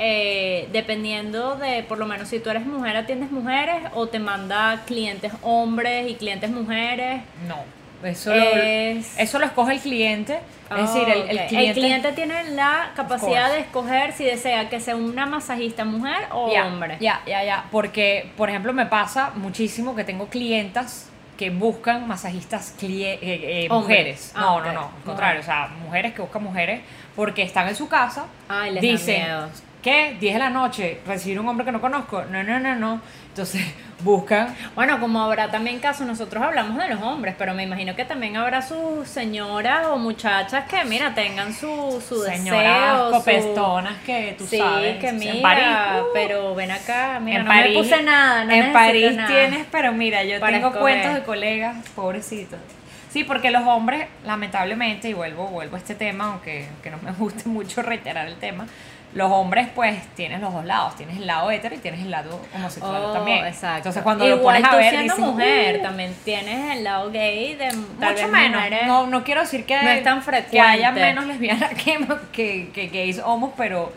eh, 0.00 0.68
dependiendo 0.72 1.56
de, 1.56 1.82
por 1.82 1.98
lo 1.98 2.06
menos, 2.06 2.28
si 2.28 2.38
tú 2.38 2.50
eres 2.50 2.64
mujer, 2.64 2.96
atiendes 2.96 3.32
mujeres 3.32 3.82
o 3.94 4.06
te 4.06 4.18
manda 4.20 4.82
clientes 4.86 5.32
hombres 5.42 6.08
y 6.10 6.14
clientes 6.14 6.50
mujeres. 6.50 7.22
no, 7.48 7.56
eso, 8.04 8.32
Es- 8.32 9.16
lo, 9.16 9.22
eso 9.22 9.38
lo 9.38 9.46
escoge 9.46 9.72
el 9.74 9.80
cliente. 9.80 10.38
Es 10.70 10.92
decir, 10.92 11.08
el, 11.08 11.30
el 11.30 11.38
Ok. 11.70 11.74
cliente, 11.74 12.12
tiene 12.12 12.50
la 12.50 12.90
capacidad 12.94 13.50
de 13.50 13.60
escoger 13.60 14.12
si 14.12 14.24
desea 14.24 14.68
que 14.68 14.80
sea 14.80 14.96
una 14.96 15.24
masajista 15.24 15.84
mujer 15.86 16.26
o 16.30 16.50
hombre. 16.52 16.98
Ya, 17.00 17.22
ya, 17.26 17.42
ya. 17.42 17.64
Porque, 17.70 18.30
por 18.36 18.50
ejemplo, 18.50 18.74
me 18.74 18.84
pasa 18.84 19.30
muchísimo 19.34 19.96
que 19.96 20.04
tengo 20.04 20.26
clientas 20.28 21.08
que 21.38 21.48
buscan 21.50 22.06
masajistas 22.06 22.74
eh, 22.82 23.18
eh, 23.22 23.68
mujeres. 23.70 24.32
Ah, 24.34 24.40
No, 24.40 24.60
no, 24.60 24.72
no. 24.72 24.80
Al 24.98 25.02
contrario, 25.04 25.40
o 25.40 25.44
sea, 25.44 25.68
mujeres 25.82 26.12
que 26.12 26.20
buscan 26.20 26.42
mujeres 26.42 26.80
porque 27.16 27.42
están 27.42 27.66
en 27.68 27.74
su 27.76 27.88
casa. 27.88 28.26
Ay, 28.48 28.72
les 28.72 28.82
da 28.82 28.88
dicen, 28.88 29.22
miedo. 29.22 29.48
¿qué? 29.80 30.16
10 30.20 30.34
de 30.34 30.38
la 30.38 30.50
noche, 30.50 31.00
recibir 31.06 31.40
un 31.40 31.48
hombre 31.48 31.64
que 31.64 31.72
no 31.72 31.80
conozco. 31.80 32.24
No, 32.24 32.42
no, 32.42 32.58
no, 32.60 32.74
no. 32.74 33.00
Entonces, 33.28 33.62
buscan. 34.00 34.54
Bueno, 34.74 35.00
como 35.00 35.20
habrá 35.22 35.50
también 35.50 35.80
casos, 35.80 36.06
nosotros 36.06 36.42
hablamos 36.42 36.78
de 36.78 36.88
los 36.88 37.02
hombres, 37.02 37.34
pero 37.38 37.54
me 37.54 37.64
imagino 37.64 37.96
que 37.96 38.04
también 38.04 38.36
habrá 38.36 38.62
sus 38.62 39.08
señoras 39.08 39.86
o 39.88 39.96
muchachas 39.98 40.64
que, 40.68 40.84
mira, 40.84 41.14
tengan 41.14 41.52
su, 41.52 42.02
su 42.06 42.22
Señoras 42.22 42.92
deseo. 42.92 43.06
su- 43.08 43.16
copestonas 43.18 43.94
que 44.06 44.34
tú 44.38 44.46
sí, 44.46 44.58
sabes. 44.58 44.98
que 44.98 45.08
en 45.08 45.18
mira, 45.18 45.42
París, 45.42 45.66
uh, 46.02 46.06
pero 46.14 46.54
ven 46.54 46.70
acá, 46.70 47.18
mira, 47.20 47.38
en 47.40 47.44
no 47.44 47.50
París, 47.50 47.76
me 47.76 47.82
puse 47.82 48.02
nada, 48.02 48.44
no 48.44 48.52
en 48.52 48.72
París 48.72 49.16
nada. 49.16 49.28
tienes, 49.28 49.66
pero 49.70 49.92
mira, 49.92 50.22
yo 50.24 50.38
para 50.40 50.52
tengo 50.52 50.68
escoger. 50.68 50.80
cuentos 50.82 51.14
de 51.14 51.22
colegas, 51.24 51.76
pobrecitos. 51.96 52.58
Sí, 53.10 53.24
porque 53.24 53.50
los 53.50 53.66
hombres, 53.66 54.06
lamentablemente, 54.24 55.08
y 55.08 55.14
vuelvo, 55.14 55.46
vuelvo 55.48 55.76
a 55.76 55.78
este 55.78 55.94
tema, 55.94 56.26
aunque, 56.26 56.68
aunque 56.72 56.90
no 56.90 56.98
me 57.02 57.10
guste 57.12 57.48
mucho 57.48 57.82
reiterar 57.82 58.28
el 58.28 58.36
tema, 58.36 58.66
los 59.14 59.30
hombres 59.32 59.68
pues 59.74 59.96
tienes 60.14 60.40
los 60.40 60.52
dos 60.52 60.64
lados, 60.66 60.94
tienes 60.96 61.16
el 61.16 61.26
lado 61.26 61.50
hetero 61.50 61.74
y 61.74 61.78
tienes 61.78 62.00
el 62.00 62.10
lado 62.10 62.40
homosexual 62.54 63.02
Oh, 63.06 63.12
también. 63.12 63.44
Exacto. 63.46 63.76
Entonces 63.78 64.02
cuando 64.02 64.24
Igual 64.26 64.38
lo 64.38 64.42
pones 64.44 64.64
a 64.64 64.70
tú 64.70 64.76
ver, 64.76 64.90
siendo 64.90 65.16
mujer, 65.18 65.76
"Uh". 65.78 65.82
también 65.82 66.14
tienes 66.24 66.76
el 66.76 66.84
lado 66.84 67.10
gay 67.10 67.54
de 67.54 67.68
tal 67.68 67.76
mucho 67.78 68.14
vez 68.14 68.28
menos. 68.28 68.62
mujeres- 68.62 68.86
No, 68.86 69.06
no 69.06 69.24
quiero 69.24 69.40
decir 69.40 69.64
que, 69.64 69.82
no 69.82 69.88
es 69.90 70.02
tan 70.02 70.22
que 70.50 70.60
haya 70.60 70.92
menos 70.92 71.24
lesbianas 71.26 71.70
que, 71.82 72.06
que, 72.32 72.70
que 72.72 72.86
gays 72.88 73.18
homos, 73.24 73.52
pero 73.56 73.92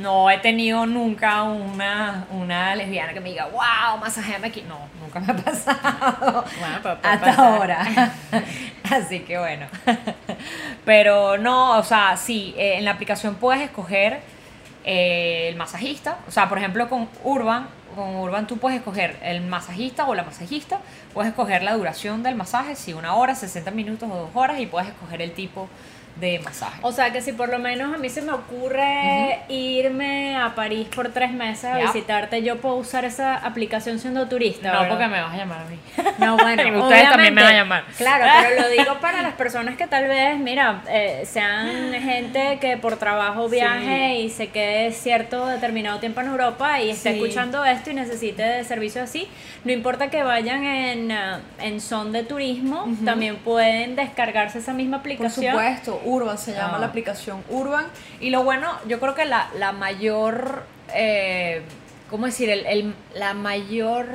no 0.00 0.30
he 0.30 0.38
tenido 0.38 0.84
nunca 0.86 1.42
una, 1.44 2.26
una 2.30 2.74
lesbiana 2.74 3.12
que 3.12 3.20
me 3.20 3.30
diga, 3.30 3.46
wow, 3.46 3.98
masajeame 4.00 4.48
aquí. 4.48 4.62
No, 4.68 4.78
nunca 5.00 5.20
me 5.20 5.32
ha 5.32 5.36
pasado. 5.44 6.44
Bueno, 6.58 6.78
pero 6.82 6.98
puede 7.00 7.14
hasta 7.14 7.26
pasar. 7.26 7.44
ahora. 7.44 8.12
Así 8.90 9.20
que 9.20 9.38
bueno. 9.38 9.66
Pero 10.84 11.36
no, 11.38 11.78
o 11.78 11.82
sea, 11.82 12.16
sí, 12.16 12.54
eh, 12.56 12.74
en 12.78 12.84
la 12.84 12.92
aplicación 12.92 13.34
puedes 13.36 13.62
escoger 13.62 14.20
eh, 14.88 15.48
el 15.48 15.56
masajista. 15.56 16.18
O 16.28 16.30
sea, 16.30 16.48
por 16.48 16.58
ejemplo, 16.58 16.88
con 16.88 17.08
Urban, 17.24 17.66
con 17.96 18.14
Urban 18.14 18.46
tú 18.46 18.58
puedes 18.58 18.78
escoger 18.78 19.18
el 19.20 19.40
masajista 19.40 20.06
o 20.06 20.14
la 20.14 20.22
masajista. 20.22 20.78
Puedes 21.12 21.30
escoger 21.30 21.64
la 21.64 21.74
duración 21.74 22.22
del 22.22 22.36
masaje, 22.36 22.76
si 22.76 22.92
una 22.92 23.16
hora, 23.16 23.34
60 23.34 23.72
minutos 23.72 24.08
o 24.10 24.14
dos 24.14 24.30
horas, 24.34 24.60
y 24.60 24.66
puedes 24.66 24.88
escoger 24.88 25.22
el 25.22 25.32
tipo 25.32 25.68
de 26.20 26.38
masaje. 26.38 26.78
O 26.82 26.92
sea 26.92 27.12
que 27.12 27.20
si 27.20 27.32
por 27.32 27.48
lo 27.48 27.58
menos 27.58 27.94
a 27.94 27.98
mí 27.98 28.08
se 28.08 28.22
me 28.22 28.32
ocurre 28.32 29.40
irme 29.48 29.65
a 30.46 30.54
París 30.54 30.88
por 30.94 31.10
tres 31.10 31.32
meses 31.32 31.64
a 31.66 31.78
Ya. 31.78 31.86
visitarte, 31.86 32.42
yo 32.42 32.56
puedo 32.60 32.76
usar 32.76 33.04
esa 33.04 33.36
aplicación 33.36 33.98
siendo 33.98 34.26
turista. 34.28 34.72
No, 34.72 34.80
¿verdad? 34.80 34.88
porque 34.88 35.06
me 35.08 35.20
vas 35.20 35.34
a 35.34 35.36
llamar 35.36 35.60
a 35.60 35.64
mí. 35.66 35.78
No, 36.18 36.36
bueno, 36.36 36.62
Y 36.66 36.70
ustedes 36.80 37.08
también 37.10 37.34
me 37.34 37.42
van 37.42 37.54
a 37.54 37.56
llamar. 37.58 37.84
Claro, 37.96 38.24
pero 38.42 38.62
lo 38.62 38.68
digo 38.68 38.94
para 39.00 39.22
las 39.22 39.34
personas 39.34 39.76
que 39.76 39.86
tal 39.86 40.08
vez, 40.08 40.38
mira, 40.38 40.82
eh, 40.88 41.22
sean 41.26 41.92
gente 41.94 42.58
que 42.60 42.76
por 42.76 42.96
trabajo 42.96 43.48
viaje 43.48 44.16
y 44.20 44.30
se 44.30 44.48
quede 44.48 44.92
cierto 44.92 45.46
determinado 45.46 45.98
tiempo 46.00 46.20
en 46.20 46.28
Europa 46.28 46.80
y 46.80 46.90
esté 46.90 47.12
Sí. 47.12 47.16
escuchando 47.22 47.64
esto 47.64 47.90
y 47.90 47.94
necesite 47.94 48.42
de 48.42 48.64
servicios 48.64 49.04
así. 49.04 49.28
No 49.64 49.72
importa 49.72 50.08
que 50.10 50.22
vayan 50.22 50.64
en, 50.64 51.12
ah, 51.12 51.40
en 51.60 51.80
son 51.80 52.12
de 52.12 52.22
turismo, 52.22 52.86
también 53.04 53.36
pueden 53.36 53.96
descargarse 53.96 54.58
esa 54.58 54.72
misma 54.72 54.98
Por 54.98 55.00
aplicación. 55.00 55.52
supuesto, 55.52 56.00
Urban 56.04 56.38
se 56.38 56.52
llama 56.52 56.74
Ah. 56.76 56.80
la 56.80 56.86
aplicación 56.86 57.42
Urban. 57.50 57.86
Y 58.20 58.30
lo 58.30 58.42
bueno, 58.44 58.72
yo 58.86 59.00
creo 59.00 59.14
que 59.14 59.24
la, 59.24 59.48
la 59.58 59.72
mayor, 59.72 60.35
eh, 60.94 61.62
¿cómo 62.10 62.26
decir? 62.26 62.50
El, 62.50 62.66
el- 62.66 62.94
la 63.14 63.34
mayor 63.34 64.06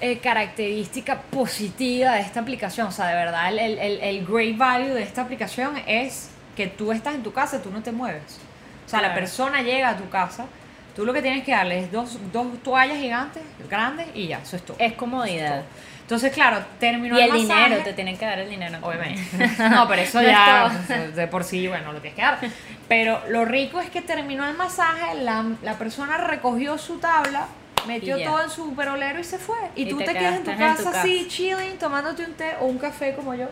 eh, 0.00 0.18
característica 0.18 1.22
positiva 1.22 2.12
de 2.14 2.20
esta 2.20 2.40
aplicación, 2.40 2.88
o 2.88 2.92
sea, 2.92 3.06
de 3.08 3.14
verdad, 3.14 3.48
el, 3.52 3.78
el, 3.78 4.26
great 4.26 4.56
value 4.56 4.92
de 4.94 5.02
esta 5.02 5.22
aplicación 5.22 5.76
es 5.86 6.30
que 6.56 6.66
tú 6.66 6.92
estás 6.92 7.14
en 7.14 7.22
tu 7.22 7.32
casa, 7.32 7.62
tú 7.62 7.70
no 7.70 7.82
te 7.82 7.92
mueves. 7.92 8.38
O 8.86 8.88
sea, 8.88 9.00
la 9.00 9.08
Claro. 9.08 9.20
persona 9.20 9.62
llega 9.62 9.88
a 9.90 9.96
tu 9.96 10.08
casa, 10.10 10.46
tú 10.94 11.04
lo 11.04 11.12
que 11.12 11.22
tienes 11.22 11.44
que 11.44 11.52
darle 11.52 11.80
es 11.80 11.90
dos, 11.92 12.18
dos 12.32 12.46
toallas 12.62 12.98
gigantes, 12.98 13.42
grandes, 13.68 14.06
y 14.14 14.28
ya, 14.28 14.38
eso 14.38 14.56
es 14.56 14.62
todo. 14.64 14.76
Es 14.78 14.92
comodidad. 14.94 15.62
Entonces, 16.06 16.32
claro, 16.32 16.64
terminó 16.78 17.18
Y 17.18 17.22
el 17.22 17.30
masaje. 17.32 17.64
dinero, 17.64 17.82
te 17.82 17.92
tienen 17.92 18.16
que 18.16 18.24
dar 18.24 18.38
el 18.38 18.48
dinero. 18.48 18.78
Obviamente. 18.80 19.20
No, 19.70 19.88
pero 19.88 20.02
eso 20.02 20.20
No 20.22 20.28
ya 20.28 20.70
de 21.14 21.26
por 21.26 21.42
sí, 21.42 21.66
bueno, 21.66 21.92
lo 21.92 22.00
tienes 22.00 22.14
que 22.14 22.22
dar. 22.22 22.38
Pero 22.86 23.20
lo 23.28 23.44
rico 23.44 23.80
es 23.80 23.90
que 23.90 24.02
terminó 24.02 24.48
el 24.48 24.56
masaje, 24.56 25.16
la, 25.22 25.44
la 25.62 25.74
persona 25.78 26.16
recogió 26.18 26.78
su 26.78 26.98
tabla, 26.98 27.48
metió 27.88 28.22
todo 28.22 28.40
en 28.42 28.50
su 28.50 28.72
perolero 28.76 29.18
y 29.18 29.24
se 29.24 29.38
fue. 29.38 29.56
Y, 29.74 29.82
Y 29.82 29.88
tú 29.88 29.98
te 29.98 30.04
te, 30.04 30.12
quedas 30.12 30.34
en 30.36 30.44
tu, 30.44 30.50
quedaste 30.52 30.64
en 30.64 30.76
tu 30.76 30.84
casa, 30.84 30.90
casa. 30.92 31.00
así, 31.02 31.26
chilling, 31.28 31.76
tomándote 31.78 32.24
un 32.24 32.34
té 32.34 32.54
o 32.60 32.66
un 32.66 32.78
café 32.78 33.12
como 33.14 33.34
yo. 33.34 33.48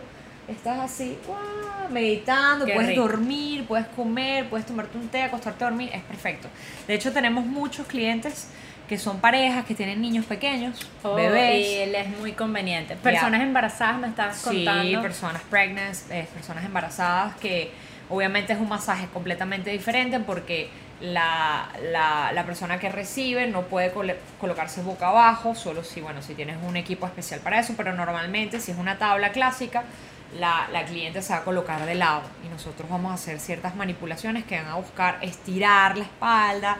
Estás 0.47 0.79
así, 0.79 1.17
guau, 1.27 1.89
meditando, 1.89 2.65
Qué 2.65 2.73
puedes 2.73 2.91
rico. 2.91 3.01
dormir, 3.01 3.65
puedes 3.67 3.87
comer, 3.87 4.47
puedes 4.47 4.65
tomarte 4.65 4.97
un 4.97 5.09
té, 5.09 5.23
acostarte 5.23 5.63
a 5.65 5.69
dormir, 5.69 5.89
es 5.91 6.03
perfecto. 6.03 6.47
De 6.87 6.93
hecho, 6.93 7.11
tenemos 7.11 7.45
muchos 7.45 7.85
clientes 7.87 8.47
que 8.87 8.97
son 8.97 9.19
parejas, 9.19 9.65
que 9.65 9.73
tienen 9.75 10.01
niños 10.01 10.25
pequeños, 10.25 10.79
Oh, 11.03 11.15
bebés. 11.15 11.65
Y 11.67 11.73
él 11.75 11.95
es 11.95 12.09
muy 12.19 12.33
conveniente. 12.33 12.95
Personas 12.95 13.41
embarazadas 13.41 13.97
me 13.99 14.07
estabas 14.07 14.37
Sí, 14.37 14.65
contando. 14.65 15.01
personas 15.01 15.41
pregnant, 15.49 15.95
eh, 16.11 16.27
personas 16.33 16.63
embarazadas 16.65 17.35
que 17.37 17.71
obviamente 18.09 18.53
es 18.53 18.59
un 18.59 18.69
masaje 18.69 19.07
completamente 19.13 19.69
diferente 19.71 20.19
porque 20.19 20.69
la, 21.01 21.67
la, 21.91 22.31
la 22.31 22.45
persona 22.45 22.79
que 22.79 22.89
recibe 22.89 23.47
no 23.47 23.63
puede 23.63 23.91
colocarse 24.39 24.81
boca 24.81 25.07
abajo, 25.09 25.53
solo 25.55 25.83
si, 25.83 25.99
bueno, 26.01 26.21
si 26.21 26.33
tienes 26.35 26.57
un 26.63 26.77
equipo 26.77 27.05
especial 27.05 27.39
para 27.41 27.59
eso, 27.59 27.73
pero 27.75 27.93
normalmente 27.93 28.59
si 28.61 28.71
es 28.71 28.77
una 28.77 28.97
tabla 28.97 29.31
clásica, 29.31 29.83
la, 30.39 30.67
la 30.71 30.85
cliente 30.85 31.21
se 31.21 31.33
va 31.33 31.39
a 31.39 31.43
colocar 31.43 31.85
de 31.85 31.95
lado 31.95 32.21
y 32.45 32.49
nosotros 32.49 32.89
vamos 32.89 33.11
a 33.11 33.15
hacer 33.15 33.39
ciertas 33.39 33.75
manipulaciones 33.75 34.43
que 34.45 34.57
van 34.57 34.67
a 34.67 34.75
buscar 34.75 35.17
estirar 35.21 35.97
la 35.97 36.03
espalda, 36.05 36.77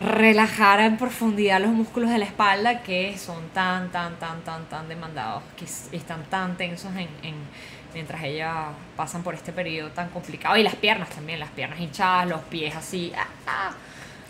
relajar 0.00 0.80
en 0.80 0.96
profundidad 0.96 1.60
los 1.60 1.70
músculos 1.70 2.10
de 2.10 2.18
la 2.18 2.24
espalda 2.24 2.82
que 2.82 3.16
son 3.16 3.48
tan, 3.50 3.90
tan, 3.90 4.16
tan, 4.16 4.40
tan, 4.42 4.64
tan 4.66 4.88
demandados, 4.88 5.42
que 5.56 5.64
están 5.96 6.24
tan 6.24 6.56
tensos 6.56 6.90
en, 6.92 7.08
en- 7.22 7.74
mientras 7.94 8.22
ellas 8.24 8.52
pasan 8.96 9.22
por 9.22 9.34
este 9.34 9.52
periodo 9.52 9.90
tan 9.90 10.08
complicado. 10.08 10.56
Y 10.56 10.64
las 10.64 10.74
piernas 10.74 11.10
también, 11.10 11.38
las 11.38 11.50
piernas 11.50 11.78
hinchadas, 11.78 12.26
los 12.28 12.40
pies 12.42 12.74
así. 12.74 13.12
ah, 13.16 13.26
ah. 13.46 13.70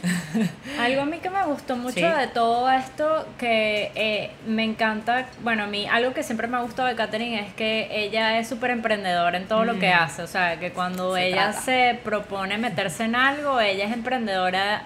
Algo 0.81 1.00
a 1.00 1.05
mí 1.07 1.16
que 1.18 1.31
me 1.31 1.42
gustó 1.46 1.77
mucho 1.77 1.94
Sí. 1.94 2.03
de 2.03 2.27
todo 2.27 2.70
esto, 2.70 3.26
que 3.39 3.91
eh, 3.95 4.32
me 4.47 4.62
encanta, 4.62 5.28
bueno, 5.43 5.62
a 5.62 5.66
mí 5.66 5.86
algo 5.91 6.12
que 6.12 6.22
siempre 6.22 6.47
me 6.47 6.59
ha 6.59 6.61
gustado 6.61 6.89
de 6.89 6.95
Katherine 6.95 7.41
es 7.41 7.55
que 7.55 7.89
ella 7.91 8.39
es 8.39 8.47
súper 8.47 8.70
emprendedora 8.70 9.39
en 9.39 9.49
todo 9.49 9.64
lo 9.64 9.78
que 9.78 9.89
Mm. 9.95 9.99
hace, 9.99 10.22
o 10.22 10.26
sea, 10.26 10.61
que 10.61 10.72
cuando 10.72 11.14
Se 11.14 11.28
ella 11.28 11.53
trata. 11.53 11.61
se 11.62 11.99
propone 12.05 12.59
meterse 12.59 13.05
en 13.05 13.16
algo, 13.16 13.61
ella 13.61 13.86
es 13.86 13.93
emprendedora 13.95 14.82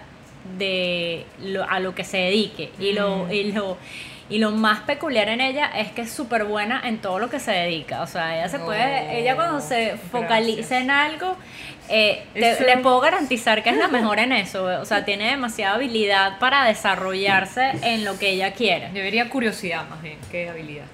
de 0.56 1.26
lo, 1.42 1.68
a 1.68 1.80
lo 1.80 1.94
que 1.94 2.04
se 2.04 2.16
dedique 2.18 2.70
y 2.78 2.92
lo, 2.92 3.24
Mm. 3.26 3.32
y 3.32 3.52
lo 3.52 3.76
Y 4.30 4.36
lo 4.40 4.50
más 4.50 4.80
peculiar 4.80 5.30
en 5.30 5.40
ella 5.40 5.70
es 5.74 5.90
que 5.92 6.02
es 6.02 6.12
súper 6.12 6.44
buena 6.44 6.82
en 6.86 6.98
todo 6.98 7.18
lo 7.18 7.30
que 7.30 7.40
se 7.40 7.50
dedica. 7.50 8.02
O 8.02 8.06
sea, 8.06 8.36
ella 8.36 8.48
se 8.50 8.58
puede, 8.58 9.06
Oh, 9.08 9.10
ella 9.12 9.34
cuando 9.36 9.58
se 9.58 9.96
focaliza 10.12 10.58
gracias. 10.58 10.82
en 10.82 10.90
algo, 10.90 11.34
eh, 11.88 12.24
te- 12.34 12.60
le 12.60 12.76
puedo 12.76 13.00
garantizar 13.00 13.62
que 13.62 13.70
es 13.70 13.78
la 13.78 13.88
mejor 13.88 14.18
en 14.18 14.32
eso. 14.32 14.64
O 14.64 14.84
sea, 14.84 15.06
tiene 15.06 15.30
demasiada 15.30 15.76
habilidad 15.76 16.38
para 16.40 16.66
desarrollarse 16.66 17.70
en 17.82 18.04
lo 18.04 18.18
que 18.18 18.28
ella 18.28 18.52
quiere. 18.52 18.90
Yo 18.92 19.02
diría 19.02 19.30
curiosidad 19.30 19.88
más 19.88 20.02
bien 20.02 20.18
que 20.30 20.50
habilidad. 20.50 20.84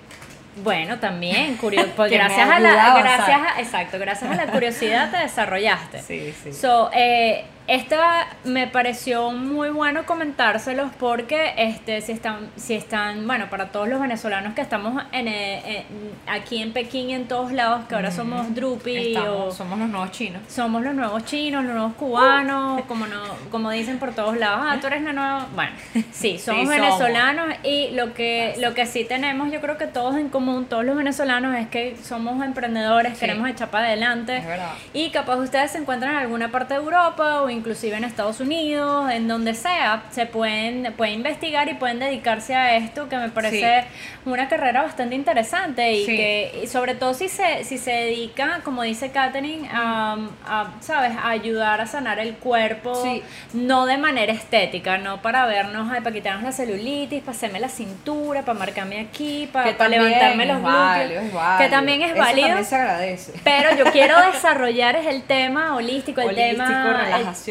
Bueno, 0.63 1.01
también, 1.01 1.57
curio- 1.61 1.89
pues 1.97 2.13
gracias 2.13 2.49
a 2.49 2.61
la, 2.61 2.97
gracias 3.01 3.41
a, 3.57 3.61
exacto, 3.61 3.99
gracias 3.99 4.31
a 4.31 4.37
la 4.37 4.47
curiosidad 4.47 5.11
te 5.11 5.17
desarrollaste. 5.17 5.99
Sí, 6.03 6.33
sí. 6.41 6.53
So, 6.53 6.89
eh, 6.95 7.45
esta 7.67 8.27
me 8.45 8.67
pareció 8.67 9.31
muy 9.31 9.71
bueno 9.71 10.05
comentárselos 10.05 10.91
porque 10.99 11.55
este 11.57 12.01
si 12.03 12.13
están 12.13 12.51
si 12.57 12.75
están 12.75 13.27
bueno 13.27 13.49
para 13.49 13.69
todos 13.73 13.89
los 13.89 14.01
venezolanos 14.01 14.53
que 14.55 14.61
estamos 14.61 15.03
en, 15.13 15.29
eh, 15.29 15.79
en- 15.79 15.85
aquí 16.27 16.61
en 16.61 16.73
Pekín 16.75 17.09
y 17.11 17.15
en 17.15 17.27
todos 17.27 17.53
lados 17.53 17.87
que 17.89 17.95
ahora 17.95 18.11
somos 18.11 18.55
drupi 18.55 19.17
o 19.17 19.51
somos 19.51 19.79
los 19.79 19.89
nuevos 19.89 20.11
chinos. 20.11 20.43
somos 20.49 20.83
los 20.83 20.95
nuevos 20.95 21.25
chinos, 21.25 21.65
los 21.65 21.73
nuevos 21.75 21.95
cubanos, 21.95 22.83
como 22.83 23.07
no, 23.07 23.23
como 23.51 23.71
dicen 23.71 23.99
por 23.99 24.13
todos 24.15 24.37
lados, 24.37 24.61
ah, 24.63 24.77
tú 24.81 24.87
eres 24.89 25.03
la 25.03 25.13
nueva, 25.15 25.47
bueno, 25.55 25.73
sí, 26.13 26.39
somos 26.45 26.69
venezolanos 26.69 27.47
y 27.63 27.91
lo 27.93 28.13
que, 28.13 28.55
lo 28.59 28.75
que 28.75 28.85
sí 28.87 29.05
tenemos, 29.05 29.51
yo 29.51 29.61
creo 29.63 29.79
que 29.79 29.87
todos 29.87 30.17
en 30.17 30.29
común, 30.29 30.67
todos 30.67 30.85
los 30.85 30.97
venezolanos, 30.97 31.57
es 31.57 31.69
que 31.69 31.97
somos 32.03 32.45
emprendedores, 32.45 33.15
Sí. 33.15 33.21
queremos 33.21 33.49
echar 33.49 33.71
para 33.71 33.87
adelante. 33.87 34.37
Es 34.37 34.47
verdad. 34.47 34.73
Y 34.93 35.11
capaz 35.11 35.37
ustedes 35.37 35.71
se 35.71 35.79
encuentran 35.79 36.13
en 36.13 36.19
alguna 36.19 36.51
parte 36.51 36.75
de 36.75 36.81
Europa 36.81 37.43
o 37.43 37.49
inclusive 37.55 37.97
en 37.97 38.05
Estados 38.05 38.41
Unidos, 38.41 39.11
en 39.11 39.29
donde 39.29 39.55
sea, 39.55 40.03
se 40.11 40.27
pueden, 40.27 40.93
pueden 40.97 41.15
investigar 41.15 41.69
y 41.69 41.75
pueden 41.75 41.99
dedicarse 41.99 42.55
a 42.55 42.77
esto, 42.77 43.09
que 43.09 43.17
me 43.17 43.29
parece 43.31 43.85
una 44.27 44.49
carrera 44.49 44.83
bastante 44.83 45.15
interesante 45.15 45.93
y 45.93 46.05
Sí. 46.05 46.17
que 46.17 46.61
y 46.65 46.67
sobre 46.67 46.95
todo 46.95 47.15
si 47.15 47.29
se, 47.29 47.65
si 47.65 47.79
se 47.79 47.91
dedica, 47.91 48.61
como 48.65 48.83
dice 48.83 49.11
Katherine, 49.11 49.69
a, 49.73 50.17
a, 50.47 50.73
¿sabes? 50.81 51.13
a 51.17 51.31
ayudar 51.31 51.81
a 51.81 51.87
sanar 51.87 52.19
el 52.19 52.35
cuerpo, 52.35 52.95
Sí. 53.03 53.23
no 53.53 53.87
de 53.87 53.97
manera 53.97 54.33
estética, 54.33 54.99
no 54.99 55.23
para 55.23 55.47
vernos, 55.47 55.89
ay, 55.91 56.01
para 56.01 56.15
quitarnos 56.15 56.43
la 56.43 56.53
celulitis, 56.53 57.21
para 57.23 57.37
hacerme 57.37 57.61
la 57.61 57.69
cintura, 57.69 58.43
para 58.43 58.59
marcarme 58.59 59.01
aquí, 59.01 59.49
para, 59.53 59.71
levantarme 59.89 60.47
los 60.47 60.59
glúteos, 60.59 61.33
válido, 61.33 61.59
que 61.59 61.69
también 61.69 62.03
es 62.03 62.11
Eso 62.13 62.19
válido. 62.21 62.47
también 62.49 62.65
se 62.67 62.77
agradece. 62.77 63.33
Pero 63.45 63.77
yo 63.77 63.85
quiero 63.93 64.15
desarrollar 64.33 64.97
es 64.97 65.07
el 65.07 65.23
tema 65.23 65.75
holístico, 65.77 66.21
el 66.21 66.29
Holístico, 66.29 66.65
tema 66.65 66.95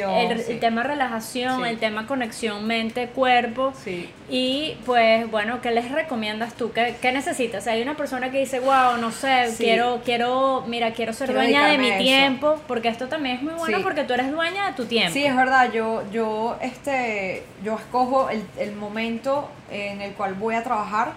relajación, 0.01 0.31
el, 0.31 0.43
sí. 0.43 0.51
el 0.53 0.59
tema 0.59 0.83
relajación, 0.83 1.63
Sí. 1.63 1.69
el 1.69 1.79
tema 1.79 2.07
conexión 2.07 2.65
mente-cuerpo. 2.65 3.73
Sí. 3.83 4.09
Y 4.29 4.77
pues 4.85 5.29
bueno, 5.29 5.61
¿qué 5.61 5.71
les 5.71 5.91
recomiendas 5.91 6.53
tú? 6.55 6.71
¿Qué, 6.71 6.95
qué 7.01 7.11
necesitas? 7.11 7.63
Si 7.63 7.69
hay 7.69 7.81
una 7.81 7.95
persona 7.95 8.31
que 8.31 8.39
dice, 8.39 8.59
wow, 8.59 8.97
no 8.99 9.11
sé, 9.11 9.53
quiero, 9.57 10.01
quiero, 10.03 10.63
mira, 10.67 10.91
quiero 10.93 11.13
ser 11.13 11.27
Quiero 11.27 11.41
dueña 11.41 11.67
de 11.67 11.77
mi 11.77 11.89
eso. 11.89 11.97
tiempo, 11.99 12.61
porque 12.67 12.87
esto 12.89 13.07
también 13.07 13.37
es 13.37 13.41
muy 13.43 13.53
bueno 13.53 13.79
porque 13.83 14.03
tú 14.03 14.13
eres 14.13 14.31
dueña 14.31 14.67
de 14.67 14.73
tu 14.73 14.85
tiempo. 14.85 15.13
Sí, 15.13 15.25
es 15.25 15.35
verdad, 15.35 15.71
yo, 15.71 16.03
yo, 16.11 16.57
este, 16.61 17.43
yo 17.63 17.75
escojo 17.75 18.29
el, 18.29 18.43
el 18.57 18.73
momento 18.75 19.49
en 19.71 20.01
el 20.01 20.13
cual 20.13 20.33
voy 20.35 20.55
a 20.55 20.63
trabajar, 20.63 21.13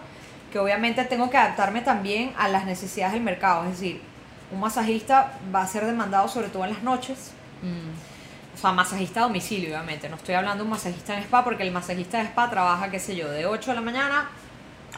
que 0.52 0.58
obviamente 0.58 1.04
tengo 1.04 1.28
que 1.30 1.36
adaptarme 1.36 1.80
también 1.80 2.32
a 2.38 2.48
las 2.48 2.64
necesidades 2.66 3.12
del 3.14 3.22
mercado, 3.22 3.64
es 3.64 3.70
decir, 3.70 4.00
un 4.52 4.60
masajista 4.60 5.32
va 5.54 5.62
a 5.62 5.66
ser 5.66 5.84
demandado 5.86 6.28
sobre 6.28 6.48
todo 6.48 6.64
en 6.64 6.72
las 6.74 6.82
noches, 6.82 7.32
Mm. 7.62 8.15
O 8.56 8.58
sea, 8.58 8.72
masajista 8.72 9.20
a 9.20 9.22
domicilio, 9.24 9.68
obviamente, 9.68 10.08
no 10.08 10.16
estoy 10.16 10.34
hablando 10.34 10.58
de 10.58 10.62
un 10.64 10.70
masajista 10.70 11.14
en 11.14 11.22
spa, 11.24 11.44
porque 11.44 11.62
el 11.62 11.70
masajista 11.72 12.18
de 12.18 12.24
spa 12.24 12.48
trabaja, 12.50 12.90
qué 12.90 12.98
sé 12.98 13.14
yo, 13.14 13.30
de 13.30 13.46
8 13.46 13.70
de 13.70 13.74
la 13.74 13.82
mañana 13.82 14.28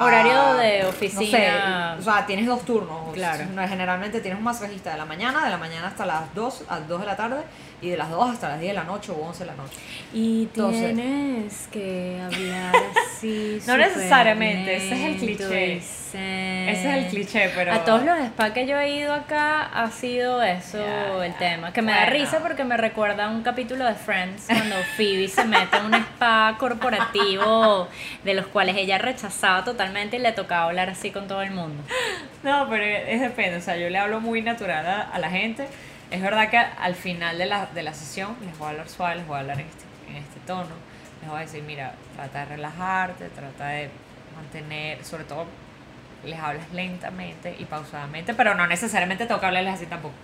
Horario 0.01 0.55
de 0.55 0.83
no 0.83 0.89
oficina. 0.91 1.95
sé, 1.97 2.01
o 2.01 2.03
sea, 2.03 2.25
tienes 2.27 2.47
dos 2.47 2.65
turnos. 2.65 3.13
Claro. 3.13 3.47
No, 3.55 3.67
Generalmente 3.67 4.21
tienes 4.21 4.39
un 4.39 4.45
masajista 4.45 4.93
de 4.93 4.99
la 4.99 5.05
mañana, 5.05 5.45
de 5.45 5.51
la 5.51 5.59
mañana 5.59 5.89
hasta 5.89 6.07
las 6.07 6.33
2, 6.35 6.65
a 6.69 6.81
2 6.81 7.01
de 7.01 7.07
la 7.07 7.17
tarde, 7.17 7.43
y 7.81 7.91
de 7.91 7.97
las 7.97 8.11
2 8.11 8.31
hasta 8.31 8.49
las 8.49 8.61
10 8.61 8.71
de 8.73 8.75
la 8.75 8.85
noche 8.85 9.13
o 9.13 9.17
11 9.17 9.41
de 9.41 9.47
la 9.47 9.55
noche. 9.57 9.77
Y 10.13 10.43
Entonces- 10.45 10.95
tienes 10.95 11.69
que 11.71 12.21
hablar 12.25 12.75
así. 13.07 13.61
No 13.67 13.77
necesariamente, 13.77 14.77
ese 14.77 14.95
es 14.95 15.05
el 15.07 15.17
cliché. 15.17 15.77
Ese 15.77 16.71
es 16.73 16.85
el 16.85 17.07
cliché, 17.09 17.51
pero... 17.55 17.73
A 17.73 17.85
todos 17.85 18.03
los 18.05 18.17
spas 18.29 18.53
que 18.53 18.67
yo 18.67 18.79
he 18.79 18.91
ido 18.97 19.13
acá 19.13 19.63
ha 19.65 19.91
sido 19.91 20.43
eso 20.43 21.23
el 21.23 21.35
tema. 21.35 21.73
Que 21.73 21.83
me 21.83 21.93
da 21.93 22.07
risa 22.07 22.39
porque 22.41 22.65
me 22.65 22.77
recuerda 22.77 23.27
a 23.27 23.29
un 23.29 23.43
capítulo 23.43 23.85
de 23.85 23.95
Friends 23.95 24.47
cuando 24.47 24.77
Phoebe 24.97 25.29
se 25.29 25.45
mete 25.45 25.77
en 25.77 25.85
un 25.87 25.95
spa 25.95 26.57
corporativo 26.59 27.89
de 28.25 28.35
los 28.35 28.47
cuales 28.47 28.77
ella 28.77 28.99
rechazaba 28.99 29.65
totalmente 29.65 30.17
y 30.17 30.21
le 30.21 30.33
tocaba 30.33 30.65
hablar 30.67 30.89
así 30.91 31.11
con 31.11 31.27
todo 31.29 31.43
el 31.43 31.51
mundo. 31.51 31.83
No, 32.43 32.67
pero 32.71 32.85
es 32.85 33.21
depende, 33.21 33.57
o 33.59 33.61
sea, 33.61 33.77
yo 33.77 33.91
le 33.91 33.99
hablo 33.99 34.21
muy 34.21 34.43
natural 34.43 34.87
a, 34.87 35.01
a 35.03 35.19
la 35.19 35.31
gente. 35.31 35.67
Es 36.11 36.23
verdad 36.23 36.49
que 36.49 36.57
al 36.57 36.95
final 36.95 37.37
de 37.39 37.47
la, 37.47 37.67
de 37.67 37.83
la 37.83 37.93
sesión 37.93 38.37
les 38.45 38.57
voy 38.59 38.67
a 38.69 38.71
hablar 38.71 38.89
suave, 38.89 39.17
les 39.17 39.27
voy 39.27 39.37
a 39.37 39.41
hablar 39.41 39.61
en 39.61 39.67
este, 39.67 39.85
en 40.11 40.17
este 40.17 40.41
tono. 40.47 40.75
Les 41.21 41.29
voy 41.31 41.39
a 41.39 41.43
decir, 41.43 41.63
mira, 41.65 41.95
trata 42.17 42.41
de 42.41 42.45
relajarte, 42.47 43.29
trata 43.31 43.69
de 43.69 43.91
mantener, 44.37 45.05
sobre 45.05 45.25
todo 45.25 45.47
les 46.25 46.39
hablas 46.39 46.65
lentamente 46.73 47.55
y 47.59 47.65
pausadamente, 47.65 48.35
pero 48.35 48.55
no 48.55 48.67
necesariamente 48.67 49.27
que 49.27 49.33
hablarles 49.33 49.75
así 49.75 49.87
tampoco, 49.87 50.15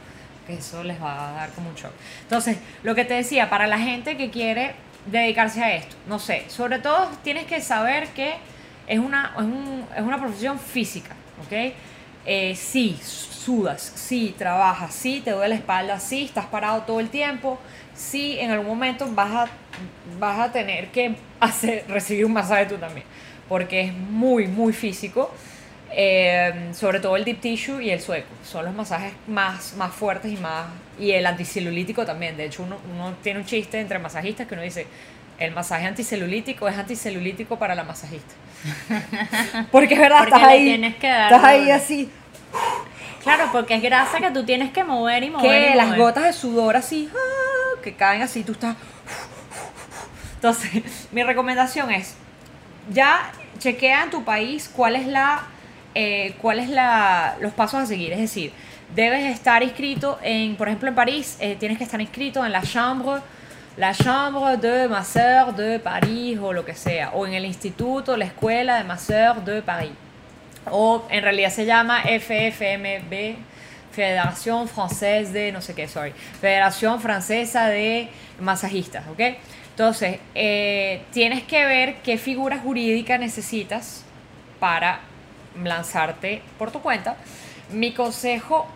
que 0.46 0.54
eso 0.54 0.82
les 0.82 1.00
va 1.02 1.28
a 1.28 1.32
dar 1.32 1.50
como 1.50 1.68
un 1.68 1.74
shock. 1.76 1.92
Entonces, 2.22 2.58
lo 2.82 2.94
que 2.94 3.04
te 3.04 3.14
decía, 3.14 3.48
para 3.50 3.66
la 3.66 3.78
gente 3.78 4.16
que 4.16 4.30
quiere 4.30 4.74
dedicarse 5.06 5.62
a 5.62 5.74
esto, 5.74 5.94
no 6.08 6.18
sé, 6.18 6.44
sobre 6.48 6.78
todo 6.78 7.08
tienes 7.22 7.44
que 7.46 7.60
saber 7.60 8.08
que 8.08 8.34
es 8.86 8.98
una, 8.98 9.32
es 9.36 9.42
un- 9.42 9.86
es 9.96 10.02
una 10.02 10.18
profesión 10.18 10.58
física, 10.58 11.14
¿ok? 11.46 11.72
Eh, 12.26 12.54
sí, 12.56 12.98
sudas, 13.02 13.92
sí, 13.94 14.34
trabajas, 14.38 14.94
sí, 14.94 15.20
te 15.22 15.32
duele 15.32 15.50
la 15.50 15.54
espalda, 15.56 16.00
sí, 16.00 16.24
estás 16.24 16.46
parado 16.46 16.82
todo 16.82 17.00
el 17.00 17.10
tiempo, 17.10 17.58
sí, 17.94 18.38
en 18.38 18.50
algún 18.50 18.66
momento 18.66 19.06
vas 19.12 19.30
a, 19.30 19.48
vas 20.18 20.38
a 20.40 20.52
tener 20.52 20.88
que 20.88 21.16
hacer, 21.40 21.84
recibir 21.88 22.24
un 22.24 22.32
masaje 22.32 22.66
tú 22.66 22.76
también, 22.76 23.06
porque 23.48 23.82
es 23.82 23.92
muy, 23.92 24.46
muy 24.46 24.72
físico. 24.72 25.32
Eh, 25.96 26.70
sobre 26.72 26.98
todo 26.98 27.14
el 27.14 27.24
deep 27.24 27.40
tissue 27.40 27.80
y 27.80 27.90
el 27.90 28.00
sueco 28.00 28.26
son 28.42 28.64
los 28.64 28.74
masajes 28.74 29.12
más, 29.28 29.74
más 29.76 29.94
fuertes 29.94 30.32
y 30.32 30.36
más 30.36 30.66
y 30.98 31.12
el 31.12 31.24
anticelulítico 31.24 32.04
también 32.04 32.36
de 32.36 32.46
hecho 32.46 32.64
uno, 32.64 32.78
uno 32.92 33.14
tiene 33.22 33.38
un 33.38 33.46
chiste 33.46 33.78
entre 33.78 34.00
masajistas 34.00 34.48
que 34.48 34.54
uno 34.54 34.64
dice 34.64 34.88
el 35.38 35.52
masaje 35.52 35.86
anticelulítico 35.86 36.68
es 36.68 36.76
anticelulítico 36.78 37.58
para 37.58 37.74
la 37.74 37.84
masajista 37.84 38.34
porque 39.72 39.94
es 39.94 40.00
verdad 40.00 40.18
Porque 40.20 40.34
estás 40.34 40.48
ahí 40.48 40.64
tienes 40.64 40.94
que 40.96 41.08
dar 41.08 41.32
estás 41.32 41.44
ahí 41.44 41.70
así 41.70 42.10
Claro, 43.22 43.48
porque 43.52 43.74
es 43.74 43.82
grasa 43.82 44.18
que 44.18 44.30
tú 44.30 44.44
tienes 44.44 44.70
que 44.70 44.84
mover 44.84 45.22
y 45.24 45.30
mover. 45.30 45.50
que 45.68 45.70
y 45.72 45.74
las 45.76 45.86
mover. 45.86 46.00
gotas 46.00 46.24
de 46.24 46.32
sudor 46.34 46.76
así 46.76 47.08
ah, 47.14 47.80
que 47.82 47.94
caen 47.94 48.20
así 48.22 48.44
tú 48.44 48.52
estás 48.52 48.76
entonces 50.36 50.82
mi 51.10 51.22
recomendación 51.22 51.90
es 51.90 52.14
ya 52.90 53.32
chequea 53.58 54.04
en 54.04 54.10
tu 54.10 54.24
país 54.24 54.70
cuál 54.74 54.96
es 54.96 55.06
la 55.06 55.42
eh, 55.94 56.34
cuál 56.40 56.58
es 56.58 56.68
la 56.68 57.36
los 57.40 57.52
pasos 57.54 57.80
a 57.80 57.86
seguir 57.86 58.12
es 58.12 58.18
decir 58.18 58.52
debes 58.94 59.24
estar 59.32 59.62
inscrito 59.62 60.18
en 60.22 60.56
por 60.56 60.68
ejemplo 60.68 60.88
en 60.88 60.94
París 60.94 61.36
eh, 61.40 61.56
tienes 61.58 61.78
que 61.78 61.84
estar 61.84 62.00
inscrito 62.00 62.44
en 62.44 62.52
la 62.52 62.62
chambre 62.62 63.22
la 63.76 63.92
chambre 63.92 64.56
de 64.56 64.88
masseur 64.88 65.54
de 65.54 65.78
París 65.78 66.38
o 66.40 66.52
lo 66.52 66.64
que 66.64 66.74
sea 66.74 67.10
o 67.10 67.26
en 67.26 67.34
el 67.34 67.44
instituto 67.44 68.16
la 68.16 68.26
escuela 68.26 68.78
de 68.78 68.84
masseur 68.84 69.44
de 69.44 69.62
París 69.62 69.92
o 70.70 71.04
en 71.10 71.22
realidad 71.22 71.50
se 71.50 71.66
llama 71.66 72.02
FFMB, 72.02 73.36
Federación 73.92 74.68
Française 74.68 75.32
de 75.32 75.52
no 75.52 75.60
sé 75.60 75.74
qué, 75.74 75.88
sorry, 75.88 76.12
Federación 76.40 77.00
Francesa 77.00 77.68
de 77.68 78.08
Masajistas, 78.40 79.06
¿ok? 79.08 79.20
Entonces, 79.70 80.18
eh, 80.34 81.02
tienes 81.12 81.42
que 81.42 81.64
ver 81.64 81.96
qué 81.96 82.16
figura 82.16 82.58
jurídica 82.58 83.18
necesitas 83.18 84.04
para 84.60 85.00
lanzarte 85.62 86.42
por 86.58 86.70
tu 86.70 86.80
cuenta. 86.80 87.16
Mi 87.72 87.92
consejo 87.92 88.66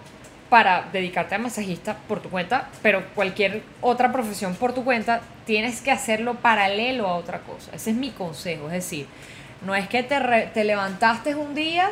para 0.48 0.88
dedicarte 0.92 1.34
a 1.34 1.38
masajista 1.38 1.96
por 2.08 2.20
tu 2.20 2.30
cuenta, 2.30 2.68
pero 2.82 3.04
cualquier 3.14 3.62
otra 3.80 4.12
profesión 4.12 4.54
por 4.54 4.72
tu 4.72 4.84
cuenta, 4.84 5.20
tienes 5.44 5.80
que 5.82 5.90
hacerlo 5.90 6.34
paralelo 6.36 7.06
a 7.06 7.14
otra 7.16 7.40
cosa. 7.40 7.70
Ese 7.74 7.90
es 7.90 7.96
mi 7.96 8.10
consejo, 8.10 8.66
es 8.66 8.72
decir, 8.72 9.06
no 9.64 9.74
es 9.74 9.88
que 9.88 10.02
te, 10.02 10.18
re- 10.18 10.50
te 10.54 10.64
levantaste 10.64 11.34
un 11.34 11.54
día 11.54 11.90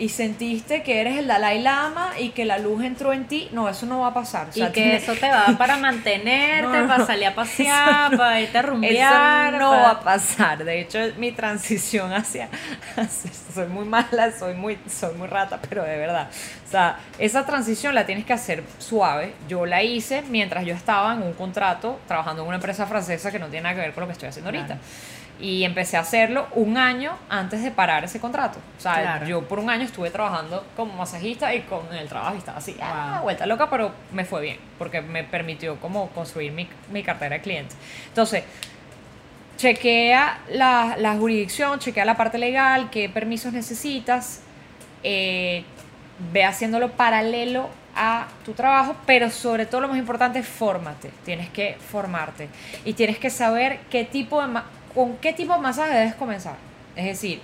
y 0.00 0.08
sentiste 0.08 0.82
que 0.82 1.00
eres 1.00 1.16
el 1.18 1.26
Dalai 1.28 1.60
Lama 1.60 2.12
y 2.18 2.30
que 2.30 2.44
la 2.44 2.58
luz 2.58 2.82
entró 2.82 3.12
en 3.12 3.26
ti. 3.28 3.48
No, 3.52 3.68
eso 3.68 3.86
no 3.86 4.00
va 4.00 4.08
a 4.08 4.14
pasar. 4.14 4.48
O 4.48 4.52
sea, 4.52 4.68
y 4.70 4.72
que 4.72 4.96
eso 4.96 5.12
te 5.14 5.30
va 5.30 5.46
para 5.58 5.76
mantenerte, 5.76 6.62
No, 6.62 6.80
no, 6.82 6.86
para 6.88 6.98
no. 6.98 7.06
salir 7.06 7.26
a 7.26 7.34
pasear, 7.36 8.16
para 8.16 8.40
irte 8.40 8.58
a 8.58 8.62
rumbear. 8.62 9.50
Eso 9.52 9.58
no 9.58 9.70
para- 9.70 9.82
va 9.82 9.90
a 9.90 10.00
pasar. 10.00 10.64
De 10.64 10.80
hecho, 10.80 10.98
mi 11.18 11.32
transición 11.32 12.12
hacia, 12.12 12.48
hacia- 12.96 13.30
soy 13.54 13.66
muy 13.66 13.84
mala, 13.84 14.32
soy 14.36 14.54
muy, 14.54 14.78
soy 14.88 15.14
muy 15.16 15.28
rata, 15.28 15.60
pero 15.68 15.82
de 15.84 15.96
verdad. 15.98 16.28
O 16.66 16.70
sea, 16.70 16.98
esa 17.18 17.44
transición 17.44 17.94
la 17.94 18.06
tienes 18.06 18.24
que 18.24 18.32
hacer 18.32 18.62
suave. 18.78 19.34
Yo 19.48 19.66
la 19.66 19.82
hice 19.82 20.22
mientras 20.22 20.64
yo 20.64 20.72
estaba 20.74 21.12
en 21.14 21.22
un 21.22 21.32
contrato 21.34 22.00
trabajando 22.06 22.42
en 22.42 22.48
una 22.48 22.56
empresa 22.56 22.86
francesa 22.86 23.30
que 23.30 23.38
no 23.38 23.46
tiene 23.48 23.64
nada 23.64 23.74
que 23.74 23.80
ver 23.82 23.92
con 23.92 24.02
lo 24.02 24.06
que 24.06 24.12
estoy 24.12 24.28
haciendo 24.28 24.50
ahorita. 24.50 24.78
Y 25.40 25.64
empecé 25.64 25.96
a 25.96 26.00
hacerlo 26.00 26.46
un 26.54 26.76
año 26.76 27.12
antes 27.30 27.62
de 27.62 27.70
parar 27.70 28.04
ese 28.04 28.20
contrato. 28.20 28.58
O 28.78 28.80
sea, 28.80 28.94
Claro. 29.00 29.26
yo 29.26 29.42
por 29.48 29.58
un 29.58 29.70
año 29.70 29.84
estuve 29.84 30.10
trabajando 30.10 30.66
como 30.76 30.92
masajista 30.94 31.54
y 31.54 31.62
con 31.62 31.80
el 31.94 32.08
trabajo 32.08 32.36
estaba 32.36 32.58
así, 32.58 32.76
ah, 32.82 33.12
Wow. 33.16 33.22
vuelta 33.22 33.46
loca, 33.46 33.70
pero 33.70 33.90
me 34.12 34.24
fue 34.26 34.42
bien, 34.42 34.58
porque 34.78 35.00
me 35.00 35.24
permitió 35.24 35.76
como 35.80 36.08
construir 36.10 36.52
mi, 36.52 36.68
mi 36.92 37.02
cartera 37.02 37.36
de 37.36 37.40
clientes. 37.42 37.76
Entonces, 38.08 38.44
chequea 39.56 40.40
la, 40.52 40.96
la 40.98 41.16
jurisdicción, 41.16 41.78
chequea 41.78 42.04
la 42.04 42.16
parte 42.16 42.38
legal, 42.38 42.88
qué 42.90 43.08
permisos 43.08 43.52
necesitas, 43.52 44.40
eh, 45.02 45.64
ve 46.32 46.44
haciéndolo 46.44 46.90
paralelo 46.92 47.68
a 47.96 48.26
tu 48.44 48.52
trabajo, 48.52 48.94
pero 49.06 49.30
sobre 49.30 49.66
todo 49.66 49.82
lo 49.82 49.88
más 49.88 49.98
importante 49.98 50.42
fórmate, 50.42 51.10
tienes 51.24 51.50
que 51.50 51.76
formarte 51.90 52.48
y 52.84 52.92
tienes 52.94 53.18
que 53.18 53.30
saber 53.30 53.80
qué 53.90 54.04
tipo 54.04 54.40
de 54.40 54.48
con 54.94 55.16
qué 55.18 55.32
tipo 55.32 55.52
de 55.54 55.60
masaje 55.60 55.94
debes 55.94 56.14
comenzar. 56.14 56.54
Es 56.96 57.04
decir, 57.06 57.40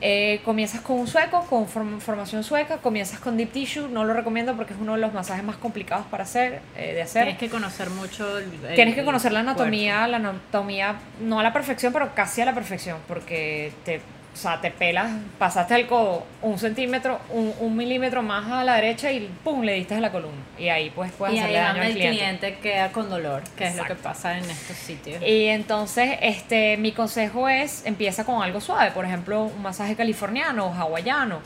eh, 0.00 0.40
comienzas 0.44 0.80
con 0.82 0.98
un 0.98 1.06
sueco, 1.06 1.46
con 1.48 1.66
form- 1.66 2.00
formación 2.00 2.44
sueca, 2.44 2.78
comienzas 2.78 3.20
con 3.20 3.36
deep 3.36 3.52
tissue, 3.52 3.88
no 3.88 4.04
lo 4.04 4.12
recomiendo 4.12 4.54
porque 4.54 4.74
es 4.74 4.78
uno 4.80 4.94
de 4.94 5.00
los 5.00 5.14
masajes 5.14 5.42
más 5.44 5.56
complicados 5.56 6.04
para 6.06 6.24
hacer, 6.24 6.60
eh, 6.76 6.92
de 6.94 7.02
hacer. 7.02 7.22
Tienes 7.24 7.38
que 7.38 7.48
conocer 7.48 7.88
mucho 7.90 8.38
el, 8.38 8.44
el- 8.68 8.74
Tienes 8.74 8.94
que 8.96 9.04
conocer 9.04 9.32
la 9.32 9.40
anatomía, 9.40 10.06
la 10.08 10.16
anatomía, 10.18 10.96
no 11.20 11.40
a 11.40 11.42
la 11.42 11.52
perfección, 11.52 11.92
pero 11.92 12.14
casi 12.14 12.42
a 12.42 12.44
la 12.44 12.54
perfección, 12.54 12.98
porque 13.08 13.72
te, 13.84 14.00
o 14.34 14.36
sea, 14.36 14.60
te 14.60 14.72
pelas, 14.72 15.12
pasaste 15.38 15.76
el 15.76 15.86
codo 15.86 16.26
un 16.42 16.58
centímetro, 16.58 17.20
un, 17.30 17.54
un 17.60 17.76
milímetro 17.76 18.20
más 18.20 18.50
a 18.50 18.64
la 18.64 18.74
derecha 18.74 19.12
y 19.12 19.30
pum, 19.44 19.62
le 19.62 19.74
diste 19.74 19.94
a 19.94 20.00
la 20.00 20.10
columna. 20.10 20.42
Y 20.58 20.68
ahí 20.70 20.90
pues 20.90 21.12
puedes 21.12 21.36
Y 21.36 21.38
ahí 21.38 21.54
hacerle 21.54 21.58
daño 21.60 21.80
al 21.82 21.86
el 21.86 21.92
cliente. 21.94 22.16
cliente. 22.18 22.54
queda 22.60 22.90
con 22.90 23.08
dolor, 23.08 23.42
que 23.56 23.66
es 23.68 23.76
lo 23.76 23.84
que 23.84 23.94
pasa 23.94 24.36
en 24.36 24.44
estos 24.50 24.76
sitios. 24.76 25.22
Y 25.22 25.44
entonces, 25.46 26.18
este, 26.20 26.76
mi 26.78 26.90
consejo 26.90 27.48
es, 27.48 27.86
empieza 27.86 28.24
con 28.24 28.42
algo 28.42 28.60
suave, 28.60 28.90
por 28.90 29.04
ejemplo, 29.04 29.44
un 29.44 29.62
masaje 29.62 29.94
californiano 29.94 30.66
o 30.66 30.74
hawaiano, 30.74 31.38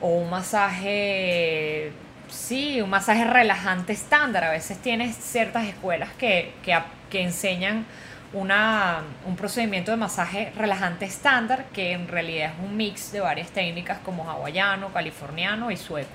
o 0.00 0.06
un 0.08 0.30
masaje, 0.30 1.92
sí, 2.28 2.80
un 2.80 2.90
masaje 2.90 3.24
relajante 3.24 3.92
estándar. 3.92 4.44
A 4.44 4.50
veces 4.50 4.78
tienes 4.78 5.16
ciertas 5.16 5.66
escuelas 5.66 6.10
que, 6.18 6.52
que, 6.62 6.72
ap- 6.72 6.86
que 7.10 7.22
enseñan 7.22 7.84
una, 8.32 9.02
un 9.26 9.36
procedimiento 9.36 9.90
de 9.90 9.96
masaje 9.96 10.52
relajante 10.56 11.04
estándar, 11.06 11.64
que 11.72 11.92
en 11.92 12.08
realidad 12.08 12.52
es 12.58 12.64
un 12.68 12.76
mix 12.76 13.10
de 13.12 13.20
varias 13.20 13.48
técnicas 13.50 13.98
como 14.04 14.30
hawaiano, 14.30 14.92
californiano 14.92 15.70
y 15.70 15.76
sueco. 15.76 16.10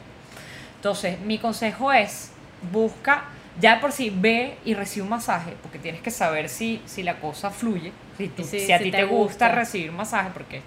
Entonces, 0.76 1.20
mi 1.22 1.38
consejo 1.39 1.91
es, 1.93 2.32
busca, 2.72 3.24
ya 3.59 3.76
de 3.76 3.82
por 3.82 3.91
sí, 3.91 4.11
ve 4.16 4.57
y 4.66 4.74
recibe 4.74 5.03
un 5.03 5.09
masaje, 5.09 5.53
porque 5.61 5.80
tienes 5.80 6.01
que 6.01 6.11
saber 6.11 6.49
si, 6.49 6.82
si 6.86 7.03
la 7.03 7.16
cosa 7.20 7.49
fluye, 7.49 7.91
si, 8.18 8.28
tú- 8.28 8.43
Sí, 8.43 8.59
si 8.59 8.72
a 8.72 8.78
si 8.78 8.86
ti 8.86 8.91
te 8.91 9.03
gusta, 9.05 9.47
gusta. 9.47 9.49
recibir 9.49 9.89
un 9.89 9.97
masaje, 9.97 10.30
porque 10.34 10.61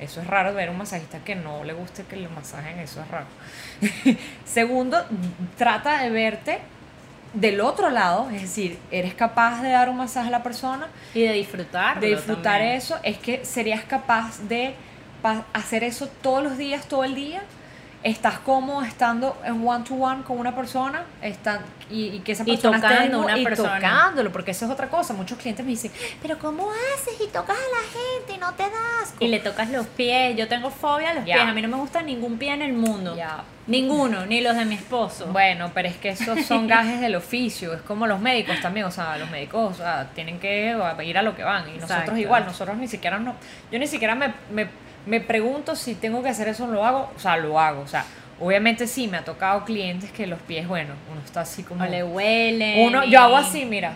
eso 0.00 0.20
es 0.20 0.26
raro 0.26 0.52
ver 0.54 0.70
un 0.70 0.78
masajista 0.78 1.18
que 1.20 1.34
no 1.34 1.62
le 1.64 1.72
guste 1.72 2.04
que 2.04 2.16
le 2.16 2.28
masajen, 2.28 2.78
eso 2.78 3.00
es 3.02 3.08
raro. 3.08 3.26
Segundo, 4.44 5.04
trata 5.56 6.02
de 6.02 6.10
verte 6.10 6.58
del 7.32 7.60
otro 7.60 7.90
lado, 7.90 8.28
es 8.30 8.42
decir, 8.42 8.78
eres 8.90 9.14
capaz 9.14 9.62
de 9.62 9.70
dar 9.70 9.88
un 9.88 9.96
masaje 9.96 10.28
a 10.28 10.30
la 10.30 10.42
persona, 10.42 10.88
Y 11.14 11.22
de 11.22 11.32
disfrutar. 11.32 12.00
de 12.00 12.08
disfrutar 12.08 12.60
eso, 12.60 12.98
es 13.02 13.18
que 13.18 13.44
serías 13.44 13.84
capaz 13.84 14.40
de 14.48 14.74
hacer 15.52 15.84
eso 15.84 16.08
todos 16.22 16.42
los 16.42 16.58
días, 16.58 16.86
todo 16.86 17.04
el 17.04 17.14
día. 17.14 17.42
Estás 18.02 18.38
cómodo 18.38 18.82
estando 18.82 19.36
en 19.44 19.66
one 19.66 19.84
to 19.84 19.94
one 19.94 20.22
con 20.22 20.38
una 20.38 20.54
persona 20.54 21.04
están, 21.20 21.60
y, 21.90 22.06
y 22.06 22.20
que 22.20 22.32
esa 22.32 22.44
Y 22.44 22.52
persona 22.52 22.76
esté 22.78 22.88
tocando 22.88 23.02
desnuda 23.02 23.24
una 23.26 23.38
y 23.38 23.44
persona. 23.44 23.74
tocándolo, 23.74 24.32
porque 24.32 24.52
eso 24.52 24.64
es 24.64 24.70
otra 24.70 24.88
cosa. 24.88 25.12
Muchos 25.12 25.36
clientes 25.36 25.64
me 25.64 25.72
dicen, 25.72 25.92
Pero 26.22 26.38
¿cómo 26.38 26.70
haces 26.70 27.20
y 27.20 27.26
tocas 27.28 27.56
a 27.56 27.60
la 27.60 28.26
gente 28.26 28.34
y 28.34 28.38
no 28.38 28.54
te 28.54 28.62
das? 28.62 29.14
Y 29.20 29.28
le 29.28 29.40
tocas 29.40 29.68
los 29.70 29.86
pies. 29.86 30.34
Yo 30.36 30.48
tengo 30.48 30.70
fobia 30.70 31.10
a 31.10 31.14
los 31.14 31.24
pies. 31.24 31.38
A 31.40 31.52
mí 31.52 31.60
no 31.60 31.68
me 31.68 31.76
gusta 31.76 32.00
ningún 32.00 32.38
pie 32.38 32.54
en 32.54 32.62
el 32.62 32.72
mundo. 32.72 33.14
Ninguno, 33.66 34.26
ni 34.26 34.40
los 34.40 34.56
de 34.56 34.64
mi 34.64 34.74
esposo. 34.74 35.26
bueno, 35.26 35.70
pero 35.72 35.88
es 35.88 35.96
que 35.96 36.08
esos 36.08 36.44
son 36.44 36.66
gajes 36.66 37.00
del 37.00 37.14
oficio, 37.14 37.72
es 37.74 37.82
como 37.82 38.06
los 38.06 38.18
médicos 38.18 38.60
también, 38.60 38.86
o 38.86 38.90
sea, 38.90 39.16
los 39.16 39.30
médicos 39.30 39.74
o 39.74 39.74
sea, 39.74 40.08
tienen 40.12 40.40
que 40.40 40.76
ir 41.04 41.18
a 41.18 41.22
lo 41.22 41.36
que 41.36 41.44
van 41.44 41.68
y 41.68 41.74
nosotros 41.74 41.98
Exacto. 42.00 42.16
igual, 42.16 42.46
nosotros 42.46 42.76
ni 42.78 42.88
siquiera 42.88 43.18
no, 43.18 43.36
yo 43.70 43.78
ni 43.78 43.86
siquiera 43.86 44.16
me, 44.16 44.34
me, 44.50 44.66
me 45.06 45.20
pregunto 45.20 45.76
si 45.76 45.94
tengo 45.94 46.22
que 46.22 46.28
hacer 46.28 46.48
eso, 46.48 46.66
lo 46.66 46.84
hago, 46.84 47.10
o 47.16 47.18
sea, 47.18 47.36
lo 47.36 47.58
hago, 47.58 47.80
o 47.82 47.86
sea, 47.88 48.04
obviamente 48.40 48.86
sí, 48.86 49.08
me 49.08 49.16
ha 49.18 49.24
tocado 49.24 49.64
clientes 49.64 50.10
que 50.12 50.26
los 50.26 50.40
pies, 50.40 50.66
bueno, 50.68 50.94
uno 51.10 51.20
está 51.24 51.42
así 51.42 51.62
como... 51.62 51.82
o 51.82 51.86
le 51.86 52.02
huelen. 52.04 52.86
Uno, 52.86 53.04
y- 53.04 53.10
yo 53.10 53.20
hago 53.20 53.36
así, 53.36 53.64
mira, 53.64 53.92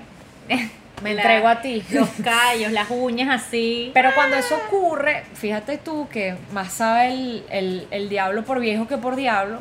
me 1.02 1.14
la- 1.14 1.22
entrego 1.22 1.48
a 1.48 1.60
ti. 1.60 1.82
Los 1.90 2.08
callos, 2.24 2.72
las 2.72 2.90
uñas 2.90 3.42
así. 3.44 3.90
Pero 3.94 4.10
cuando 4.14 4.36
eso 4.36 4.56
ocurre, 4.66 5.24
fíjate 5.34 5.78
tú 5.78 6.08
que 6.10 6.34
más 6.52 6.72
sabe 6.72 7.08
el, 7.12 7.44
el, 7.50 7.88
el 7.90 8.08
diablo 8.08 8.44
por 8.44 8.60
viejo 8.60 8.86
que 8.88 8.96
por 8.98 9.16
diablo. 9.16 9.60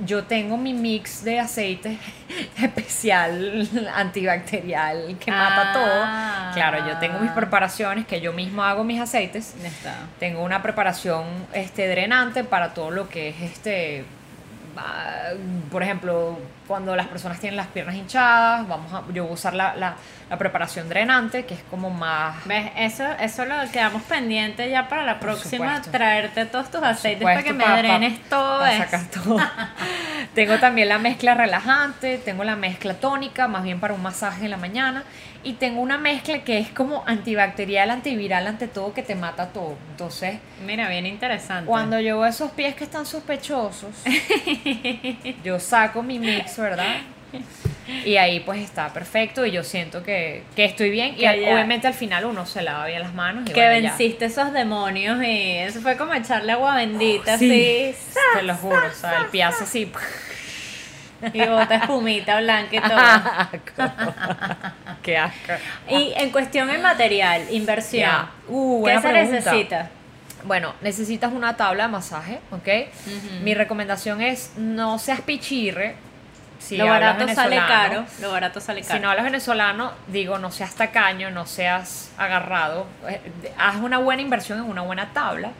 Yo 0.00 0.24
tengo 0.24 0.56
mi 0.56 0.72
mix 0.74 1.22
de 1.22 1.38
aceite 1.38 1.98
especial 2.62 3.68
antibacterial 3.94 5.16
que 5.18 5.30
mata 5.30 5.70
Ah. 5.70 5.72
todo. 5.72 6.54
Claro, 6.54 6.86
yo 6.88 6.98
tengo 6.98 7.18
mis 7.20 7.30
preparaciones 7.30 8.06
que 8.06 8.20
yo 8.20 8.32
mismo 8.32 8.62
hago 8.64 8.82
mis 8.84 9.00
aceites. 9.00 9.54
Está. 9.62 9.94
Tengo 10.18 10.42
una 10.42 10.62
preparación 10.62 11.24
este, 11.52 11.88
drenante 11.88 12.42
para 12.44 12.74
todo 12.74 12.90
lo 12.90 13.08
que 13.08 13.28
es 13.28 13.40
este. 13.42 14.04
Ah, 14.76 15.30
Por 15.70 15.82
ejemplo, 15.82 16.38
cuando 16.66 16.96
las 16.96 17.06
personas 17.08 17.38
tienen 17.40 17.56
las 17.56 17.66
piernas 17.68 17.94
hinchadas, 17.94 18.66
vamos 18.66 18.92
a, 18.92 19.02
yo 19.12 19.24
voy 19.24 19.30
a 19.30 19.34
usar 19.34 19.54
la, 19.54 19.74
la, 19.76 19.96
la 20.30 20.38
preparación 20.38 20.88
drenante, 20.88 21.44
que 21.44 21.54
es 21.54 21.62
como 21.70 21.90
más 21.90 22.44
¿Ves? 22.46 22.70
Eso, 22.76 23.04
eso 23.20 23.44
lo 23.44 23.54
quedamos 23.72 24.02
pendiente 24.02 24.68
ya 24.70 24.88
para 24.88 25.04
la 25.04 25.20
próxima, 25.20 25.66
supuesto. 25.66 25.90
traerte 25.90 26.46
todos 26.46 26.70
tus 26.70 26.82
aceites 26.82 27.22
para 27.22 27.42
que 27.42 27.50
supuesto, 27.50 27.72
me 27.72 27.78
drenes 27.78 28.22
todo 28.28 28.60
pa 28.60 28.72
eso. 28.72 28.84
sacar 28.84 29.04
todo. 29.06 29.36
tengo 30.34 30.58
también 30.58 30.88
la 30.88 30.98
mezcla 30.98 31.34
relajante, 31.34 32.18
tengo 32.18 32.44
la 32.44 32.56
mezcla 32.56 32.94
tónica, 32.94 33.48
más 33.48 33.62
bien 33.62 33.80
para 33.80 33.94
un 33.94 34.02
masaje 34.02 34.44
en 34.44 34.50
la 34.50 34.56
mañana, 34.56 35.04
y 35.44 35.52
tengo 35.54 35.80
una 35.80 35.98
mezcla 35.98 36.42
que 36.42 36.58
es 36.58 36.68
como 36.70 37.04
antibacterial, 37.06 37.90
antiviral, 37.90 38.46
ante 38.46 38.66
todo, 38.66 38.92
que 38.94 39.02
te 39.02 39.14
mata 39.14 39.48
todo. 39.48 39.76
Entonces, 39.90 40.38
Mira, 40.66 40.88
bien 40.88 41.06
interesante. 41.06 41.66
cuando 41.66 42.00
yo 42.00 42.18
veo 42.20 42.26
esos 42.26 42.50
pies 42.52 42.74
que 42.74 42.84
están 42.84 43.04
sospechosos, 43.06 43.90
yo 45.44 45.60
saco 45.60 46.02
mi 46.02 46.18
mix, 46.18 46.56
¿verdad? 46.58 46.96
Y 48.04 48.16
ahí 48.16 48.40
pues 48.40 48.60
está 48.60 48.92
perfecto 48.92 49.44
y 49.44 49.50
yo 49.50 49.62
siento 49.64 50.02
que, 50.02 50.42
que 50.56 50.64
estoy 50.64 50.90
bien 50.90 51.14
y 51.14 51.18
Que 51.18 51.28
al- 51.28 51.40
ya- 51.40 51.52
obviamente 51.52 51.86
al 51.86 51.94
final 51.94 52.24
uno 52.24 52.46
se 52.46 52.62
lava 52.62 52.86
bien 52.86 53.02
las 53.02 53.12
manos 53.12 53.42
y 53.48 53.52
que 53.52 53.60
bueno, 53.60 53.74
ya. 53.74 53.88
venciste 53.90 54.24
esos 54.26 54.52
demonios 54.52 55.22
y 55.22 55.56
eso 55.58 55.80
fue 55.80 55.96
como 55.96 56.14
echarle 56.14 56.52
agua 56.52 56.76
bendita 56.76 57.36
Sí, 57.36 57.92
así 57.92 57.96
te 58.38 58.42
lo 58.42 58.54
juro, 58.54 58.86
o 58.86 58.90
sea, 58.94 59.18
el 59.18 59.26
pie 59.26 59.42
hace 59.42 59.64
así. 59.64 59.92
Y 61.32 61.46
bota 61.46 61.76
espumita 61.76 62.40
blanca 62.40 62.76
y 62.76 62.80
todo. 62.80 63.84
Qué 65.02 65.18
asco. 65.18 65.52
y 65.88 66.12
en 66.16 66.30
cuestión 66.30 66.68
de 66.68 66.78
material, 66.78 67.42
inversión, 67.50 68.02
Ya. 68.02 68.28
Uh, 68.48 68.84
¿qué 68.84 68.94
se 68.94 69.00
pregunta. 69.00 69.32
necesita? 69.38 69.90
Bueno, 70.44 70.74
necesitas 70.82 71.32
una 71.32 71.56
tabla 71.56 71.84
de 71.84 71.88
masaje, 71.90 72.40
¿ok? 72.50 72.68
Mi 73.42 73.54
recomendación 73.54 74.20
es 74.20 74.52
no 74.56 74.98
seas 74.98 75.20
pichirre. 75.22 75.96
Si 76.58 76.76
lo 76.78 76.86
barato 76.86 77.26
sale 77.28 77.56
caro, 77.56 78.04
lo 78.20 78.30
barato 78.30 78.60
sale 78.60 78.80
caro. 78.82 78.94
Si 78.94 79.00
no 79.00 79.10
hablas 79.10 79.24
venezolano, 79.24 79.92
digo, 80.06 80.38
no 80.38 80.50
seas 80.50 80.74
tacaño, 80.74 81.30
no 81.30 81.44
seas 81.46 82.10
agarrado. 82.16 82.86
eh, 83.08 83.20
Haz 83.58 83.76
una 83.76 83.98
buena 83.98 84.22
inversión 84.22 84.58
en 84.58 84.64
una 84.64 84.80
buena 84.82 85.12
tabla. 85.12 85.50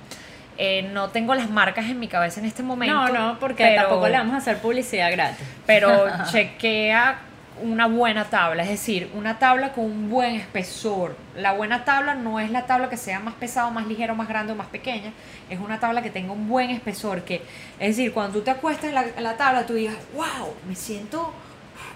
Eh, 0.57 0.89
no 0.93 1.09
tengo 1.11 1.35
las 1.35 1.51
marcas 1.51 1.87
en 1.87 1.99
mi 1.99 2.07
cabeza 2.07 2.41
en 2.41 2.47
este 2.47 2.63
momento. 2.63 2.95
no, 2.95 3.09
no, 3.09 3.39
porque 3.41 3.65
pero- 3.65 3.83
tampoco 3.83 4.09
le 4.09 4.17
vamos 4.19 4.35
a 4.35 4.39
hacer 4.39 4.59
publicidad 4.59 5.11
gratis. 5.11 5.45
pero 5.67 6.07
chequea 6.31 7.19
una 7.63 7.87
buena 7.87 8.25
tabla, 8.25 8.65
es 8.65 8.69
decir, 8.69 9.11
una 9.15 9.39
tabla 9.39 9.73
con 9.73 9.85
un 9.85 10.11
buen 10.11 10.35
espesor. 10.35 11.17
La 11.37 11.53
buena 11.53 11.85
tabla 11.85 12.15
no 12.15 12.41
es 12.41 12.51
la 12.51 12.67
tabla 12.67 12.89
que 12.89 12.97
sea 12.97 13.21
más 13.21 13.35
pesada, 13.35 13.71
más 13.71 13.87
ligera, 13.87 14.13
más 14.13 14.29
grande 14.29 14.53
o 14.53 14.57
más 14.57 14.67
pequeña, 14.67 15.13
es 15.49 15.61
una 15.61 15.79
tabla 15.79 16.03
que 16.03 16.11
tenga 16.11 16.33
un 16.33 16.49
buen 16.49 16.71
espesor, 16.71 17.23
que 17.23 17.43
es 17.79 17.97
decir, 17.97 18.13
cuando 18.13 18.39
tú 18.39 18.45
te 18.45 18.51
acuestas 18.51 18.87
en 18.87 18.95
la, 18.95 19.05
en 19.17 19.23
la 19.23 19.37
tabla, 19.37 19.67
tú 19.67 19.75
digas, 19.75 19.97
wow, 20.15 20.55
me 20.69 20.75
siento 20.75 21.33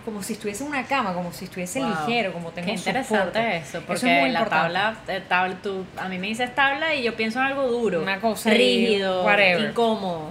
como 0.09 0.23
si 0.23 0.33
estuviese 0.33 0.65
en 0.65 0.71
una 0.71 0.85
cama, 0.85 1.13
como 1.13 1.33
si 1.33 1.45
estuviese 1.45 1.81
Wow. 1.81 1.89
ligero, 2.07 2.33
como 2.33 2.51
tengo 2.51 2.67
Qué 2.67 2.73
interesante 2.75 3.19
soporte. 3.19 3.57
eso, 3.59 3.81
porque 3.81 3.93
Eso 3.95 4.07
es 4.09 4.21
muy 4.23 4.31
la 4.31 4.45
tabla, 4.47 4.97
eh, 5.09 5.23
tabla 5.29 5.57
tú, 5.63 5.85
a 5.99 6.09
mí 6.09 6.19
me 6.19 6.29
dices 6.29 6.55
tabla 6.55 6.95
y 6.95 7.03
yo 7.03 7.15
pienso 7.15 7.39
en 7.41 7.47
algo 7.47 7.67
duro, 7.69 8.01
Una 8.03 8.21
cosa 8.21 8.51
rígido, 8.51 9.25
whatever. 9.25 9.71
incómodo. 9.71 10.31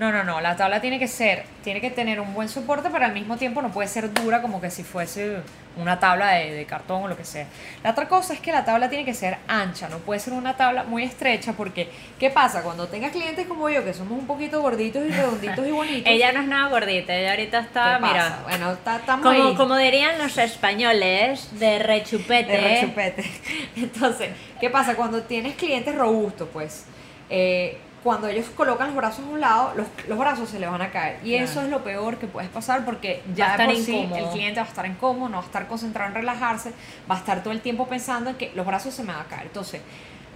No, 0.00 0.10
no, 0.10 0.24
no, 0.24 0.40
la 0.40 0.56
tabla 0.56 0.80
tiene 0.80 0.98
que 0.98 1.06
ser, 1.06 1.44
tiene 1.62 1.82
que 1.82 1.90
tener 1.90 2.22
un 2.22 2.32
buen 2.32 2.48
soporte, 2.48 2.88
pero 2.90 3.04
al 3.04 3.12
mismo 3.12 3.36
tiempo 3.36 3.60
no 3.60 3.70
puede 3.70 3.86
ser 3.86 4.10
dura 4.14 4.40
como 4.40 4.58
que 4.58 4.70
si 4.70 4.82
fuese 4.82 5.42
una 5.76 6.00
tabla 6.00 6.30
de, 6.30 6.52
de 6.54 6.64
cartón 6.64 7.02
o 7.02 7.08
lo 7.08 7.18
que 7.18 7.26
sea. 7.26 7.46
La 7.84 7.90
otra 7.90 8.08
cosa 8.08 8.32
es 8.32 8.40
que 8.40 8.50
la 8.50 8.64
tabla 8.64 8.88
tiene 8.88 9.04
que 9.04 9.12
ser 9.12 9.36
ancha, 9.46 9.90
no 9.90 9.98
puede 9.98 10.18
ser 10.18 10.32
una 10.32 10.56
tabla 10.56 10.84
muy 10.84 11.02
estrecha 11.02 11.52
porque, 11.52 11.90
¿qué 12.18 12.30
pasa? 12.30 12.62
Cuando 12.62 12.88
tengas 12.88 13.12
clientes 13.12 13.46
como 13.46 13.68
yo, 13.68 13.84
que 13.84 13.92
somos 13.92 14.18
un 14.18 14.26
poquito 14.26 14.62
gorditos 14.62 15.04
y 15.06 15.10
redonditos 15.10 15.66
y 15.66 15.70
bonitos. 15.70 16.02
Ella 16.10 16.32
no 16.32 16.40
es 16.40 16.46
nada 16.48 16.70
gordita, 16.70 17.14
ella 17.14 17.32
ahorita 17.32 17.58
está, 17.58 17.96
¿qué 17.96 18.00
pasa? 18.00 18.12
mira, 18.14 18.38
bueno, 18.44 18.72
está- 18.72 19.00
como, 19.06 19.28
ahí. 19.28 19.54
como 19.54 19.76
dirían 19.76 20.16
los 20.16 20.38
españoles, 20.38 21.50
de 21.60 21.78
rechupete. 21.78 22.52
de 22.52 22.58
rechupete. 22.58 23.24
Entonces, 23.76 24.30
¿qué 24.58 24.70
pasa? 24.70 24.94
Cuando 24.96 25.24
tienes 25.24 25.56
clientes 25.56 25.94
robustos, 25.94 26.48
pues, 26.50 26.86
eh, 27.28 27.76
cuando 28.02 28.28
ellos 28.28 28.46
colocan 28.56 28.88
los 28.88 28.96
brazos 28.96 29.24
a 29.26 29.28
un 29.28 29.40
lado, 29.40 29.72
los, 29.76 29.86
los 30.08 30.18
brazos 30.18 30.48
se 30.48 30.58
les 30.58 30.70
van 30.70 30.80
a 30.80 30.90
caer. 30.90 31.18
Y 31.22 31.30
Claro. 31.32 31.44
eso 31.44 31.62
es 31.62 31.68
lo 31.68 31.84
peor 31.84 32.16
que 32.18 32.26
puedes 32.26 32.48
pasar 32.50 32.84
porque 32.84 33.22
ya 33.34 33.46
de 33.46 33.50
estar 33.52 33.66
por 33.66 33.76
sí 33.76 34.08
el 34.16 34.28
cliente 34.30 34.60
va 34.60 34.66
a 34.66 34.68
estar 34.68 34.86
incómodo, 34.86 35.28
no 35.28 35.36
va 35.38 35.42
a 35.42 35.46
estar 35.46 35.66
concentrado 35.68 36.08
en 36.08 36.14
relajarse, 36.14 36.72
va 37.10 37.16
a 37.16 37.18
estar 37.18 37.42
todo 37.42 37.52
el 37.52 37.60
tiempo 37.60 37.86
pensando 37.88 38.30
en 38.30 38.36
que 38.36 38.52
los 38.54 38.64
brazos 38.66 38.94
se 38.94 39.02
me 39.02 39.12
van 39.12 39.22
a 39.22 39.24
caer. 39.24 39.42
Entonces, 39.46 39.82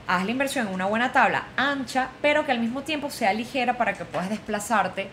haz 0.07 0.25
la 0.25 0.31
inversión 0.31 0.69
en 0.69 0.75
una 0.75 0.85
buena 0.87 1.13
tabla 1.13 1.45
ancha, 1.57 2.09
pero 2.21 2.45
que 2.45 2.53
al 2.53 2.59
mismo 2.61 2.83
tiempo 2.83 3.09
sea 3.09 3.33
ligera 3.33 3.79
para 3.79 3.95
que 3.95 4.05
puedas 4.05 4.29
desplazarte 4.29 5.09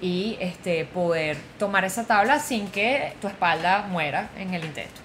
y 0.00 0.38
este, 0.40 0.86
poder 0.86 1.36
tomar 1.58 1.84
esa 1.84 2.04
tabla 2.06 2.38
sin 2.38 2.68
que 2.68 3.12
tu 3.20 3.28
espalda 3.28 3.82
muera 3.90 4.30
en 4.38 4.54
el 4.54 4.64
intento. 4.64 5.00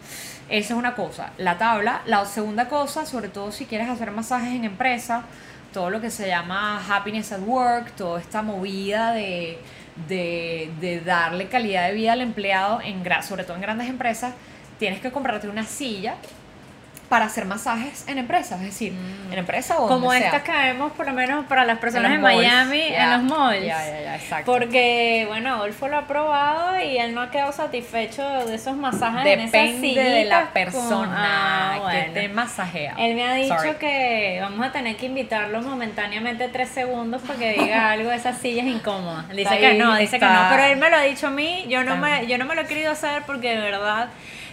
Esa 0.47 0.73
es 0.73 0.79
una 0.79 0.95
cosa. 0.95 1.31
La 1.37 1.57
tabla. 1.57 2.01
La 2.05 2.23
segunda 2.25 2.69
cosa, 2.69 3.05
sobre 3.05 3.27
todo 3.29 3.51
si 3.51 3.65
quieres 3.65 3.89
hacer 3.89 4.11
masajes 4.11 4.53
en 4.53 4.63
empresa, 4.63 5.23
todo 5.75 5.89
lo 5.89 5.99
que 5.99 6.09
se 6.09 6.29
llama 6.29 6.81
happiness 6.87 7.33
at 7.33 7.41
work, 7.41 7.91
toda 7.97 8.21
esta 8.21 8.41
movida 8.41 9.11
de, 9.11 9.57
de, 10.07 10.71
de 10.79 11.01
darle 11.01 11.49
calidad 11.49 11.89
de 11.89 11.93
vida 11.93 12.13
al 12.13 12.21
empleado, 12.21 12.79
en, 12.79 13.03
sobre 13.21 13.43
todo 13.43 13.55
en 13.55 13.61
grandes 13.61 13.89
empresas, 13.89 14.33
tienes 14.79 15.01
que 15.01 15.11
comprarte 15.11 15.49
una 15.49 15.65
silla 15.65 16.15
para 17.09 17.25
hacer 17.25 17.45
masajes 17.45 18.03
en 18.07 18.17
empresas, 18.17 18.59
es 18.61 18.65
decir, 18.67 18.93
en 19.31 19.37
empresa 19.37 19.77
o 19.79 19.87
Como 19.87 20.11
estas 20.11 20.41
que 20.41 20.51
vemos, 20.51 20.91
por 20.93 21.05
lo 21.05 21.13
menos 21.13 21.45
para 21.45 21.63
las 21.63 21.77
personas 21.77 22.11
en. 22.11 22.21
Miami, 22.21 22.81
en 22.81 23.11
los 23.11 23.23
malls. 23.23 23.65
Ya, 23.65 23.77
ya, 24.01 24.15
exacto. 24.15 24.51
Porque, 24.51 25.25
bueno, 25.27 25.53
Adolfo 25.55 25.87
lo 25.87 25.97
ha 25.97 26.07
probado 26.07 26.79
y 26.81 26.97
él 26.97 27.13
no 27.13 27.21
ha 27.21 27.29
quedado 27.31 27.51
satisfecho 27.51 28.27
de 28.47 28.55
esos 28.55 28.75
masajes 28.75 29.25
en 29.25 29.39
esas 29.41 29.51
Depende 29.51 30.01
de 30.03 30.25
la 30.25 30.47
persona 30.51 31.75
Ah, 31.77 31.91
que 31.91 32.09
te 32.11 32.29
masajea. 32.29 32.95
Él 32.97 33.15
me 33.15 33.23
ha 33.23 33.35
dicho 33.35 33.55
Sorry. 33.55 33.75
que 33.75 34.39
vamos 34.41 34.65
a 34.65 34.71
tener 34.71 34.95
que 34.97 35.05
invitarlo 35.05 35.61
momentáneamente 35.61 36.47
tres 36.49 36.69
segundos 36.69 37.21
para 37.21 37.37
que 37.39 37.53
diga 37.53 37.91
algo 37.91 38.09
de 38.09 38.15
esas 38.15 38.37
sillas 38.39 38.65
incómodas. 38.65 39.29
Dice 39.29 39.57
que 39.59 39.73
no, 39.75 39.95
dice 39.95 40.19
que 40.19 40.25
no, 40.25 40.47
pero 40.49 40.63
él 40.63 40.77
me 40.77 40.89
lo 40.89 40.97
ha 40.97 41.01
dicho 41.01 41.27
a 41.27 41.31
mí, 41.31 41.65
yo 41.69 41.83
no, 41.83 41.95
Está- 41.95 42.07
me, 42.21 42.27
yo 42.27 42.37
no 42.37 42.45
me 42.45 42.55
lo 42.55 42.61
he 42.61 42.65
querido 42.65 42.91
hacer 42.91 43.23
porque 43.27 43.49
de 43.55 43.61
verdad 43.61 44.09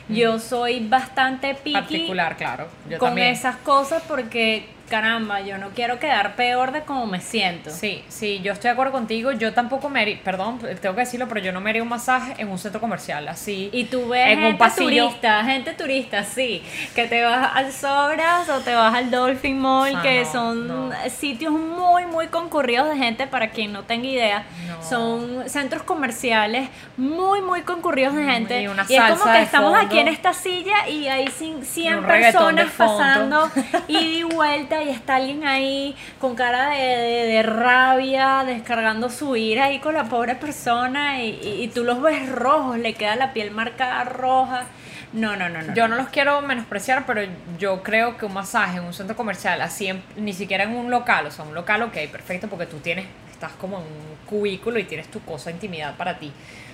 yo 0.09 0.39
soy 0.39 0.87
bastante 0.89 1.55
picky 1.55 1.73
particular, 1.73 2.37
claro. 2.37 2.67
Yo 2.89 2.99
con 2.99 3.11
también. 3.11 3.29
esas 3.29 3.57
cosas 3.57 4.03
porque 4.07 4.67
caramba, 4.97 5.41
yo 5.41 5.57
no 5.57 5.71
quiero 5.71 5.99
quedar 5.99 6.37
peor 6.37 6.71
de 6.71 6.83
cómo 6.83 7.07
me 7.07 7.19
siento. 7.23 7.71
Sí, 7.71 8.05
sí, 8.09 8.41
yo 8.45 8.53
estoy 8.53 8.69
de 8.69 8.73
acuerdo 8.73 8.93
contigo. 8.93 9.33
Yo 9.33 9.55
tampoco 9.55 9.89
me 9.89 10.03
haría, 10.03 10.21
perdón, 10.23 10.59
tengo 10.83 10.95
que 10.95 11.01
decirlo, 11.01 11.27
pero 11.29 11.41
yo 11.41 11.51
no 11.51 11.63
me 11.63 11.71
haría 11.71 11.83
un 11.83 11.89
masaje 11.89 12.35
en 12.37 12.51
un 12.51 12.59
centro 12.59 12.79
comercial, 12.79 13.27
así. 13.29 13.71
Y 13.73 13.85
tú 13.85 14.09
ves 14.09 14.29
En 14.29 14.39
un 14.41 14.45
gente 14.45 14.59
pasillo. 14.59 15.07
turista, 15.07 15.43
gente 15.45 15.73
turista, 15.73 16.25
sí, 16.25 16.63
que 16.95 17.07
te 17.09 17.23
vas 17.23 17.53
al 17.55 17.73
Sobras 17.73 18.51
o 18.51 18.61
te 18.61 18.75
vas 18.75 18.95
al 18.95 19.11
Dolphin 19.11 19.59
Mall, 19.59 19.95
Ah, 19.97 20.03
que 20.03 20.25
no, 20.25 20.31
son 20.31 20.69
no. 20.69 20.91
sitios 21.09 21.53
muy, 21.55 22.05
muy 22.05 22.27
concurridos 22.27 22.91
de 22.91 22.97
gente, 22.99 23.27
para 23.27 23.49
quien 23.49 23.73
no 23.73 23.85
tenga 23.85 24.07
idea. 24.07 24.45
No. 24.69 24.83
Son 24.87 25.49
centros 25.49 25.85
comerciales 25.85 26.69
muy, 26.99 27.41
muy 27.41 27.63
concurridos 27.63 28.15
de 28.15 28.25
gente. 28.25 28.61
Y 28.61 28.67
una 28.69 28.83
es 28.83 28.89
como 29.19 29.33
que 29.33 29.41
estamos 29.43 29.71
fondo. 29.73 29.87
aquí 29.87 29.99
en 30.01 30.09
esta 30.09 30.35
silla 30.35 30.87
y 30.87 31.09
hay 31.09 31.25
cin- 31.29 31.63
100 31.65 31.99
un 31.99 32.05
reggaetón 32.05 32.57
de 32.57 32.65
personas 32.65 32.99
pasando 32.99 33.51
ida 33.89 34.01
y 34.03 34.23
vuelta 34.25 34.82
y 34.83 34.91
está 34.91 35.17
alguien 35.17 35.47
ahí 35.47 35.95
con 36.21 36.35
cara 36.35 36.71
de, 36.71 36.79
de- 36.79 37.27
de 37.27 37.43
rabia, 37.43 38.45
descargando 38.45 39.11
su 39.11 39.37
ira 39.37 39.65
ahí 39.67 39.79
con 39.79 39.95
la 39.95 40.05
pobre 40.05 40.35
persona 40.35 41.23
y, 41.23 41.39
y- 41.43 41.63
y 41.63 41.69
tú 41.69 41.85
los 41.85 42.01
ves 42.03 42.29
rojos, 42.31 42.79
le 42.79 42.95
queda 42.95 43.17
la 43.17 43.33
piel 43.33 43.51
marcada 43.51 44.05
roja. 44.05 44.65
No, 45.13 45.37
no, 45.37 45.49
no, 45.51 45.61
no. 45.61 45.75
Yo 45.75 45.89
no 45.89 45.97
los 45.97 46.09
quiero 46.09 46.41
menospreciar, 46.41 47.05
pero 47.07 47.21
yo 47.59 47.83
creo 47.83 48.17
que 48.17 48.25
un 48.25 48.33
masaje 48.33 48.79
en 48.79 48.85
un 48.85 48.95
centro 48.95 49.15
comercial, 49.15 49.61
así 49.61 49.89
en- 49.89 50.03
ni 50.17 50.33
siquiera 50.33 50.65
en 50.65 50.75
un 50.75 50.91
local, 50.91 51.27
o 51.27 51.31
sea, 51.31 51.45
un 51.45 51.55
local, 51.55 51.83
ok, 51.83 51.97
perfecto, 52.11 52.49
porque 52.49 52.65
tú 52.67 52.79
tienes, 52.79 53.05
estás 53.31 53.53
como 53.53 53.77
en 53.79 53.83
un 53.83 54.17
cubículo 54.27 54.79
y 54.79 54.85
tienes 54.85 55.09
tu 55.11 55.21
cosa 55.21 55.51
de 55.51 55.57
intimidad 55.57 55.97
para 55.97 56.19
ti. 56.19 56.33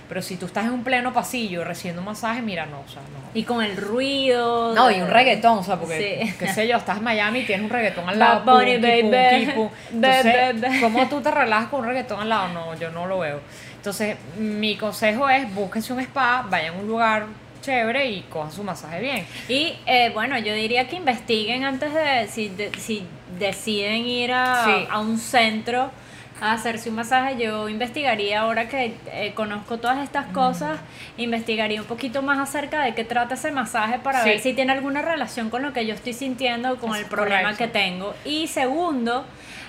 Pero 0.08 0.22
si 0.22 0.36
tú 0.36 0.46
estás 0.46 0.64
en 0.64 0.72
un 0.72 0.84
pleno 0.84 1.12
pasillo 1.12 1.64
recibiendo 1.64 2.00
un 2.00 2.06
masaje, 2.06 2.40
mira, 2.40 2.64
no, 2.66 2.80
o 2.80 2.88
sea, 2.88 3.02
no. 3.02 3.18
Y 3.38 3.42
con 3.44 3.62
el 3.62 3.76
ruido. 3.76 4.74
No, 4.74 4.90
y 4.90 5.00
un 5.02 5.08
reggaetón, 5.08 5.58
o 5.58 5.62
sea, 5.62 5.76
porque, 5.76 6.20
Sí. 6.24 6.34
qué 6.38 6.48
sé 6.48 6.66
yo, 6.66 6.76
estás 6.78 6.96
en 6.98 7.04
Miami 7.04 7.40
y 7.40 7.44
tienes 7.44 7.64
un 7.64 7.70
reggaetón 7.70 8.08
al 8.08 8.18
lado. 8.18 8.40
Bunny, 8.44 8.78
punky, 8.78 9.02
baby. 9.10 9.46
pum. 9.54 9.68
Baby, 9.92 10.16
Entonces, 10.30 10.60
baby. 10.62 10.80
¿cómo 10.80 11.08
tú 11.08 11.20
te 11.20 11.30
relajas 11.30 11.68
con 11.68 11.80
un 11.80 11.86
reggaetón 11.88 12.20
al 12.20 12.28
lado? 12.30 12.48
No, 12.48 12.74
yo 12.78 12.90
no 12.90 13.06
lo 13.06 13.18
veo. 13.18 13.40
Entonces, 13.76 14.16
mi 14.38 14.76
consejo 14.76 15.28
es, 15.28 15.52
búsquense 15.54 15.92
un 15.92 16.00
spa, 16.00 16.44
vayan 16.48 16.74
a 16.74 16.78
un 16.78 16.86
lugar 16.86 17.26
chévere 17.60 18.06
y 18.10 18.22
cojan 18.22 18.50
su 18.50 18.64
masaje 18.64 19.00
bien. 19.00 19.26
Y 19.48 19.74
eh, 19.84 20.10
bueno, 20.14 20.38
yo 20.38 20.54
diría 20.54 20.88
que 20.88 20.96
investiguen 20.96 21.64
antes 21.64 21.92
de 21.92 22.26
si, 22.28 22.48
de- 22.48 22.72
si 22.78 23.04
deciden 23.38 24.06
ir 24.06 24.32
a, 24.32 24.64
Sí. 24.64 24.86
a 24.90 25.00
un 25.00 25.18
centro 25.18 25.90
a 26.40 26.52
hacerse 26.52 26.90
un 26.90 26.96
masaje. 26.96 27.36
Yo 27.42 27.68
investigaría 27.68 28.40
ahora 28.40 28.68
que 28.68 28.94
eh, 29.12 29.32
conozco 29.34 29.78
todas 29.78 29.98
estas 29.98 30.26
cosas, 30.26 30.78
investigaría 31.16 31.80
un 31.80 31.86
poquito 31.86 32.22
más 32.22 32.38
acerca 32.38 32.82
de 32.82 32.94
qué 32.94 33.04
trata 33.04 33.34
ese 33.34 33.50
masaje 33.50 33.98
para 33.98 34.22
Sí. 34.22 34.28
ver 34.30 34.40
si 34.40 34.52
tiene 34.54 34.72
alguna 34.72 35.02
relación 35.02 35.50
con 35.50 35.62
lo 35.62 35.72
que 35.72 35.86
yo 35.86 35.94
estoy 35.94 36.12
sintiendo, 36.12 36.76
con 36.76 36.94
Es 36.94 37.02
el 37.02 37.06
problema 37.06 37.42
correcto. 37.52 37.64
que 37.64 37.68
tengo. 37.68 38.14
Y 38.24 38.46
segundo, 38.48 39.24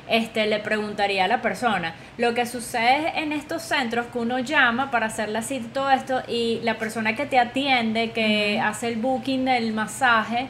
este, 0.07 0.47
le 0.47 0.59
preguntaría 0.59 1.25
a 1.25 1.27
la 1.27 1.41
persona. 1.41 1.93
Lo 2.17 2.33
que 2.33 2.45
sucede 2.45 3.13
en 3.19 3.31
estos 3.31 3.61
centros 3.61 4.07
que 4.07 4.17
uno 4.19 4.39
llama 4.39 4.89
para 4.91 5.05
hacer 5.07 5.29
la 5.29 5.41
cita 5.43 5.65
y 5.67 5.69
todo 5.69 5.89
esto 5.91 6.21
y 6.27 6.59
la 6.63 6.77
persona 6.79 7.15
que 7.15 7.25
te 7.27 7.37
atiende, 7.37 8.11
que 8.11 8.59
hace 8.59 8.87
el 8.87 8.95
booking 8.95 9.45
del 9.45 9.71
masaje, 9.73 10.47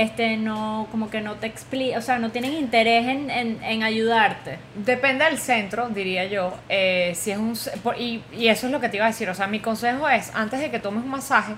este, 0.00 0.36
no, 0.36 0.86
como 0.90 1.10
que 1.10 1.20
no 1.20 1.34
te 1.34 1.46
explica, 1.46 1.98
o 1.98 2.02
sea, 2.02 2.18
no 2.18 2.30
tienen 2.30 2.52
interés 2.54 3.06
en, 3.08 3.30
en, 3.30 3.62
en 3.64 3.82
ayudarte. 3.82 4.58
Depende 4.76 5.24
del 5.24 5.38
centro, 5.38 5.88
diría 5.88 6.24
yo. 6.26 6.54
eh, 6.68 7.12
si 7.14 7.30
es 7.32 7.38
un 7.38 7.54
y, 7.98 8.22
y 8.32 8.48
eso 8.48 8.66
es 8.66 8.72
lo 8.72 8.80
que 8.80 8.88
te 8.88 8.96
iba 8.98 9.06
a 9.06 9.08
decir. 9.08 9.28
O 9.28 9.34
sea, 9.34 9.46
mi 9.46 9.60
consejo 9.60 10.08
es, 10.08 10.30
antes 10.34 10.60
de 10.60 10.70
que 10.70 10.78
tomes 10.78 11.02
un 11.04 11.10
masaje, 11.10 11.54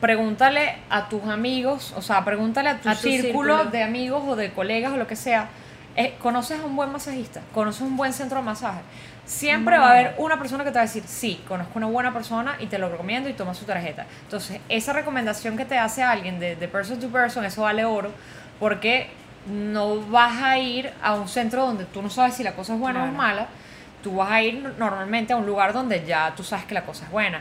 pregúntale 0.00 0.74
a 0.90 1.08
tus 1.08 1.24
amigos, 1.24 1.92
o 1.96 2.02
sea, 2.02 2.24
pregúntale 2.24 2.68
a 2.70 2.80
tu, 2.80 2.88
A 2.88 2.94
tu 2.94 3.00
círculo. 3.08 3.64
de 3.66 3.82
amigos 3.82 4.22
o 4.26 4.36
de 4.36 4.50
colegas 4.52 4.92
o 4.92 4.96
lo 4.96 5.06
que 5.06 5.16
sea. 5.16 5.48
eh, 5.96 6.14
¿Conoces 6.20 6.60
a 6.60 6.64
un 6.66 6.76
buen 6.76 6.90
masajista? 6.92 7.40
¿Conoces 7.54 7.82
un 7.82 7.96
buen 7.96 8.12
centro 8.12 8.38
de 8.38 8.44
masaje? 8.44 8.80
Siempre 9.26 9.76
va 9.76 9.88
a 9.88 9.90
haber 9.90 10.14
una 10.18 10.38
persona 10.38 10.62
que 10.62 10.70
te 10.70 10.76
va 10.76 10.82
a 10.82 10.86
decir, 10.86 11.02
sí, 11.06 11.42
conozco 11.48 11.72
una 11.74 11.88
buena 11.88 12.12
persona 12.12 12.56
y 12.60 12.66
te 12.66 12.78
lo 12.78 12.88
recomiendo 12.88 13.28
y 13.28 13.32
toma 13.32 13.54
su 13.54 13.64
tarjeta. 13.64 14.06
Entonces, 14.22 14.60
esa 14.68 14.92
recomendación 14.92 15.56
que 15.56 15.64
te 15.64 15.76
hace 15.78 16.02
alguien 16.04 16.38
de, 16.38 16.54
de 16.54 16.68
person 16.68 17.00
to 17.00 17.08
person, 17.08 17.44
eso 17.44 17.62
vale 17.62 17.84
oro, 17.84 18.12
porque 18.60 19.08
no 19.52 20.00
vas 20.10 20.42
a 20.42 20.58
ir 20.58 20.92
a 21.02 21.14
un 21.14 21.28
centro 21.28 21.66
donde 21.66 21.84
tú 21.86 22.02
no 22.02 22.10
sabes 22.10 22.34
si 22.34 22.44
la 22.44 22.52
cosa 22.52 22.74
es 22.74 22.78
buena 22.80 23.00
o 23.02 23.06
es 23.06 23.10
Claro. 23.10 23.16
mala. 23.16 23.46
Tú 24.02 24.14
vas 24.16 24.30
a 24.30 24.40
ir 24.42 24.74
normalmente 24.78 25.32
a 25.32 25.36
un 25.36 25.46
lugar 25.46 25.72
donde 25.72 26.04
ya 26.06 26.32
tú 26.36 26.44
sabes 26.44 26.64
que 26.64 26.74
la 26.74 26.82
cosa 26.82 27.04
es 27.06 27.10
buena. 27.10 27.40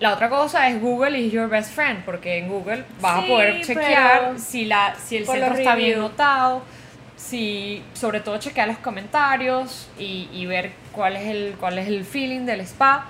La 0.00 0.14
otra 0.14 0.28
cosa 0.28 0.66
es 0.68 0.80
Google 0.80 1.16
is 1.18 1.30
your 1.32 1.48
best 1.48 1.72
friend, 1.72 2.04
porque 2.04 2.38
en 2.38 2.48
Google 2.48 2.84
vas 3.00 3.18
Sí, 3.20 3.24
a 3.24 3.26
poder 3.28 3.60
chequear 3.64 4.38
si, 4.38 4.64
la, 4.64 4.94
si 4.96 5.16
el 5.18 5.26
centro 5.26 5.54
está 5.54 5.74
bien 5.76 5.98
notado, 6.00 6.62
si 7.16 7.82
sobre 7.92 8.20
todo 8.20 8.38
chequear 8.38 8.66
los 8.68 8.78
comentarios 8.78 9.88
y, 9.98 10.28
y 10.32 10.46
ver 10.46 10.72
cuál 10.92 11.16
es, 11.16 11.26
el, 11.28 11.56
cuál 11.58 11.78
es 11.78 11.88
el 11.88 12.04
feeling 12.04 12.46
del 12.46 12.60
spa. 12.62 13.06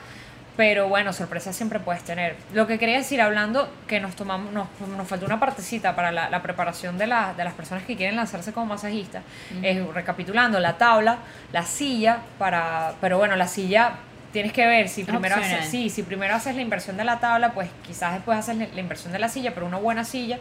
Pero 0.56 0.88
bueno, 0.88 1.12
sorpresas 1.14 1.56
siempre 1.56 1.80
puedes 1.80 2.02
tener. 2.02 2.36
Lo 2.52 2.66
que 2.66 2.78
quería 2.78 2.98
decir, 2.98 3.20
hablando 3.22 3.72
que 3.86 3.98
nos 3.98 4.14
tomamos, 4.14 4.52
nos, 4.52 4.66
nos 4.96 5.08
faltó 5.08 5.24
una 5.24 5.40
partecita 5.40 5.96
para 5.96 6.12
la, 6.12 6.28
la 6.28 6.42
preparación 6.42 6.98
de, 6.98 7.06
la- 7.06 7.32
de 7.34 7.44
las 7.44 7.54
personas 7.54 7.84
que 7.84 7.96
quieren 7.96 8.16
lanzarse 8.16 8.52
como 8.52 8.66
masajistas. 8.66 9.22
Es 9.62 9.82
recapitulando 9.94 10.60
la 10.60 10.76
tabla, 10.76 11.18
la 11.52 11.62
silla, 11.64 12.18
para, 12.38 12.92
pero 13.00 13.16
bueno, 13.16 13.36
la 13.36 13.46
silla 13.48 13.92
tienes 14.32 14.52
que 14.52 14.66
ver 14.66 14.88
si 14.88 15.04
primero 15.04 15.36
haces, 15.56 15.70
sí, 15.70 15.88
si 15.88 16.02
primero 16.02 16.34
haces 16.34 16.54
la 16.54 16.62
inversión 16.62 16.96
de 16.98 17.04
la 17.04 17.20
tabla, 17.20 17.52
pues 17.52 17.70
quizás 17.86 18.12
después 18.14 18.38
haces 18.38 18.56
la 18.74 18.80
inversión 18.80 19.12
de 19.12 19.18
la 19.18 19.28
silla, 19.28 19.54
pero 19.54 19.66
una 19.66 19.78
buena 19.78 20.04
silla 20.04 20.38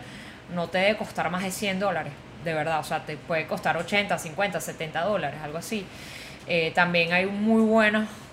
no 0.53 0.67
te 0.67 0.79
debe 0.79 0.97
costar 0.97 1.29
más 1.29 1.43
de 1.43 1.51
100 1.51 1.79
dólares, 1.79 2.11
de 2.43 2.53
verdad, 2.53 2.79
o 2.79 2.83
sea, 2.83 3.05
te 3.05 3.15
puede 3.15 3.45
costar 3.47 3.77
80, 3.77 4.17
50, 4.17 4.59
70 4.59 5.01
dólares, 5.05 5.39
algo 5.43 5.59
así. 5.59 5.85
Eh, 6.49 6.71
también 6.73 7.13
hay 7.13 7.27
muy 7.27 7.61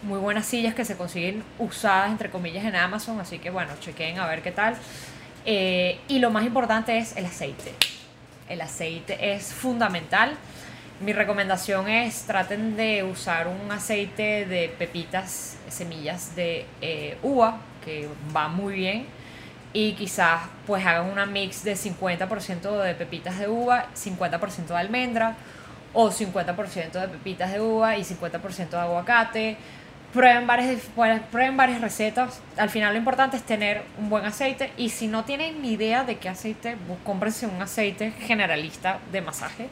muy 0.03 0.19
buenas 0.19 0.47
sillas 0.47 0.75
que 0.75 0.87
se 0.87 0.97
consiguen 0.97 1.45
usadas, 1.59 2.11
entre 2.11 2.31
comillas, 2.31 2.64
en 2.64 2.75
Amazon, 2.75 3.21
así 3.21 3.39
que 3.39 3.51
bueno, 3.51 3.73
chequen 3.81 4.19
a 4.19 4.27
ver 4.27 4.43
qué 4.43 4.53
tal. 4.53 4.75
Eh, 5.45 5.99
y 6.09 6.19
lo 6.19 6.31
más 6.31 6.45
importante 6.47 6.97
es 6.97 7.14
el 7.17 7.27
aceite. 7.27 7.75
El 8.49 8.62
aceite 8.62 9.35
es 9.35 9.53
fundamental. 9.53 10.37
mi 11.01 11.12
recomendación 11.12 11.89
es 11.91 12.23
traten 12.23 12.75
de 12.75 13.05
usar 13.05 13.49
un 13.49 13.71
aceite 13.71 14.47
de 14.47 14.71
pepitas, 14.79 15.59
semillas 15.69 16.35
de 16.35 16.64
eh, 16.81 17.19
uva, 17.23 17.59
que 17.85 18.09
va 18.35 18.49
muy 18.49 18.75
bien. 18.75 19.07
Y 19.75 19.93
quizás 19.93 20.41
pues 20.67 20.87
hagan 20.87 21.11
una 21.11 21.27
mix 21.27 21.64
de 21.64 21.75
50% 21.75 22.83
de 22.83 22.95
pepitas 22.95 23.39
de 23.39 23.49
uva, 23.49 23.89
50% 23.95 24.69
de 24.69 24.77
almendra 24.77 25.37
o 25.99 26.11
50% 26.11 26.92
de 27.01 27.09
pepitas 27.09 27.51
de 27.53 27.61
uva 27.61 27.97
y 27.97 28.03
50% 28.05 28.68
de 28.70 28.76
aguacate. 28.78 29.57
Prueben 30.12 30.47
varias, 30.47 30.80
prueben 31.30 31.57
varias 31.57 31.80
recetas. 31.80 32.40
Al 32.57 32.70
final 32.70 32.92
lo 32.92 32.99
importante 32.99 33.36
es 33.36 33.42
tener 33.42 33.82
un 33.99 34.09
buen 34.09 34.24
aceite 34.24 34.72
y 34.76 34.88
si 34.90 35.09
no 35.09 35.24
tienen 35.24 35.61
ni 35.62 35.72
idea 35.72 36.05
de 36.05 36.16
qué 36.16 36.28
aceite, 36.28 36.76
pues, 36.86 36.99
cómprense 37.05 37.47
un 37.47 37.61
aceite 37.61 38.12
generalista 38.20 38.99
de 39.12 39.20
masaje. 39.22 39.68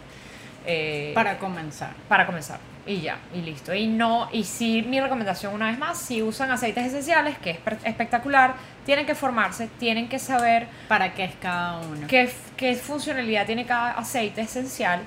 eh, 0.66 1.12
Para 1.14 1.38
comenzar. 1.38 1.90
para 2.08 2.26
comenzar 2.26 2.58
y 2.86 3.00
ya 3.00 3.16
y 3.34 3.40
listo 3.40 3.72
y 3.74 3.86
no 3.86 4.28
y 4.32 4.44
sí 4.44 4.82
mi 4.86 5.00
recomendación 5.00 5.54
una 5.54 5.68
vez 5.70 5.78
más 5.78 5.98
si 5.98 6.22
usan 6.22 6.50
aceites 6.50 6.86
esenciales 6.86 7.38
que 7.38 7.50
es 7.52 7.58
espectacular 7.84 8.54
tienen 8.84 9.06
que 9.06 9.14
formarse 9.14 9.68
tienen 9.78 10.06
que 10.08 10.18
saber 10.18 10.66
¿Para 10.88 11.14
qué 11.14 11.24
es 11.24 11.34
cada 11.40 11.78
uno? 11.80 12.06
qué, 12.08 12.30
qué 12.58 12.74
funcionalidad 12.76 13.46
tiene 13.46 13.64
cada 13.64 13.92
aceite 13.92 14.42
esencial 14.42 15.00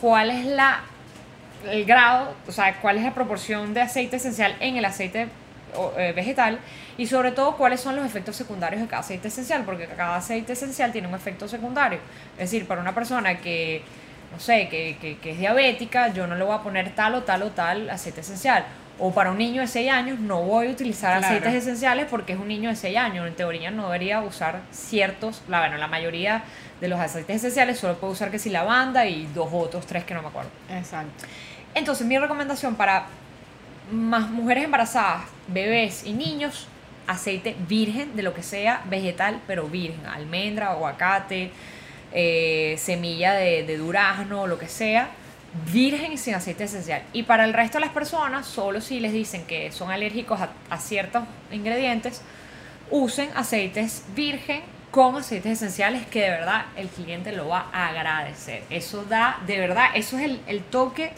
cuál 0.00 0.30
es 0.30 0.46
la 0.46 0.80
el 1.70 1.84
grado 1.84 2.34
o 2.48 2.52
sea 2.52 2.80
cuál 2.80 2.96
es 2.96 3.04
la 3.04 3.12
proporción 3.14 3.74
de 3.74 3.82
aceite 3.82 4.16
esencial 4.16 4.56
en 4.60 4.76
el 4.76 4.84
aceite 4.84 5.28
eh, 5.98 6.12
vegetal 6.16 6.58
y 6.96 7.06
sobre 7.06 7.32
todo 7.32 7.56
cuáles 7.56 7.80
son 7.80 7.96
los 7.96 8.06
efectos 8.06 8.34
secundarios 8.34 8.80
de 8.80 8.88
cada 8.88 9.00
aceite 9.00 9.28
esencial 9.28 9.64
porque 9.64 9.86
cada 9.86 10.16
aceite 10.16 10.54
esencial 10.54 10.90
tiene 10.90 11.06
un 11.06 11.14
efecto 11.14 11.46
secundario 11.48 11.98
es 12.34 12.50
decir 12.50 12.66
para 12.66 12.80
una 12.80 12.94
persona 12.94 13.38
que 13.38 13.82
no 14.32 14.38
sé, 14.38 14.68
que, 14.68 14.96
que, 15.00 15.18
que 15.18 15.32
es 15.32 15.38
diabética, 15.38 16.12
yo 16.12 16.26
no 16.26 16.36
le 16.36 16.44
voy 16.44 16.54
a 16.54 16.62
poner 16.62 16.94
tal 16.94 17.14
o 17.16 17.22
tal 17.22 17.42
o 17.42 17.50
tal 17.50 17.90
aceite 17.90 18.20
esencial. 18.20 18.64
O 19.00 19.12
para 19.12 19.30
un 19.30 19.38
niño 19.38 19.62
de 19.62 19.66
6 19.66 19.90
años 19.90 20.18
no 20.20 20.42
voy 20.42 20.66
a 20.66 20.70
utilizar 20.70 21.18
Claro. 21.18 21.34
aceites 21.36 21.54
esenciales 21.62 22.06
porque 22.10 22.34
es 22.34 22.38
un 22.38 22.48
niño 22.48 22.68
de 22.68 22.76
6 22.76 22.96
años. 22.98 23.26
En 23.26 23.34
teoría 23.34 23.70
no 23.70 23.86
debería 23.86 24.20
usar 24.20 24.60
ciertos, 24.70 25.42
la, 25.48 25.60
bueno, 25.60 25.78
la 25.78 25.86
mayoría 25.88 26.44
de 26.80 26.88
los 26.88 27.00
aceites 27.00 27.36
esenciales 27.36 27.78
solo 27.78 27.96
puede 27.98 28.12
usar 28.12 28.30
que 28.30 28.38
si 28.38 28.50
lavanda 28.50 29.06
y 29.06 29.26
dos 29.34 29.48
otros, 29.52 29.86
tres 29.86 30.04
que 30.04 30.12
no 30.14 30.22
me 30.22 30.28
acuerdo. 30.28 30.50
Exacto. 30.70 31.24
Entonces 31.74 32.06
mi 32.06 32.18
recomendación 32.18 32.74
para 32.74 33.06
más 33.90 34.28
mujeres 34.30 34.64
embarazadas, 34.64 35.22
bebés 35.48 36.04
y 36.04 36.12
niños, 36.12 36.68
aceite 37.06 37.56
virgen 37.68 38.14
de 38.16 38.22
lo 38.22 38.34
que 38.34 38.42
sea, 38.42 38.82
vegetal, 38.88 39.40
pero 39.46 39.66
virgen, 39.66 40.04
almendra, 40.06 40.68
aguacate, 40.72 41.50
eh, 42.12 42.76
semilla 42.78 43.32
de, 43.32 43.62
de 43.64 43.76
durazno, 43.78 44.46
lo 44.46 44.58
que 44.58 44.68
sea, 44.68 45.08
virgen 45.72 46.12
y 46.12 46.16
sin 46.18 46.34
aceite 46.34 46.64
esencial. 46.64 47.02
Y 47.12 47.24
para 47.24 47.44
el 47.44 47.52
resto 47.52 47.78
de 47.78 47.84
las 47.84 47.92
personas, 47.92 48.46
solo 48.46 48.80
si 48.80 49.00
les 49.00 49.12
dicen 49.12 49.44
que 49.46 49.72
son 49.72 49.90
alérgicos 49.90 50.40
a, 50.40 50.50
a 50.68 50.78
ciertos 50.78 51.24
ingredientes, 51.50 52.22
usen 52.90 53.30
aceites 53.34 54.04
virgen 54.14 54.62
con 54.90 55.16
aceites 55.16 55.52
esenciales 55.52 56.06
que 56.06 56.22
de 56.22 56.30
verdad 56.30 56.66
el 56.76 56.88
cliente 56.88 57.32
lo 57.32 57.48
va 57.48 57.68
a 57.72 57.88
agradecer. 57.88 58.64
Eso 58.70 59.04
da, 59.04 59.38
de 59.46 59.58
verdad, 59.58 59.86
eso 59.94 60.18
es 60.18 60.24
el, 60.24 60.40
el 60.46 60.62
toque 60.62 61.12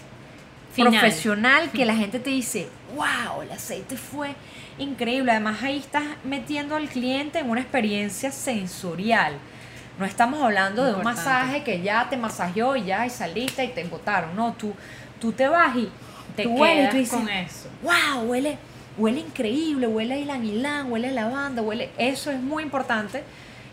Final. 0.73 0.93
profesional 0.93 1.71
que 1.71 1.85
la 1.85 1.95
gente 1.95 2.19
te 2.19 2.31
dice, 2.31 2.69
wow, 2.95 3.43
el 3.43 3.53
aceite 3.53 3.97
fue 3.97 4.35
increíble. 4.79 5.31
Además 5.33 5.63
ahí 5.63 5.79
estás 5.79 6.05
metiendo 6.25 6.77
al 6.77 6.89
cliente 6.89 7.39
en 7.39 7.51
una 7.51 7.61
experiencia 7.61 8.31
sensorial. 8.31 9.35
No 9.99 10.07
estamos 10.07 10.43
hablando 10.43 10.85
de 10.85 10.95
un 10.95 11.03
masaje 11.03 11.63
que 11.63 11.81
ya 11.83 12.09
te 12.09 12.17
masajeó 12.17 12.77
y 12.77 12.85
ya 12.85 13.07
y 13.07 13.11
saliste 13.11 13.65
y 13.65 13.69
te 13.69 13.85
botaron. 13.85 14.35
No, 14.35 14.53
tú, 14.55 14.73
tú 15.21 15.33
te 15.33 15.47
vas 15.49 15.77
y 15.77 15.89
Te 16.37 16.45
tú 16.45 16.51
hueles 16.55 16.77
y 16.77 16.79
quedas 16.79 16.91
tú 16.91 16.97
dices, 16.97 17.19
con 17.19 17.29
eso. 17.29 17.69
wow, 17.83 18.23
huele, 18.25 18.57
huele 18.97 19.21
increíble, 19.21 19.87
huele 19.87 20.15
a 20.15 20.19
ylang 20.19 20.43
ylang, 20.45 20.91
huele 20.91 21.09
a 21.09 21.13
lavanda, 21.13 21.61
huele, 21.63 21.91
eso 21.99 22.31
es 22.31 22.41
muy 22.41 22.63
importante. 22.63 23.23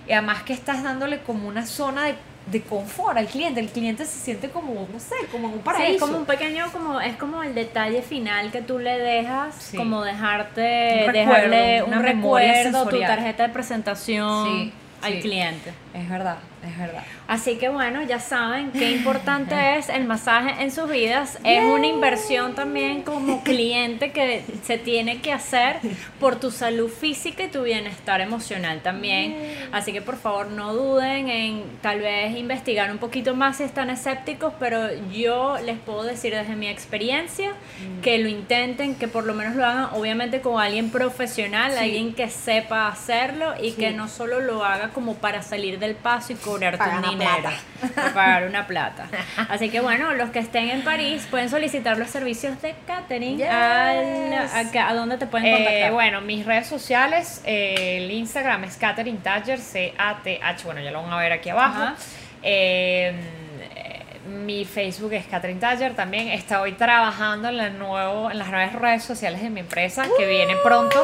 Y 0.07 0.11
además 0.11 0.43
que 0.43 0.53
estás 0.53 0.83
dándole 0.83 1.19
como 1.19 1.47
una 1.47 1.65
zona 1.65 2.05
de, 2.05 2.15
de 2.47 2.61
confort 2.63 3.15
al 3.17 3.27
cliente. 3.27 3.59
El 3.61 3.69
cliente 3.69 4.05
se 4.05 4.17
siente 4.19 4.49
como, 4.49 4.87
no 4.91 4.99
sé, 4.99 5.15
como 5.31 5.47
en 5.47 5.53
un 5.53 5.59
paraíso. 5.59 5.87
Sí, 5.87 5.93
es 5.95 6.01
como 6.01 6.17
un 6.17 6.25
pequeño, 6.25 6.65
como 6.71 6.99
es 6.99 7.15
como 7.15 7.43
el 7.43 7.53
detalle 7.55 8.01
final 8.01 8.51
que 8.51 8.61
tú 8.61 8.77
le 8.79 8.97
dejas, 8.97 9.55
Sí. 9.55 9.77
como 9.77 10.03
dejarte, 10.03 11.05
Un 11.07 11.13
dejarle 11.13 11.77
recuerdo, 11.81 11.85
un 11.85 11.93
una 11.93 12.01
memoria 12.01 12.63
recuerdo, 12.63 12.89
tu 12.89 12.99
tarjeta 13.01 13.47
de 13.47 13.53
presentación 13.53 14.45
Sí, 14.47 14.73
al 15.01 15.13
sí. 15.13 15.19
cliente. 15.21 15.73
Es 15.93 16.09
verdad, 16.09 16.37
es 16.65 16.77
verdad. 16.77 17.03
Así 17.27 17.57
que 17.57 17.69
bueno, 17.69 18.01
ya 18.03 18.19
saben 18.19 18.71
qué 18.71 18.91
importante 18.97 19.77
es 19.77 19.89
el 19.89 20.05
masaje 20.05 20.61
en 20.63 20.71
sus 20.71 20.89
vidas. 20.89 21.37
Es 21.43 21.63
una 21.63 21.87
inversión 21.87 22.55
también 22.55 23.03
como 23.03 23.43
cliente 23.43 24.11
que 24.11 24.43
se 24.63 24.77
tiene 24.77 25.21
que 25.21 25.31
hacer 25.31 25.77
por 26.19 26.39
tu 26.39 26.51
salud 26.51 26.89
física 26.89 27.43
y 27.43 27.47
tu 27.49 27.63
bienestar 27.63 28.21
emocional 28.21 28.81
también. 28.81 29.35
Así 29.71 29.93
que 29.93 30.01
por 30.01 30.17
favor 30.17 30.47
no 30.47 30.73
duden 30.73 31.29
en 31.29 31.63
tal 31.81 31.99
vez 31.99 32.35
investigar 32.37 32.91
un 32.91 32.97
poquito 32.97 33.35
más 33.35 33.57
si 33.57 33.63
están 33.63 33.89
escépticos, 33.89 34.53
pero 34.59 34.87
yo 35.11 35.57
les 35.65 35.77
puedo 35.79 36.03
decir 36.03 36.33
desde 36.33 36.55
mi 36.55 36.67
experiencia 36.67 37.53
que 38.01 38.17
lo 38.17 38.27
intenten, 38.29 38.95
que 38.95 39.07
por 39.07 39.25
lo 39.25 39.33
menos 39.33 39.55
lo 39.55 39.65
hagan 39.65 39.89
obviamente 39.93 40.41
con 40.41 40.59
alguien 40.61 40.89
profesional, 40.91 41.71
Sí. 41.73 41.77
alguien 41.79 42.13
que 42.13 42.29
sepa 42.29 42.87
hacerlo 42.87 43.53
y 43.61 43.71
Sí. 43.71 43.75
que 43.77 43.91
no 43.91 44.07
solo 44.07 44.39
lo 44.41 44.63
haga 44.65 44.89
como 44.89 45.15
para 45.15 45.41
salir 45.41 45.79
del 45.79 45.95
paso 45.95 46.33
y 46.33 46.35
cobrarte 46.51 46.77
Pagar 46.77 47.03
un 47.03 47.09
dinero, 47.11 47.49
para 47.95 48.13
pagar 48.13 48.43
una 48.47 48.67
plata. 48.67 49.07
Así 49.49 49.69
que 49.69 49.79
bueno, 49.81 50.13
los 50.13 50.29
que 50.31 50.39
estén 50.39 50.69
en 50.69 50.83
París 50.83 51.27
pueden 51.29 51.49
solicitar 51.49 51.97
los 51.97 52.09
servicios 52.09 52.61
de 52.61 52.75
catering. 52.87 53.37
Yes. 53.37 53.47
al- 53.49 54.77
a, 54.77 54.89
a 54.89 54.93
dónde 54.93 55.17
te 55.17 55.25
pueden 55.27 55.47
Eh, 55.47 55.55
contactar? 55.55 55.91
bueno, 55.91 56.21
mis 56.21 56.45
redes 56.45 56.67
sociales, 56.67 57.41
eh, 57.45 57.97
el 58.03 58.11
Instagram 58.11 58.63
es 58.65 58.77
Catherine 58.77 59.19
Tadger, 59.23 59.59
C-A-T-H, 59.59 60.63
bueno, 60.65 60.81
ya 60.81 60.91
lo 60.91 61.01
van 61.03 61.13
a 61.13 61.17
ver 61.17 61.31
aquí 61.31 61.49
abajo. 61.49 61.93
Eh, 62.43 63.13
mi 64.29 64.65
Facebook 64.65 65.13
es 65.13 65.25
Catherine 65.25 65.59
Tadger 65.59 65.95
también. 65.95 66.29
Estoy 66.29 66.73
trabajando 66.73 67.49
en, 67.49 67.57
la 67.57 67.69
nuevo, 67.69 68.29
en 68.31 68.37
las 68.37 68.49
nuevas 68.49 68.73
redes 68.73 69.03
sociales 69.03 69.41
de 69.41 69.49
mi 69.49 69.59
empresa 69.61 70.05
que 70.17 70.25
viene 70.27 70.55
pronto, 70.63 71.03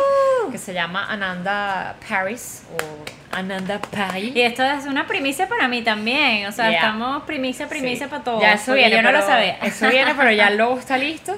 que 0.51 0.57
se 0.57 0.73
llama 0.73 1.05
Ananda 1.11 1.95
Paris 2.07 2.63
o 2.73 3.35
Ananda 3.35 3.79
Paris. 3.79 4.31
Y 4.35 4.41
esto 4.41 4.63
es 4.63 4.85
una 4.85 5.07
primicia 5.07 5.47
para 5.49 5.67
mí 5.67 5.81
también. 5.81 6.45
O 6.47 6.51
sea, 6.51 6.69
Yeah. 6.69 6.79
estamos 6.79 7.23
primicia, 7.23 7.67
primicia 7.67 8.05
Sí. 8.05 8.09
para 8.09 8.23
todos. 8.23 8.41
Ya 8.41 8.53
eso 8.53 8.73
viene, 8.73 8.95
yo 8.95 9.01
no 9.01 9.11
lo 9.11 9.21
sabía. 9.21 9.57
Eso 9.61 9.89
viene, 9.89 10.13
pero 10.15 10.31
ya 10.31 10.47
el 10.49 10.57
logo 10.57 10.79
está 10.79 10.97
listo. 10.97 11.37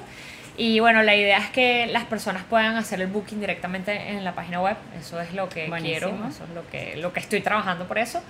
Y 0.56 0.80
bueno, 0.80 1.04
la 1.04 1.14
idea 1.14 1.38
es 1.38 1.50
que 1.50 1.86
las 1.86 2.04
personas 2.04 2.42
puedan 2.50 2.76
hacer 2.76 3.00
el 3.00 3.06
booking 3.06 3.38
directamente 3.40 4.10
en 4.10 4.24
la 4.24 4.32
página 4.32 4.60
web. 4.60 4.76
Eso 4.98 5.20
es 5.20 5.32
lo 5.32 5.48
que 5.48 5.68
Buenísimo. 5.68 6.10
quiero, 6.10 6.28
eso 6.28 6.42
es 6.44 6.50
lo 6.50 6.66
que, 6.68 6.96
lo 6.96 7.12
que 7.12 7.20
estoy 7.20 7.40
trabajando 7.42 7.86
por 7.86 7.96
eso. 7.98 8.20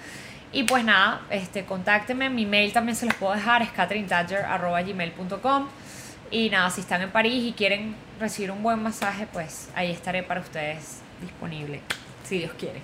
Y 0.52 0.62
pues 0.64 0.84
nada, 0.84 1.22
este, 1.30 1.64
contáctenme. 1.64 2.30
Mi 2.30 2.46
mail 2.46 2.72
también 2.72 2.96
se 2.96 3.06
los 3.06 3.14
puedo 3.14 3.34
dejar, 3.34 3.62
es 3.62 3.70
catherinetadger.gmail.com. 3.70 5.68
Y 6.30 6.50
nada, 6.50 6.70
si 6.70 6.80
están 6.80 7.02
en 7.02 7.10
París 7.10 7.44
y 7.44 7.52
quieren 7.52 7.94
recibir 8.20 8.50
un 8.50 8.62
buen 8.62 8.82
masaje, 8.82 9.26
pues 9.32 9.70
ahí 9.74 9.90
estaré 9.90 10.22
para 10.22 10.40
ustedes 10.40 11.00
disponible, 11.20 11.80
si 12.24 12.38
Dios 12.38 12.52
quiere. 12.58 12.80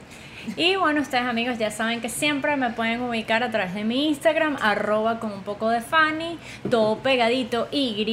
Y 0.57 0.77
bueno, 0.77 1.01
ustedes 1.01 1.25
amigos 1.25 1.59
ya 1.59 1.71
saben 1.71 2.01
que 2.01 2.09
siempre 2.09 2.57
me 2.57 2.71
pueden 2.71 3.01
ubicar 3.01 3.43
a 3.43 3.51
través 3.51 3.75
de 3.75 3.83
mi 3.85 4.09
Instagram, 4.09 4.59
arroba 4.61 5.19
con 5.19 5.33
un 5.33 5.43
poco 5.43 5.71
de 5.71 5.81
Fanny, 5.81 6.39
todo 6.71 6.99
pegadito 6.99 7.69
Y, 7.71 8.05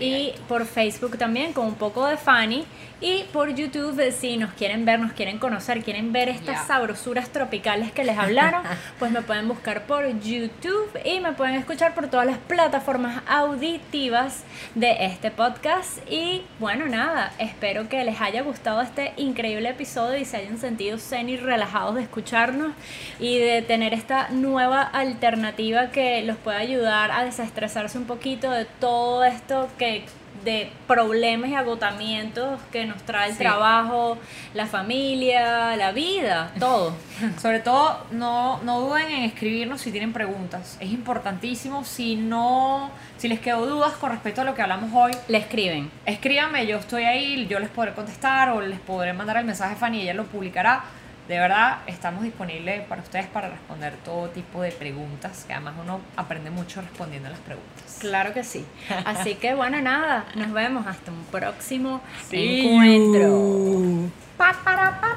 y 0.00 0.34
por 0.48 0.66
Facebook 0.66 1.18
también 1.18 1.52
con 1.52 1.66
un 1.66 1.74
poco 1.74 2.06
de 2.06 2.16
Fanny. 2.16 2.64
Y 3.02 3.24
por 3.32 3.52
YouTube, 3.52 3.98
eh, 3.98 4.12
si 4.12 4.36
nos 4.36 4.52
quieren 4.52 4.84
ver, 4.84 5.00
nos 5.00 5.12
quieren 5.12 5.40
conocer, 5.40 5.82
quieren 5.82 6.12
ver 6.12 6.28
estas 6.28 6.68
sabrosuras 6.68 7.30
tropicales 7.30 7.90
que 7.90 8.04
les 8.04 8.16
hablaron, 8.16 8.62
pues 9.00 9.10
me 9.10 9.22
pueden 9.22 9.48
buscar 9.48 9.86
por 9.86 10.06
YouTube 10.20 10.88
y 11.04 11.18
me 11.18 11.32
pueden 11.32 11.56
escuchar 11.56 11.96
por 11.96 12.06
todas 12.06 12.26
las 12.26 12.38
plataformas 12.38 13.20
auditivas 13.26 14.44
de 14.76 15.04
este 15.04 15.32
podcast. 15.32 15.98
Y 16.08 16.44
bueno, 16.60 16.86
nada, 16.86 17.32
espero 17.40 17.88
que 17.88 18.04
les 18.04 18.20
haya 18.20 18.42
gustado 18.42 18.80
este 18.80 19.14
increíble 19.16 19.70
episodio 19.70 20.16
y 20.16 20.24
se 20.24 20.36
hayan 20.36 20.58
sentido 20.58 20.96
zen 20.96 21.28
y 21.28 21.36
relajados 21.36 21.96
de 21.96 22.02
escucharnos 22.02 22.72
y 23.18 23.38
de 23.38 23.62
tener 23.62 23.94
esta 23.94 24.28
nueva 24.28 24.80
alternativa 24.80 25.90
que 25.90 26.22
los 26.22 26.36
puede 26.36 26.58
ayudar 26.58 27.10
a 27.10 27.24
desestresarse 27.24 27.98
un 27.98 28.04
poquito 28.04 28.48
de 28.52 28.64
todo 28.64 29.24
esto 29.24 29.68
que 29.76 30.04
de 30.44 30.70
problemas 30.86 31.50
y 31.50 31.54
agotamientos 31.54 32.60
que 32.72 32.84
nos 32.86 33.02
trae 33.02 33.28
el 33.30 33.32
Sí. 33.36 33.38
trabajo, 33.38 34.18
la 34.54 34.66
familia, 34.66 35.76
la 35.76 35.92
vida, 35.92 36.52
todo. 36.58 36.94
Sobre 37.40 37.60
todo, 37.60 38.04
no, 38.10 38.60
no 38.62 38.80
duden 38.80 39.10
en 39.10 39.22
escribirnos 39.24 39.80
si 39.80 39.90
tienen 39.92 40.12
preguntas. 40.12 40.76
Es 40.80 40.90
importantísimo. 40.90 41.84
Si 41.84 42.16
no, 42.16 42.90
si 43.18 43.28
les 43.28 43.40
quedó 43.40 43.66
dudas 43.66 43.92
con 43.94 44.10
respecto 44.10 44.40
a 44.40 44.44
lo 44.44 44.54
que 44.54 44.62
hablamos 44.62 44.90
hoy, 44.94 45.12
Le 45.28 45.38
escriben. 45.38 45.90
escríbanme, 46.06 46.66
yo 46.66 46.78
estoy 46.78 47.04
ahí, 47.04 47.46
yo 47.48 47.58
les 47.58 47.68
podré 47.70 47.92
contestar 47.92 48.50
o 48.50 48.60
les 48.60 48.80
podré 48.80 49.12
mandar 49.12 49.36
el 49.36 49.44
mensaje 49.44 49.74
a 49.74 49.76
Fanny 49.76 49.98
y 49.98 50.02
ella 50.02 50.14
lo 50.14 50.24
publicará. 50.24 50.82
De 51.28 51.38
verdad, 51.38 51.78
estamos 51.86 52.24
disponibles 52.24 52.84
para 52.86 53.00
ustedes 53.00 53.26
para 53.26 53.48
responder 53.48 53.94
todo 54.04 54.28
tipo 54.30 54.60
de 54.62 54.72
preguntas, 54.72 55.44
que 55.46 55.52
además 55.52 55.74
uno 55.80 56.00
aprende 56.16 56.50
mucho 56.50 56.80
respondiendo 56.80 57.28
las 57.30 57.38
preguntas. 57.38 57.98
Claro 58.00 58.34
que 58.34 58.42
sí. 58.42 58.66
Así 59.04 59.36
que 59.36 59.54
bueno, 59.54 59.80
nada, 59.80 60.26
nos 60.34 60.52
vemos 60.52 60.86
hasta 60.86 61.12
un 61.12 61.24
próximo 61.24 62.00
encuentro. 62.30 64.10
Pa, 64.36 64.52
para, 64.64 65.00
para, 65.00 65.16